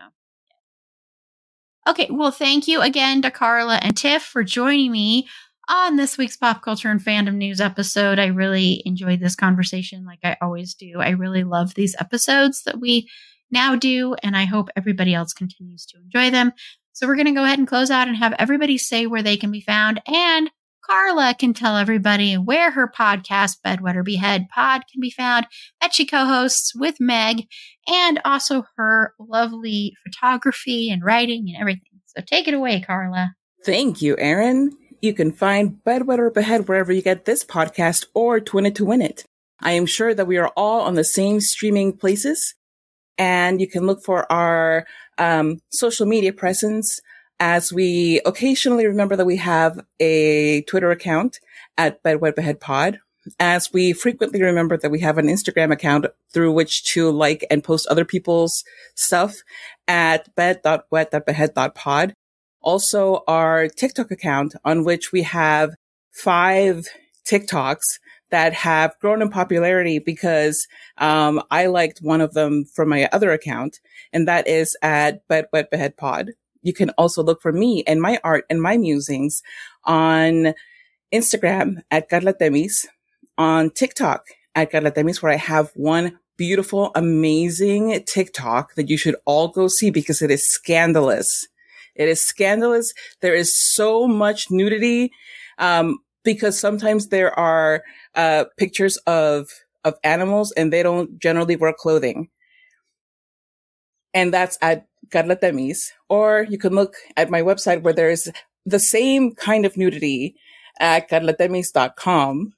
Okay, 1.88 2.07
well, 2.11 2.32
thank 2.32 2.67
you 2.67 2.82
again 2.82 3.21
to 3.21 3.32
Carla 3.32 3.80
and 3.82 3.95
Tiff 3.95 4.21
for 4.21 4.43
joining 4.43 4.91
me 4.91 5.27
on 5.69 5.95
this 5.95 6.17
week's 6.17 6.38
pop 6.38 6.61
culture 6.61 6.89
and 6.89 6.99
fandom 6.99 7.36
news 7.36 7.61
episode. 7.61 8.19
I 8.19 8.27
really 8.27 8.82
enjoyed 8.86 9.19
this 9.19 9.36
conversation 9.36 10.05
like 10.05 10.19
I 10.23 10.36
always 10.41 10.73
do. 10.73 10.99
I 10.99 11.11
really 11.11 11.43
love 11.43 11.73
these 11.73 11.95
episodes 11.99 12.63
that 12.63 12.80
we 12.80 13.09
now 13.51 13.75
do, 13.75 14.15
and 14.23 14.35
I 14.35 14.45
hope 14.45 14.69
everybody 14.75 15.13
else 15.13 15.33
continues 15.33 15.85
to 15.87 15.97
enjoy 15.97 16.31
them. 16.31 16.53
So 16.93 17.07
we're 17.07 17.15
going 17.15 17.27
to 17.27 17.33
go 17.33 17.43
ahead 17.43 17.59
and 17.59 17.67
close 17.67 17.89
out 17.89 18.07
and 18.07 18.17
have 18.17 18.33
everybody 18.37 18.77
say 18.77 19.05
where 19.05 19.23
they 19.23 19.37
can 19.37 19.51
be 19.51 19.61
found. 19.61 20.01
And 20.05 20.49
Carla 20.89 21.35
can 21.37 21.53
tell 21.53 21.77
everybody 21.77 22.35
where 22.35 22.71
her 22.71 22.87
podcast, 22.87 23.61
Bed, 23.63 23.81
Wed, 23.81 24.03
Behead 24.03 24.47
Pod, 24.49 24.83
can 24.91 24.99
be 24.99 25.11
found 25.11 25.45
that 25.79 25.93
she 25.93 26.05
co 26.05 26.25
hosts 26.25 26.73
with 26.75 26.99
Meg 26.99 27.47
and 27.87 28.19
also 28.25 28.65
her 28.75 29.13
lovely 29.19 29.93
photography 30.03 30.89
and 30.89 31.03
writing 31.03 31.45
and 31.47 31.57
everything. 31.61 32.01
So 32.07 32.21
take 32.21 32.47
it 32.47 32.53
away, 32.53 32.81
Carla. 32.81 33.35
Thank 33.63 34.01
you, 34.01 34.17
Erin. 34.17 34.75
You 35.01 35.13
can 35.13 35.31
find 35.31 35.81
Bed, 35.83 36.07
Wed, 36.07 36.19
Behead 36.33 36.67
wherever 36.67 36.91
you 36.91 37.01
get 37.01 37.25
this 37.25 37.45
podcast 37.45 38.05
or 38.13 38.39
Twin 38.39 38.65
It 38.65 38.75
to 38.75 38.85
Win 38.85 39.01
It. 39.01 39.25
I 39.61 39.71
am 39.71 39.85
sure 39.85 40.13
that 40.13 40.27
we 40.27 40.37
are 40.37 40.51
all 40.57 40.81
on 40.81 40.95
the 40.95 41.03
same 41.03 41.39
streaming 41.39 41.93
places 41.93 42.55
and 43.20 43.61
you 43.61 43.67
can 43.67 43.86
look 43.86 44.03
for 44.03 44.30
our 44.32 44.88
um, 45.20 45.59
social 45.70 46.07
media 46.07 46.34
presence 46.34 46.99
as 47.39 47.72
we 47.72 48.22
occasionally 48.26 48.88
remember 48.88 49.15
that 49.15 49.26
we 49.26 49.38
have 49.38 49.80
a 49.99 50.61
Twitter 50.63 50.89
account 50.89 51.39
at 51.78 52.01
Bedwet 52.01 52.59
Pod, 52.59 52.99
as 53.39 53.72
we 53.72 53.93
frequently 53.93 54.41
remember 54.41 54.78
that 54.78 54.89
we 54.89 55.01
have 55.01 55.17
an 55.17 55.28
Instagram 55.28 55.72
account 55.72 56.07
through 56.34 56.51
which 56.51 56.84
to 56.93 57.11
like 57.11 57.45
and 57.51 57.63
post 57.63 57.86
other 57.88 58.05
people's 58.05 58.63
stuff 58.95 59.36
at 59.88 60.34
bed.wet.behead.pod 60.36 62.13
also 62.61 63.24
our 63.28 63.67
TikTok 63.67 64.11
account 64.11 64.55
on 64.65 64.84
which 64.84 65.11
we 65.11 65.24
have 65.24 65.76
five 66.11 66.88
TikToks 67.26 67.99
that 68.32 68.53
have 68.53 68.97
grown 68.99 69.21
in 69.21 69.30
popularity 69.30 69.99
because 69.99 70.67
um, 70.97 71.41
I 71.51 71.67
liked 71.67 71.99
one 72.01 72.21
of 72.21 72.34
them 72.34 72.65
from 72.65 72.89
my 72.89 73.09
other 73.11 73.32
account, 73.32 73.80
and 74.13 74.27
that 74.27 74.47
is 74.47 74.75
at 74.82 75.27
Bed 75.27 75.47
Wet 75.51 75.71
Behead 75.71 75.97
Pod. 75.97 76.32
You 76.61 76.73
can 76.73 76.89
also 76.91 77.23
look 77.23 77.41
for 77.41 77.51
me 77.51 77.84
and 77.88 78.01
my 78.01 78.19
art 78.23 78.45
and 78.49 78.61
my 78.61 78.77
musings 78.77 79.41
on 79.86 80.53
Instagram 81.13 81.82
at 81.89 82.09
Carla 82.09 82.34
Temis, 82.34 82.88
on 83.38 83.71
TikTok 83.71 84.25
at 84.55 84.71
Carla 84.71 84.91
Temis, 84.91 85.21
where 85.21 85.32
I 85.32 85.38
have 85.38 85.71
one 85.75 86.19
beautiful, 86.38 86.91
amazing 86.95 88.03
TikTok 88.05 88.75
that 88.75 88.89
you 88.89 88.97
should 88.97 89.15
all 89.25 89.49
go 89.49 89.67
see 89.67 89.89
because 89.89 90.21
it 90.21 90.32
is 90.32 90.49
scandalous. 90.49 91.47
It 91.95 92.07
is 92.07 92.21
scandalous. 92.21 92.93
There 93.21 93.36
is 93.36 93.59
so 93.59 94.07
much 94.07 94.49
nudity, 94.49 95.11
um, 95.57 95.97
because 96.24 96.59
sometimes 96.59 97.07
there 97.07 97.38
are, 97.38 97.84
uh, 98.15 98.45
pictures 98.57 98.97
of, 99.07 99.49
of 99.84 99.95
animals 100.03 100.51
and 100.53 100.72
they 100.74 100.84
don't 100.84 101.20
generally 101.20 101.55
wear 101.55 101.74
clothing. 101.74 102.30
And 104.13 104.34
that's 104.34 104.57
at 104.61 104.88
Carla. 105.11 105.38
Or 106.09 106.45
you 106.49 106.57
can 106.57 106.74
look 106.74 106.95
at 107.15 107.30
my 107.30 107.41
website 107.41 107.82
where 107.82 107.93
there 107.93 108.09
is 108.09 108.32
the 108.65 108.80
same 108.80 109.34
kind 109.34 109.65
of 109.65 109.78
nudity 109.78 110.36
at 110.80 111.09
carlatemis.com. 111.09 112.53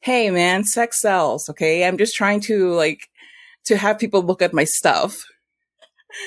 Hey 0.00 0.30
man, 0.30 0.64
sex 0.64 1.00
sells. 1.00 1.48
Okay. 1.48 1.86
I'm 1.86 1.98
just 1.98 2.14
trying 2.16 2.40
to 2.42 2.72
like, 2.72 3.08
to 3.64 3.76
have 3.76 3.98
people 3.98 4.22
look 4.22 4.42
at 4.42 4.52
my 4.52 4.64
stuff. 4.64 5.24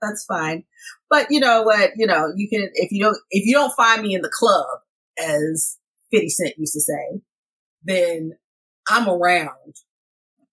that's 0.02 0.24
fine. 0.24 0.64
But 1.08 1.28
you 1.30 1.38
know 1.38 1.62
what? 1.62 1.90
You 1.96 2.08
know, 2.08 2.32
you 2.34 2.48
can 2.48 2.68
if 2.74 2.90
you 2.90 3.04
don't 3.04 3.16
if 3.30 3.46
you 3.46 3.54
don't 3.54 3.72
find 3.76 4.02
me 4.02 4.14
in 4.14 4.22
the 4.22 4.32
club 4.36 4.66
as 5.18 5.78
50 6.10 6.28
Cent 6.30 6.54
used 6.58 6.72
to 6.72 6.80
say, 6.80 7.20
then 7.84 8.36
I'm 8.88 9.08
around 9.08 9.76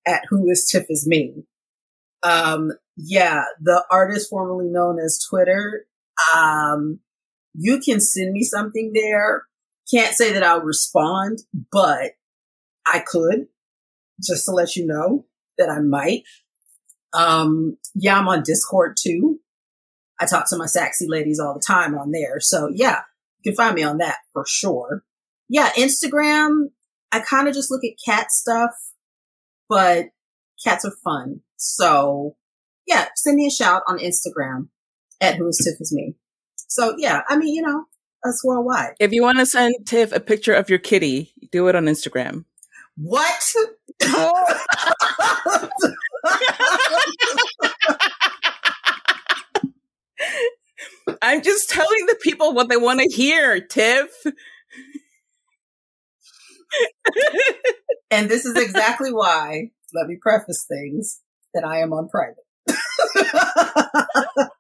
at 0.06 0.24
Who 0.30 0.50
is 0.50 0.68
Tiff 0.70 0.86
is 0.90 1.08
Me. 1.08 1.44
Um, 2.24 2.72
yeah, 2.96 3.44
the 3.60 3.84
artist 3.90 4.30
formerly 4.30 4.70
known 4.70 5.00
as 5.00 5.26
Twitter, 5.30 5.86
um, 6.36 7.00
you 7.54 7.80
can 7.80 8.00
send 8.00 8.32
me 8.32 8.44
something 8.44 8.92
there. 8.94 9.46
Can't 9.92 10.14
say 10.14 10.34
that 10.34 10.44
I'll 10.44 10.62
respond, 10.62 11.40
but 11.72 12.12
I 12.86 13.00
could 13.00 13.48
just 14.24 14.46
to 14.46 14.52
let 14.52 14.76
you 14.76 14.86
know 14.86 15.26
that 15.58 15.70
I 15.70 15.80
might. 15.80 16.24
Um, 17.14 17.78
yeah, 17.96 18.18
I'm 18.18 18.28
on 18.28 18.44
Discord 18.44 18.96
too. 19.02 19.40
I 20.20 20.26
talk 20.26 20.48
to 20.50 20.58
my 20.58 20.68
sexy 20.68 21.08
ladies 21.08 21.40
all 21.40 21.54
the 21.54 21.60
time 21.60 21.98
on 21.98 22.12
there. 22.12 22.40
So 22.40 22.70
yeah, 22.72 23.02
you 23.42 23.52
can 23.52 23.58
find 23.58 23.76
me 23.76 23.84
on 23.84 23.98
that 23.98 24.18
for 24.34 24.46
sure 24.48 25.04
yeah, 25.52 25.70
Instagram, 25.78 26.70
I 27.12 27.20
kind 27.20 27.48
of 27.48 27.54
just 27.54 27.72
look 27.72 27.82
at 27.84 27.92
cat 28.04 28.32
stuff. 28.32 28.72
but 29.70 30.08
cats 30.64 30.86
are 30.86 30.94
fun. 31.04 31.42
So 31.58 32.36
yeah, 32.88 33.08
send 33.16 33.36
me 33.36 33.48
a 33.48 33.52
shout 33.52 33.84
on 33.88 34.00
Instagram 34.00 34.68
at 35.20 35.36
who 35.36 35.48
is 35.48 35.62
Tiff 35.64 35.80
is 35.80 35.94
me. 35.94 36.16
So 36.68 36.96
yeah, 36.98 37.22
I 37.28 37.38
mean, 37.38 37.54
you 37.54 37.62
know, 37.62 37.86
that's 38.24 38.44
worldwide. 38.44 38.94
If 39.00 39.12
you 39.12 39.22
want 39.24 39.40
to 39.40 39.46
send 39.46 39.74
Tiff 39.86 40.12
a 40.12 40.20
picture 40.20 40.54
of 40.54 40.70
your 40.70 40.80
kitty, 40.80 41.34
do 41.52 41.68
it 41.68 41.76
on 41.76 41.86
Instagram. 41.86 42.46
What? 42.98 43.42
I'm 51.22 51.42
just 51.42 51.70
telling 51.70 52.06
the 52.08 52.18
people 52.22 52.54
what 52.54 52.70
they 52.70 52.78
want 52.78 53.00
to 53.00 53.08
hear, 53.16 53.60
Tiff. 53.62 54.10
And 58.12 58.30
this 58.30 58.46
is 58.46 58.58
exactly 58.58 59.12
why, 59.14 59.72
let 59.94 60.08
me 60.08 60.18
preface 60.22 60.66
things, 60.68 61.22
that 61.54 61.66
I 61.66 61.80
am 61.80 61.94
on 61.94 62.10
private. 62.10 62.38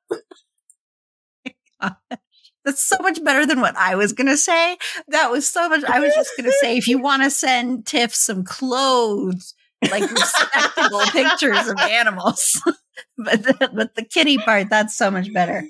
That's 2.63 2.83
so 2.83 2.97
much 2.99 3.23
better 3.23 3.45
than 3.45 3.59
what 3.59 3.75
I 3.75 3.95
was 3.95 4.13
going 4.13 4.27
to 4.27 4.37
say. 4.37 4.77
That 5.07 5.31
was 5.31 5.49
so 5.49 5.67
much. 5.67 5.83
I 5.83 5.99
was 5.99 6.13
just 6.13 6.31
going 6.37 6.45
to 6.49 6.55
say, 6.61 6.77
if 6.77 6.87
you 6.87 6.99
want 6.99 7.23
to 7.23 7.31
send 7.31 7.87
Tiff 7.87 8.13
some 8.13 8.43
clothes, 8.43 9.55
like 9.89 10.09
respectable 10.11 10.99
pictures 11.11 11.67
of 11.67 11.79
animals, 11.79 12.61
but 13.17 13.43
the, 13.43 13.71
but 13.73 13.95
the 13.95 14.05
kitty 14.05 14.37
part, 14.37 14.69
that's 14.69 14.95
so 14.95 15.09
much 15.09 15.33
better. 15.33 15.63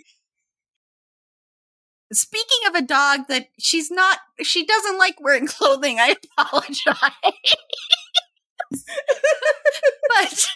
Speaking 2.12 2.68
of 2.68 2.76
a 2.76 2.82
dog 2.82 3.22
that 3.30 3.48
she's 3.58 3.90
not, 3.90 4.20
she 4.44 4.66
doesn't 4.66 4.98
like 4.98 5.16
wearing 5.20 5.48
clothing. 5.48 5.98
I 6.00 6.16
apologize. 6.38 7.12
but 10.10 10.48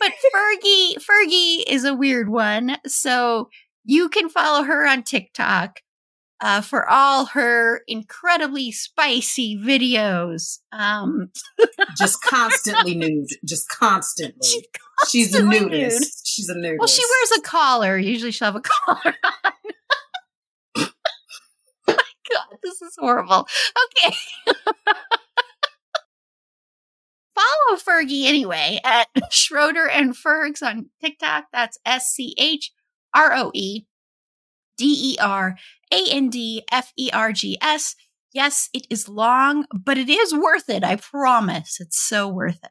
but 0.00 0.12
Fergie 0.34 0.96
Fergie 0.98 1.64
is 1.66 1.84
a 1.84 1.94
weird 1.94 2.28
one. 2.28 2.76
So 2.86 3.48
you 3.84 4.08
can 4.08 4.28
follow 4.28 4.64
her 4.64 4.86
on 4.86 5.02
TikTok 5.02 5.80
uh, 6.40 6.60
for 6.60 6.88
all 6.88 7.26
her 7.26 7.82
incredibly 7.88 8.70
spicy 8.70 9.56
videos. 9.56 10.58
Um, 10.72 11.30
just 11.96 12.22
constantly 12.22 12.94
nude, 12.96 13.28
just 13.44 13.68
constantly. 13.68 14.46
She's, 14.46 14.62
constantly 15.00 15.24
She's 15.24 15.34
a 15.34 15.42
nudist. 15.42 16.00
Nude. 16.00 16.08
She's 16.24 16.48
a 16.48 16.54
nudist. 16.54 16.78
Well, 16.78 16.88
she 16.88 17.02
wears 17.02 17.38
a 17.38 17.42
collar. 17.42 17.98
Usually, 17.98 18.30
she'll 18.30 18.46
have 18.46 18.56
a 18.56 18.60
collar 18.86 19.14
on. 19.24 19.52
God, 22.32 22.58
this 22.62 22.82
is 22.82 22.94
horrible. 22.98 23.46
Okay. 23.84 24.14
Follow 27.34 27.78
Fergie 27.78 28.24
anyway 28.26 28.80
at 28.84 29.08
Schroeder 29.30 29.88
and 29.88 30.16
Fergs 30.16 30.62
on 30.62 30.90
TikTok. 31.00 31.44
That's 31.52 31.78
S 31.86 32.08
C 32.08 32.34
H 32.38 32.72
R 33.14 33.32
O 33.34 33.50
E 33.54 33.86
D 34.76 35.14
E 35.14 35.18
R 35.20 35.56
A 35.92 36.04
N 36.10 36.30
D 36.30 36.64
F 36.72 36.92
E 36.96 37.10
R 37.12 37.32
G 37.32 37.56
S. 37.60 37.94
Yes, 38.32 38.68
it 38.74 38.86
is 38.90 39.08
long, 39.08 39.66
but 39.72 39.96
it 39.98 40.08
is 40.08 40.34
worth 40.34 40.68
it. 40.68 40.84
I 40.84 40.96
promise. 40.96 41.78
It's 41.80 41.98
so 41.98 42.28
worth 42.28 42.58
it. 42.62 42.70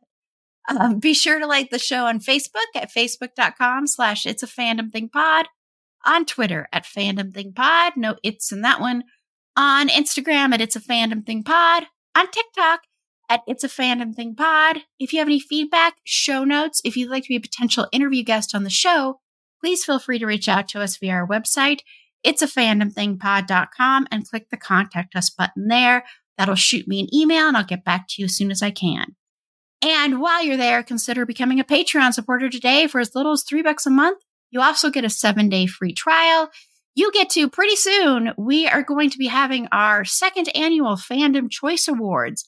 Um, 0.69 0.99
be 0.99 1.13
sure 1.13 1.39
to 1.39 1.47
like 1.47 1.69
the 1.69 1.79
show 1.79 2.05
on 2.05 2.19
Facebook 2.19 2.67
at 2.75 2.93
facebook.com 2.93 3.87
slash 3.87 4.25
it's 4.25 4.43
a 4.43 4.47
fandom 4.47 4.91
thing 4.91 5.09
pod, 5.09 5.47
on 6.05 6.25
Twitter 6.25 6.67
at 6.73 6.83
fandom 6.83 7.33
thing 7.33 7.53
pod. 7.53 7.93
No, 7.95 8.15
it's 8.23 8.51
in 8.51 8.61
that 8.61 8.81
one. 8.81 9.03
On 9.57 9.89
Instagram 9.89 10.53
at 10.53 10.61
it's 10.61 10.75
a 10.75 10.79
fandom 10.79 11.25
thing 11.25 11.43
pod. 11.43 11.87
On 12.15 12.29
TikTok 12.29 12.81
at 13.29 13.41
It's 13.47 13.63
a 13.63 13.67
Fandom 13.67 14.15
Thing 14.15 14.35
Pod. 14.35 14.83
If 14.99 15.11
you 15.11 15.19
have 15.19 15.27
any 15.27 15.39
feedback, 15.39 15.97
show 16.03 16.43
notes, 16.43 16.81
if 16.83 16.95
you'd 16.95 17.09
like 17.09 17.23
to 17.23 17.29
be 17.29 17.35
a 17.35 17.41
potential 17.41 17.87
interview 17.91 18.23
guest 18.23 18.55
on 18.55 18.63
the 18.63 18.69
show, 18.69 19.19
please 19.61 19.83
feel 19.83 19.99
free 19.99 20.19
to 20.19 20.25
reach 20.25 20.47
out 20.47 20.67
to 20.69 20.81
us 20.81 20.97
via 20.97 21.11
our 21.11 21.27
website, 21.27 21.79
it's 22.23 22.41
a 22.41 22.47
fandomthingpod.com, 22.47 24.07
and 24.11 24.27
click 24.27 24.49
the 24.49 24.57
contact 24.57 25.15
us 25.15 25.29
button 25.29 25.67
there. 25.67 26.05
That'll 26.37 26.55
shoot 26.55 26.87
me 26.87 26.99
an 26.99 27.13
email 27.13 27.47
and 27.47 27.57
I'll 27.57 27.63
get 27.63 27.83
back 27.83 28.07
to 28.09 28.21
you 28.21 28.25
as 28.25 28.35
soon 28.35 28.51
as 28.51 28.61
I 28.61 28.71
can. 28.71 29.15
And 29.81 30.19
while 30.19 30.43
you're 30.43 30.57
there, 30.57 30.83
consider 30.83 31.25
becoming 31.25 31.59
a 31.59 31.63
Patreon 31.63 32.13
supporter 32.13 32.49
today 32.49 32.87
for 32.87 32.99
as 32.99 33.15
little 33.15 33.33
as 33.33 33.43
three 33.43 33.61
bucks 33.61 33.85
a 33.85 33.91
month. 33.91 34.21
You 34.49 34.61
also 34.61 34.89
get 34.89 35.05
a 35.05 35.09
seven 35.09 35.49
day 35.49 35.67
free 35.67 35.93
trial. 35.93 36.49
You 36.97 37.11
get 37.11 37.29
to 37.31 37.47
pretty 37.47 37.75
soon. 37.75 38.31
We 38.39 38.65
are 38.67 38.81
going 38.81 39.11
to 39.11 39.19
be 39.19 39.27
having 39.27 39.67
our 39.71 40.03
second 40.03 40.49
annual 40.55 40.95
Fandom 40.95 41.47
Choice 41.47 41.87
Awards. 41.87 42.43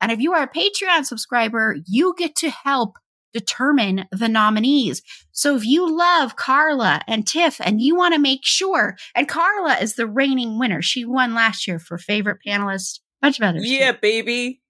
And 0.00 0.10
if 0.10 0.18
you 0.18 0.32
are 0.32 0.42
a 0.42 0.48
Patreon 0.48 1.04
subscriber, 1.04 1.76
you 1.86 2.12
get 2.18 2.34
to 2.38 2.50
help 2.50 2.96
determine 3.32 4.06
the 4.10 4.28
nominees. 4.28 5.02
So 5.30 5.54
if 5.54 5.64
you 5.64 5.96
love 5.96 6.34
Carla 6.34 7.02
and 7.06 7.24
Tiff 7.24 7.60
and 7.60 7.80
you 7.80 7.94
want 7.94 8.12
to 8.14 8.20
make 8.20 8.40
sure, 8.42 8.96
and 9.14 9.28
Carla 9.28 9.76
is 9.76 9.94
the 9.94 10.08
reigning 10.08 10.58
winner. 10.58 10.82
She 10.82 11.04
won 11.04 11.32
last 11.32 11.68
year 11.68 11.78
for 11.78 11.96
favorite 11.96 12.38
panelist, 12.44 12.98
bunch 13.20 13.38
of 13.38 13.44
others. 13.44 13.70
Yeah, 13.70 13.92
too. 13.92 13.98
baby. 14.02 14.62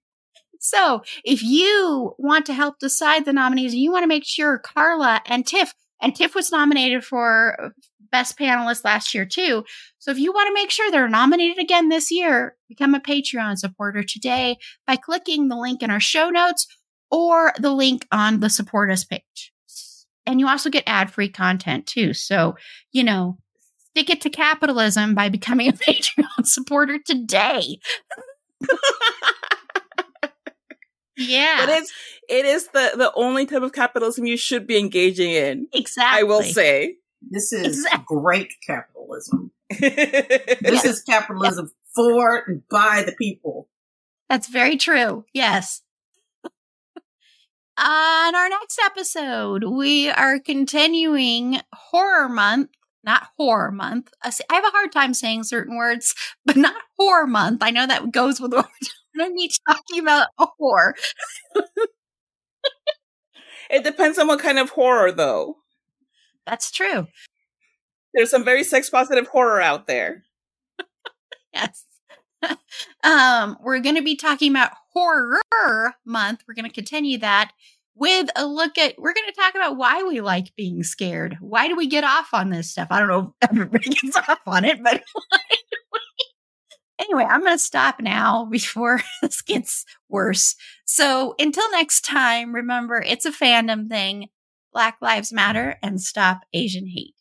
So 0.59 1.01
if 1.23 1.41
you 1.41 2.13
want 2.19 2.45
to 2.45 2.53
help 2.53 2.77
decide 2.77 3.25
the 3.25 3.33
nominees, 3.33 3.73
you 3.73 3.91
want 3.91 4.03
to 4.03 4.07
make 4.07 4.27
sure 4.27 4.59
Carla 4.59 5.23
and 5.25 5.43
Tiff, 5.43 5.73
and 5.99 6.15
Tiff 6.15 6.35
was 6.35 6.51
nominated 6.51 7.03
for 7.03 7.73
best 8.13 8.37
panelist 8.37 8.85
last 8.85 9.13
year 9.13 9.25
too. 9.25 9.65
So 9.97 10.11
if 10.11 10.19
you 10.19 10.31
want 10.31 10.47
to 10.47 10.53
make 10.53 10.69
sure 10.69 10.89
they're 10.89 11.09
nominated 11.09 11.57
again 11.57 11.89
this 11.89 12.11
year, 12.11 12.55
become 12.69 12.93
a 12.93 12.99
Patreon 12.99 13.57
supporter 13.57 14.03
today 14.03 14.57
by 14.85 14.95
clicking 14.95 15.47
the 15.49 15.57
link 15.57 15.81
in 15.81 15.89
our 15.89 15.99
show 15.99 16.29
notes 16.29 16.67
or 17.11 17.53
the 17.59 17.71
link 17.71 18.07
on 18.11 18.39
the 18.39 18.49
support 18.49 18.91
us 18.91 19.03
page. 19.03 19.51
And 20.25 20.39
you 20.39 20.47
also 20.47 20.69
get 20.69 20.83
ad 20.85 21.11
free 21.11 21.27
content 21.27 21.87
too. 21.87 22.13
So, 22.13 22.55
you 22.91 23.03
know, 23.03 23.39
stick 23.89 24.09
it 24.11 24.21
to 24.21 24.29
capitalism 24.29 25.15
by 25.15 25.29
becoming 25.29 25.67
a 25.67 25.73
Patreon 25.73 26.45
supporter 26.45 26.99
today. 27.03 27.79
yeah. 31.17 31.63
It 31.63 31.69
is 31.69 31.91
it 32.29 32.45
is 32.45 32.67
the 32.67 32.91
the 32.95 33.11
only 33.15 33.47
type 33.47 33.63
of 33.63 33.73
capitalism 33.73 34.25
you 34.25 34.37
should 34.37 34.67
be 34.67 34.77
engaging 34.77 35.31
in. 35.31 35.67
Exactly. 35.73 36.19
I 36.19 36.23
will 36.23 36.43
say. 36.43 36.97
This 37.31 37.53
is 37.53 37.79
exactly. 37.79 38.03
great 38.07 38.53
capitalism. 38.65 39.51
this 39.69 40.61
yes. 40.61 40.85
is 40.85 41.01
capitalism 41.01 41.71
yes. 41.71 41.91
for 41.95 42.43
and 42.47 42.67
by 42.69 43.03
the 43.05 43.13
people. 43.13 43.67
That's 44.29 44.47
very 44.47 44.77
true. 44.77 45.25
Yes. 45.33 45.81
On 47.77 48.35
our 48.35 48.49
next 48.49 48.79
episode, 48.83 49.63
we 49.63 50.09
are 50.09 50.39
continuing 50.39 51.59
horror 51.73 52.29
month, 52.29 52.69
not 53.03 53.27
horror 53.37 53.71
month. 53.71 54.11
Uh, 54.23 54.31
I 54.49 54.55
have 54.55 54.65
a 54.65 54.71
hard 54.71 54.91
time 54.91 55.13
saying 55.13 55.43
certain 55.43 55.75
words, 55.75 56.15
but 56.45 56.55
not 56.55 56.75
horror 56.97 57.27
month. 57.27 57.63
I 57.63 57.71
know 57.71 57.87
that 57.87 58.11
goes 58.11 58.39
with 58.39 58.53
what 58.53 58.69
we're 59.15 59.25
going 59.25 59.31
to 59.31 59.35
be 59.35 59.51
talking 59.67 59.99
about 59.99 60.27
a 60.39 60.47
horror. 60.57 60.95
it 63.69 63.83
depends 63.83 64.17
on 64.17 64.27
what 64.27 64.39
kind 64.39 64.59
of 64.59 64.71
horror, 64.71 65.11
though. 65.11 65.57
That's 66.45 66.71
true. 66.71 67.07
There's 68.13 68.29
some 68.29 68.43
very 68.43 68.63
sex 68.63 68.89
positive 68.89 69.27
horror 69.27 69.61
out 69.61 69.87
there. 69.87 70.23
yes. 71.53 71.85
um, 73.03 73.57
we're 73.61 73.79
going 73.79 73.95
to 73.95 74.01
be 74.01 74.15
talking 74.15 74.51
about 74.51 74.71
horror 74.93 75.41
month. 76.05 76.43
We're 76.47 76.53
going 76.53 76.69
to 76.69 76.73
continue 76.73 77.17
that 77.19 77.51
with 77.95 78.29
a 78.35 78.45
look 78.45 78.77
at 78.77 78.95
we're 78.97 79.13
going 79.13 79.27
to 79.27 79.39
talk 79.39 79.55
about 79.55 79.77
why 79.77 80.03
we 80.03 80.21
like 80.21 80.55
being 80.55 80.83
scared. 80.83 81.37
Why 81.39 81.67
do 81.67 81.75
we 81.75 81.87
get 81.87 82.03
off 82.03 82.29
on 82.33 82.49
this 82.49 82.71
stuff? 82.71 82.87
I 82.89 82.99
don't 82.99 83.07
know 83.07 83.35
if 83.41 83.49
everybody 83.49 83.89
gets 84.01 84.17
off 84.17 84.39
on 84.45 84.65
it, 84.65 84.83
but 84.83 85.03
anyway, 86.99 87.25
I'm 87.29 87.41
going 87.41 87.53
to 87.53 87.59
stop 87.59 87.99
now 87.99 88.45
before 88.45 89.01
this 89.21 89.41
gets 89.41 89.85
worse. 90.09 90.55
So 90.85 91.35
until 91.39 91.69
next 91.71 92.01
time, 92.01 92.53
remember 92.53 93.01
it's 93.01 93.25
a 93.25 93.31
fandom 93.31 93.89
thing. 93.89 94.29
Black 94.73 94.97
Lives 95.01 95.31
Matter 95.31 95.77
and 95.83 96.01
stop 96.01 96.41
Asian 96.51 96.87
hate. 96.87 97.13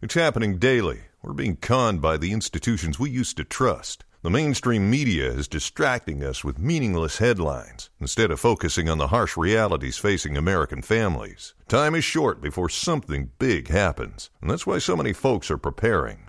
It's 0.00 0.14
happening 0.14 0.58
daily. 0.58 1.00
We're 1.22 1.32
being 1.32 1.56
conned 1.56 2.00
by 2.00 2.16
the 2.16 2.32
institutions 2.32 3.00
we 3.00 3.10
used 3.10 3.36
to 3.38 3.44
trust. 3.44 4.04
The 4.22 4.30
mainstream 4.30 4.88
media 4.88 5.28
is 5.28 5.48
distracting 5.48 6.22
us 6.22 6.44
with 6.44 6.58
meaningless 6.58 7.18
headlines 7.18 7.90
instead 8.00 8.30
of 8.30 8.38
focusing 8.38 8.88
on 8.88 8.98
the 8.98 9.08
harsh 9.08 9.36
realities 9.36 9.98
facing 9.98 10.36
American 10.36 10.82
families. 10.82 11.54
Time 11.66 11.96
is 11.96 12.04
short 12.04 12.40
before 12.40 12.68
something 12.68 13.30
big 13.40 13.68
happens, 13.68 14.30
and 14.40 14.48
that's 14.48 14.66
why 14.66 14.78
so 14.78 14.96
many 14.96 15.12
folks 15.12 15.50
are 15.50 15.58
preparing. 15.58 16.28